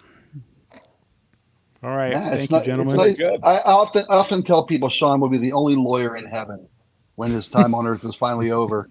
All 1.82 1.96
right, 1.96 2.10
yeah 2.12 2.30
thank 2.30 2.42
it's 2.42 2.50
you, 2.52 2.56
not. 2.56 2.64
gentlemen. 2.64 3.00
It's 3.00 3.18
not 3.18 3.40
I, 3.42 3.58
I 3.58 3.72
often 3.72 4.04
I 4.10 4.16
often 4.16 4.42
tell 4.44 4.66
people 4.66 4.88
Shawn 4.90 5.20
will 5.20 5.30
be 5.30 5.38
the 5.38 5.52
only 5.52 5.76
lawyer 5.76 6.16
in 6.16 6.26
heaven 6.26 6.68
when 7.16 7.32
his 7.32 7.48
time 7.48 7.74
on 7.74 7.86
earth 7.86 8.04
is 8.04 8.16
finally 8.16 8.50
over. 8.52 8.88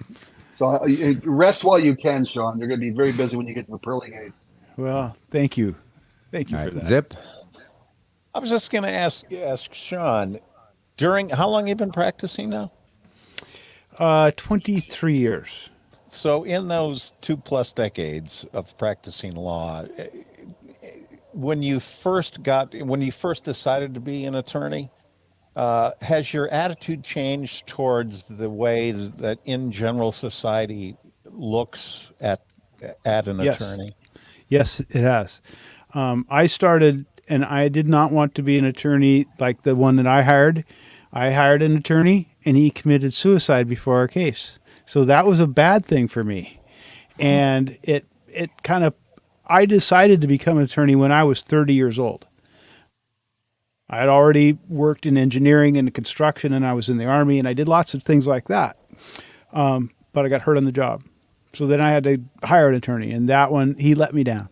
So 0.54 0.68
uh, 0.68 0.88
rest 1.26 1.64
while 1.64 1.80
you 1.80 1.96
can, 1.96 2.26
Shawn. 2.26 2.60
You're 2.60 2.68
going 2.70 2.80
to 2.80 2.86
be 2.86 2.96
very 2.96 3.14
busy 3.14 3.38
when 3.38 3.48
you 3.48 3.56
get 3.56 3.66
to 3.68 3.72
the 3.72 3.80
pearly 3.80 4.10
gates. 4.12 4.46
Well, 4.78 5.18
thank 5.32 5.58
you, 5.58 5.76
thank 6.32 6.52
you 6.52 6.58
All 6.58 6.64
for 6.64 6.72
right, 6.72 6.74
that. 6.74 6.86
Zip. 6.86 7.14
I 8.38 8.40
was 8.40 8.52
just 8.52 8.70
going 8.70 8.84
to 8.84 8.92
ask 8.92 9.34
ask 9.34 9.74
Shawn 9.74 10.40
during 10.96 11.28
how 11.30 11.50
long 11.50 11.68
you've 11.68 11.80
been 11.80 11.92
practicing 11.92 12.52
now? 12.52 12.72
Uh, 13.98 14.30
twenty-three 14.38 15.18
years. 15.18 15.72
So 16.10 16.44
in 16.44 16.68
those 16.68 17.14
two 17.20 17.36
plus 17.36 17.74
decades 17.74 18.46
of 18.54 18.78
practicing 18.78 19.36
law, 19.36 19.86
eh, 19.98 20.10
when 21.34 21.64
you 21.64 21.80
first 21.80 22.44
got 22.44 22.76
when 22.76 23.02
you 23.02 23.12
first 23.12 23.44
decided 23.44 23.96
to 23.96 24.00
be 24.00 24.26
an 24.26 24.36
attorney, 24.36 24.92
uh, 25.56 25.94
has 26.04 26.32
your 26.32 26.48
attitude 26.50 27.04
changed 27.04 27.66
towards 27.66 28.26
the 28.26 28.52
way 28.52 28.92
that 28.92 29.40
in 29.46 29.72
general 29.72 30.12
society 30.12 30.96
looks 31.26 32.12
at 32.22 32.42
at 33.04 33.28
an 33.28 33.40
Yes. 33.40 33.56
attorney? 33.56 33.94
Yes, 34.50 34.80
it 34.80 35.02
has. 35.02 35.42
Um, 35.96 36.28
I 36.30 36.46
started, 36.46 37.08
and 37.30 37.44
I 37.46 37.68
did 37.68 37.88
not 37.88 38.12
want 38.12 38.36
to 38.36 38.42
be 38.42 38.58
an 38.58 38.66
attorney 38.66 39.26
like 39.40 39.64
the 39.64 39.76
one 39.76 39.96
that 39.98 40.08
I 40.08 40.24
hired. 40.24 40.64
I 41.12 41.32
hired 41.32 41.62
an 41.62 41.76
attorney, 41.76 42.30
and 42.46 42.58
he 42.58 42.70
committed 42.70 43.14
suicide 43.14 43.68
before 43.68 43.98
our 43.98 44.08
case. 44.08 44.60
So 44.86 45.06
that 45.06 45.26
was 45.26 45.40
a 45.40 45.48
bad 45.48 45.86
thing 45.86 46.08
for 46.08 46.24
me, 46.24 46.60
and 47.20 47.78
it 47.84 48.06
it 48.28 48.52
kind 48.64 48.84
of. 48.84 48.94
I 49.50 49.66
decided 49.66 50.20
to 50.22 50.28
become 50.28 50.58
an 50.58 50.66
attorney 50.66 50.96
when 50.96 51.12
I 51.12 51.24
was 51.24 51.42
30 51.42 51.74
years 51.74 51.98
old. 51.98 52.26
I 53.90 53.98
had 53.98 54.10
already 54.10 54.58
worked 54.68 55.06
in 55.06 55.18
engineering 55.18 55.78
and 55.78 55.94
construction, 55.94 56.52
and 56.52 56.66
I 56.66 56.74
was 56.74 56.90
in 56.90 56.98
the 56.98 57.06
army, 57.06 57.40
and 57.40 57.48
I 57.48 57.54
did 57.54 57.70
lots 57.70 57.94
of 57.94 58.04
things 58.04 58.28
like 58.28 58.50
that. 58.50 58.78
Um, 59.54 59.92
but 60.12 60.26
I 60.26 60.28
got 60.28 60.42
hurt 60.42 60.58
on 60.58 60.66
the 60.66 60.74
job, 60.74 61.04
so 61.54 61.66
then 61.66 61.80
I 61.80 61.92
had 61.92 62.04
to 62.04 62.22
hire 62.44 62.68
an 62.68 62.76
attorney, 62.76 63.12
and 63.12 63.30
that 63.30 63.52
one 63.52 63.76
he 63.76 63.96
let 63.96 64.14
me 64.14 64.24
down. 64.24 64.50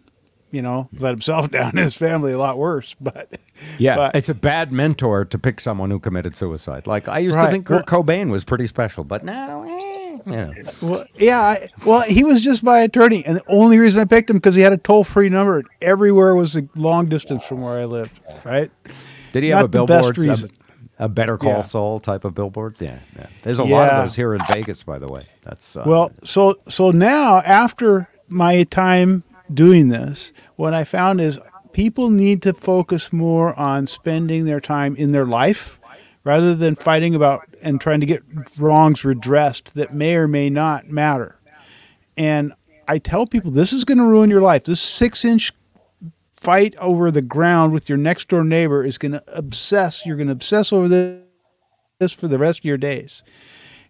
You 0.56 0.62
know, 0.62 0.88
let 0.98 1.10
himself 1.12 1.52
down, 1.58 1.72
and 1.72 1.80
his 1.80 1.96
family 1.98 2.32
a 2.32 2.38
lot 2.38 2.58
worse. 2.58 2.96
But 3.02 3.38
Yeah, 3.78 3.96
But- 3.98 4.16
it's 4.16 4.30
a 4.30 4.34
bad 4.34 4.72
mentor 4.72 5.26
to 5.26 5.38
pick 5.38 5.60
someone 5.60 5.92
who 5.92 6.00
committed 6.00 6.36
suicide. 6.38 6.88
Like 6.88 7.08
I 7.10 7.20
used 7.20 7.36
to 7.36 7.44
Right. 7.44 7.52
think 7.52 7.66
Kurt 7.66 7.86
Cobain 7.86 8.30
was 8.30 8.44
pretty 8.46 8.68
special, 8.68 9.04
but 9.04 9.24
now, 9.26 9.64
eh, 9.64 10.18
yeah. 10.26 10.54
well, 10.82 11.06
yeah, 11.18 11.40
I, 11.42 11.70
well, 11.86 12.02
he 12.04 12.24
was 12.24 12.40
just 12.40 12.64
my 12.64 12.80
attorney, 12.80 13.26
and 13.26 13.36
the 13.38 13.44
only 13.50 13.78
reason 13.80 14.02
I 14.02 14.06
picked 14.06 14.30
him 14.30 14.38
because 14.38 14.56
he 14.56 14.62
had 14.62 14.72
a 14.74 14.78
toll 14.78 15.04
free 15.04 15.28
number. 15.30 15.58
and 15.60 15.68
Everywhere 15.82 16.36
was 16.36 16.56
a 16.56 16.64
long 16.76 17.08
distance 17.08 17.44
from 17.46 17.62
where 17.62 17.78
I 17.80 17.86
lived. 17.86 18.18
Right? 18.46 18.72
Did 19.34 19.44
he 19.44 19.50
have 19.50 19.58
Not 19.58 19.60
a 19.60 19.68
the 19.68 19.70
billboard? 19.70 20.02
best 20.16 20.18
reason. 20.18 20.52
A 21.00 21.10
Better 21.10 21.38
Call 21.38 21.50
Yeah. 21.52 21.62
Saul 21.64 22.00
type 22.00 22.24
of 22.24 22.34
billboard. 22.34 22.76
Yeah, 22.80 23.00
yeah. 23.18 23.28
There's 23.44 23.60
a 23.60 23.66
lot 23.66 23.90
of 23.90 24.06
those 24.06 24.16
here 24.16 24.34
in 24.34 24.40
Vegas, 24.48 24.84
by 24.84 24.98
the 25.00 25.08
way. 25.08 25.24
That's 25.44 25.76
uh, 25.76 25.84
Well, 25.86 26.12
so 26.24 26.56
so 26.70 26.92
now 26.92 27.40
after 27.40 28.08
my 28.30 28.64
time 28.64 29.24
doing 29.54 29.90
this, 29.90 30.34
what 30.56 30.74
I 30.74 30.84
found 30.84 31.22
is 31.22 31.40
people 31.72 32.10
need 32.10 32.42
to 32.44 32.54
focus 32.54 33.12
more 33.12 33.58
on 33.60 33.88
spending 33.88 34.46
their 34.46 34.62
time 34.62 34.96
in 34.96 35.12
their 35.12 35.26
life 35.26 35.80
rather 36.24 36.56
than 36.56 36.76
fighting 36.76 37.16
about 37.16 37.42
and 37.62 37.80
trying 37.80 38.00
to 38.00 38.06
get 38.06 38.24
wrongs 38.58 39.06
redressed 39.06 39.76
that 39.76 39.94
may 39.94 40.16
or 40.16 40.28
may 40.28 40.50
not 40.50 40.88
matter. 40.88 41.40
And 42.18 42.54
I 42.88 42.98
tell 42.98 43.28
people 43.28 43.52
this 43.52 43.74
is 43.74 43.84
going 43.84 43.98
to 43.98 44.04
ruin 44.06 44.30
your 44.30 44.42
life. 44.42 44.64
This 44.64 44.82
six 44.82 45.26
inch 45.26 45.52
fight 46.38 46.76
over 46.78 47.12
the 47.12 47.22
ground 47.22 47.74
with 47.74 47.90
your 47.90 47.98
next 47.98 48.28
door 48.28 48.44
neighbor 48.44 48.84
is 48.84 48.98
going 48.98 49.14
to 49.14 49.24
obsess. 49.28 50.06
You're 50.06 50.18
going 50.18 50.28
to 50.28 50.34
obsess 50.34 50.72
over 50.72 50.88
this, 50.88 52.14
for 52.14 52.28
the 52.28 52.38
rest 52.38 52.60
of 52.60 52.66
your 52.66 52.78
days. 52.78 53.24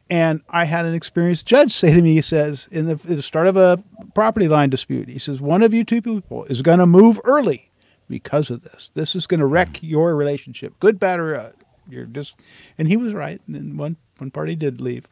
And 0.10 0.41
I 0.49 0.66
had 0.66 0.86
an 0.86 0.93
experienced 0.93 1.47
judge 1.47 1.72
say 1.72 1.93
to 1.93 2.01
me, 2.01 2.14
he 2.14 2.22
says, 2.22 2.68
in 2.72 2.86
the, 2.86 2.91
at 2.91 3.01
the 3.01 3.22
start 3.24 3.47
of 3.47 3.58
a 3.58 3.84
property 4.14 4.47
line 4.47 4.70
dispute, 4.70 5.10
he 5.10 5.18
says, 5.18 5.41
one 5.41 5.64
of 5.64 5.74
you 5.74 5.84
two 5.84 6.01
people 6.01 6.43
is 6.45 6.62
going 6.62 6.80
to 6.80 6.86
move 6.86 7.20
early 7.24 7.72
because 8.08 8.51
of 8.51 8.62
this. 8.62 8.91
This 8.93 9.16
is 9.16 9.26
going 9.26 9.39
to 9.39 9.47
wreck 9.47 9.82
your 9.82 10.16
relationship, 10.16 10.80
good, 10.80 10.99
bad, 10.99 11.20
or 11.20 11.36
uh, 11.36 11.51
you're 11.89 12.06
just. 12.06 12.36
And 12.78 12.88
he 12.88 12.97
was 12.97 13.14
right. 13.14 13.41
And 13.47 13.56
then 13.56 13.78
one 13.78 13.97
one 14.18 14.32
party 14.32 14.56
did 14.56 14.80
leave. 14.80 15.08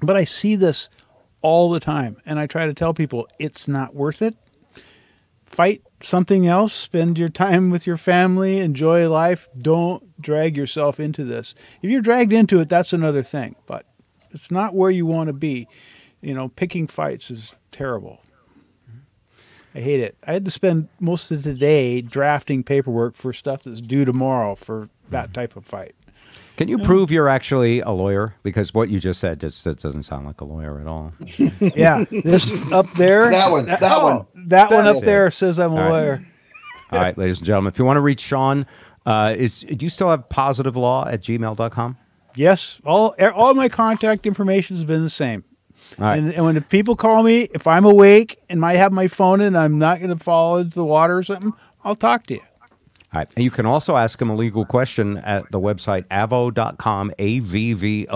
But 0.00 0.16
I 0.16 0.24
see 0.24 0.56
this 0.56 0.88
all 1.42 1.70
the 1.70 1.80
time, 1.80 2.16
and 2.24 2.38
I 2.38 2.46
try 2.46 2.66
to 2.66 2.74
tell 2.74 2.94
people 2.94 3.28
it's 3.38 3.68
not 3.68 3.94
worth 3.94 4.22
it. 4.22 4.36
Fight 5.44 5.82
something 6.02 6.46
else. 6.46 6.72
Spend 6.72 7.18
your 7.18 7.28
time 7.28 7.70
with 7.70 7.86
your 7.86 7.96
family. 7.96 8.58
Enjoy 8.58 9.08
life. 9.08 9.48
Don't 9.60 10.20
drag 10.20 10.56
yourself 10.56 11.00
into 11.00 11.24
this. 11.24 11.54
If 11.82 11.90
you're 11.90 12.00
dragged 12.00 12.32
into 12.32 12.60
it, 12.60 12.68
that's 12.68 12.92
another 12.92 13.22
thing. 13.22 13.56
But 13.66 13.86
it's 14.30 14.50
not 14.50 14.74
where 14.74 14.90
you 14.90 15.06
want 15.06 15.28
to 15.28 15.32
be. 15.32 15.68
You 16.20 16.34
know, 16.34 16.48
picking 16.48 16.86
fights 16.86 17.30
is 17.30 17.54
terrible. 17.72 18.20
I 19.74 19.80
hate 19.80 20.00
it. 20.00 20.16
I 20.26 20.32
had 20.32 20.44
to 20.44 20.50
spend 20.50 20.88
most 20.98 21.30
of 21.30 21.44
the 21.44 21.54
day 21.54 22.02
drafting 22.02 22.64
paperwork 22.64 23.14
for 23.14 23.32
stuff 23.32 23.62
that's 23.62 23.80
due 23.80 24.04
tomorrow 24.04 24.56
for 24.56 24.88
that 25.10 25.32
type 25.32 25.56
of 25.56 25.64
fight. 25.64 25.94
Can 26.60 26.68
you 26.68 26.76
prove 26.76 27.10
you're 27.10 27.26
actually 27.26 27.80
a 27.80 27.88
lawyer? 27.88 28.34
Because 28.42 28.74
what 28.74 28.90
you 28.90 29.00
just 29.00 29.18
said 29.18 29.40
just 29.40 29.64
that 29.64 29.80
doesn't 29.80 30.02
sound 30.02 30.26
like 30.26 30.42
a 30.42 30.44
lawyer 30.44 30.78
at 30.78 30.86
all. 30.86 31.14
Yeah, 31.74 32.04
this 32.10 32.70
up 32.70 32.92
there. 32.98 33.30
That 33.30 33.50
one, 33.50 33.64
that 33.64 33.80
oh, 33.82 34.26
one. 34.34 34.46
That 34.48 34.70
one 34.70 34.86
up 34.86 34.96
it. 34.96 35.06
there 35.06 35.30
says 35.30 35.58
I'm 35.58 35.72
a 35.72 35.76
All 35.76 35.80
right. 35.80 35.88
lawyer. 35.88 36.26
All 36.92 36.98
right, 36.98 37.16
ladies 37.16 37.38
and 37.38 37.46
gentlemen, 37.46 37.72
if 37.72 37.78
you 37.78 37.86
want 37.86 37.96
to 37.96 38.02
reach 38.02 38.20
Shawn, 38.20 38.66
uh, 39.06 39.34
is 39.38 39.60
do 39.60 39.86
you 39.86 39.88
still 39.88 40.10
have 40.10 40.28
positive 40.28 40.76
law 40.76 41.08
at 41.08 41.22
gmail.com? 41.22 41.96
Yes, 42.36 42.78
all 42.84 43.14
er, 43.18 43.32
all 43.32 43.54
my 43.54 43.70
contact 43.70 44.26
information 44.26 44.76
has 44.76 44.84
been 44.84 45.02
the 45.02 45.08
same. 45.08 45.44
All 45.98 46.04
right. 46.04 46.18
And, 46.18 46.34
and 46.34 46.44
when 46.44 46.62
people 46.64 46.94
call 46.94 47.22
me, 47.22 47.48
if 47.54 47.66
I'm 47.66 47.86
awake 47.86 48.38
and 48.50 48.62
I 48.66 48.74
have 48.74 48.92
my 48.92 49.08
phone 49.08 49.40
and 49.40 49.56
I'm 49.56 49.78
not 49.78 50.00
going 50.00 50.10
to 50.10 50.22
fall 50.22 50.58
into 50.58 50.74
the 50.74 50.84
water 50.84 51.16
or 51.16 51.22
something, 51.22 51.54
I'll 51.84 51.96
talk 51.96 52.26
to 52.26 52.34
you. 52.34 52.42
All 53.12 53.18
right. 53.20 53.28
And 53.34 53.44
you 53.44 53.50
can 53.50 53.66
also 53.66 53.96
ask 53.96 54.20
him 54.20 54.30
a 54.30 54.34
legal 54.36 54.64
question 54.64 55.16
at 55.18 55.48
the 55.50 55.58
website 55.58 56.04
avvo.com, 56.08 57.12
A-V-V-O.com. 57.18 58.10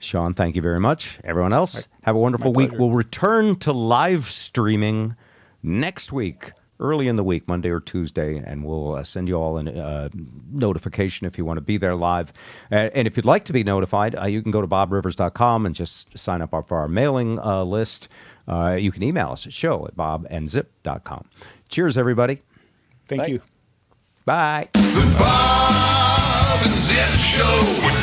Shawn, 0.00 0.34
thank 0.34 0.56
you 0.56 0.62
very 0.62 0.80
much. 0.80 1.20
Everyone 1.22 1.52
else, 1.52 1.86
have 2.02 2.16
a 2.16 2.18
wonderful 2.18 2.52
week. 2.52 2.72
We'll 2.72 2.90
return 2.90 3.54
to 3.60 3.72
live 3.72 4.24
streaming 4.24 5.14
next 5.62 6.12
week, 6.12 6.50
early 6.80 7.06
in 7.06 7.14
the 7.14 7.22
week, 7.22 7.46
Monday 7.46 7.70
or 7.70 7.78
Tuesday, 7.78 8.42
and 8.44 8.64
we'll 8.64 8.96
uh, 8.96 9.04
send 9.04 9.28
you 9.28 9.36
all 9.36 9.56
a 9.56 9.70
uh, 9.70 10.08
notification 10.50 11.28
if 11.28 11.38
you 11.38 11.44
want 11.44 11.58
to 11.58 11.62
be 11.62 11.76
there 11.76 11.94
live. 11.94 12.32
Uh, 12.72 12.90
and 12.94 13.06
if 13.06 13.16
you'd 13.16 13.24
like 13.24 13.44
to 13.44 13.52
be 13.52 13.62
notified, 13.62 14.16
uh, 14.16 14.24
you 14.24 14.42
can 14.42 14.50
go 14.50 14.60
to 14.60 14.66
bobrivers.com 14.66 15.66
and 15.66 15.74
just 15.76 16.18
sign 16.18 16.42
up 16.42 16.50
for 16.66 16.78
our 16.78 16.88
mailing 16.88 17.38
uh, 17.38 17.62
list. 17.62 18.08
Uh, 18.48 18.76
you 18.76 18.90
can 18.90 19.04
email 19.04 19.30
us 19.30 19.46
at 19.46 19.52
show 19.52 19.86
at 19.86 19.96
bobandzip.com. 19.96 21.28
Cheers, 21.68 21.96
everybody. 21.96 22.40
Thank 23.18 23.42
Bye. 24.24 24.66
you. 24.66 24.68
Bye. 27.84 28.01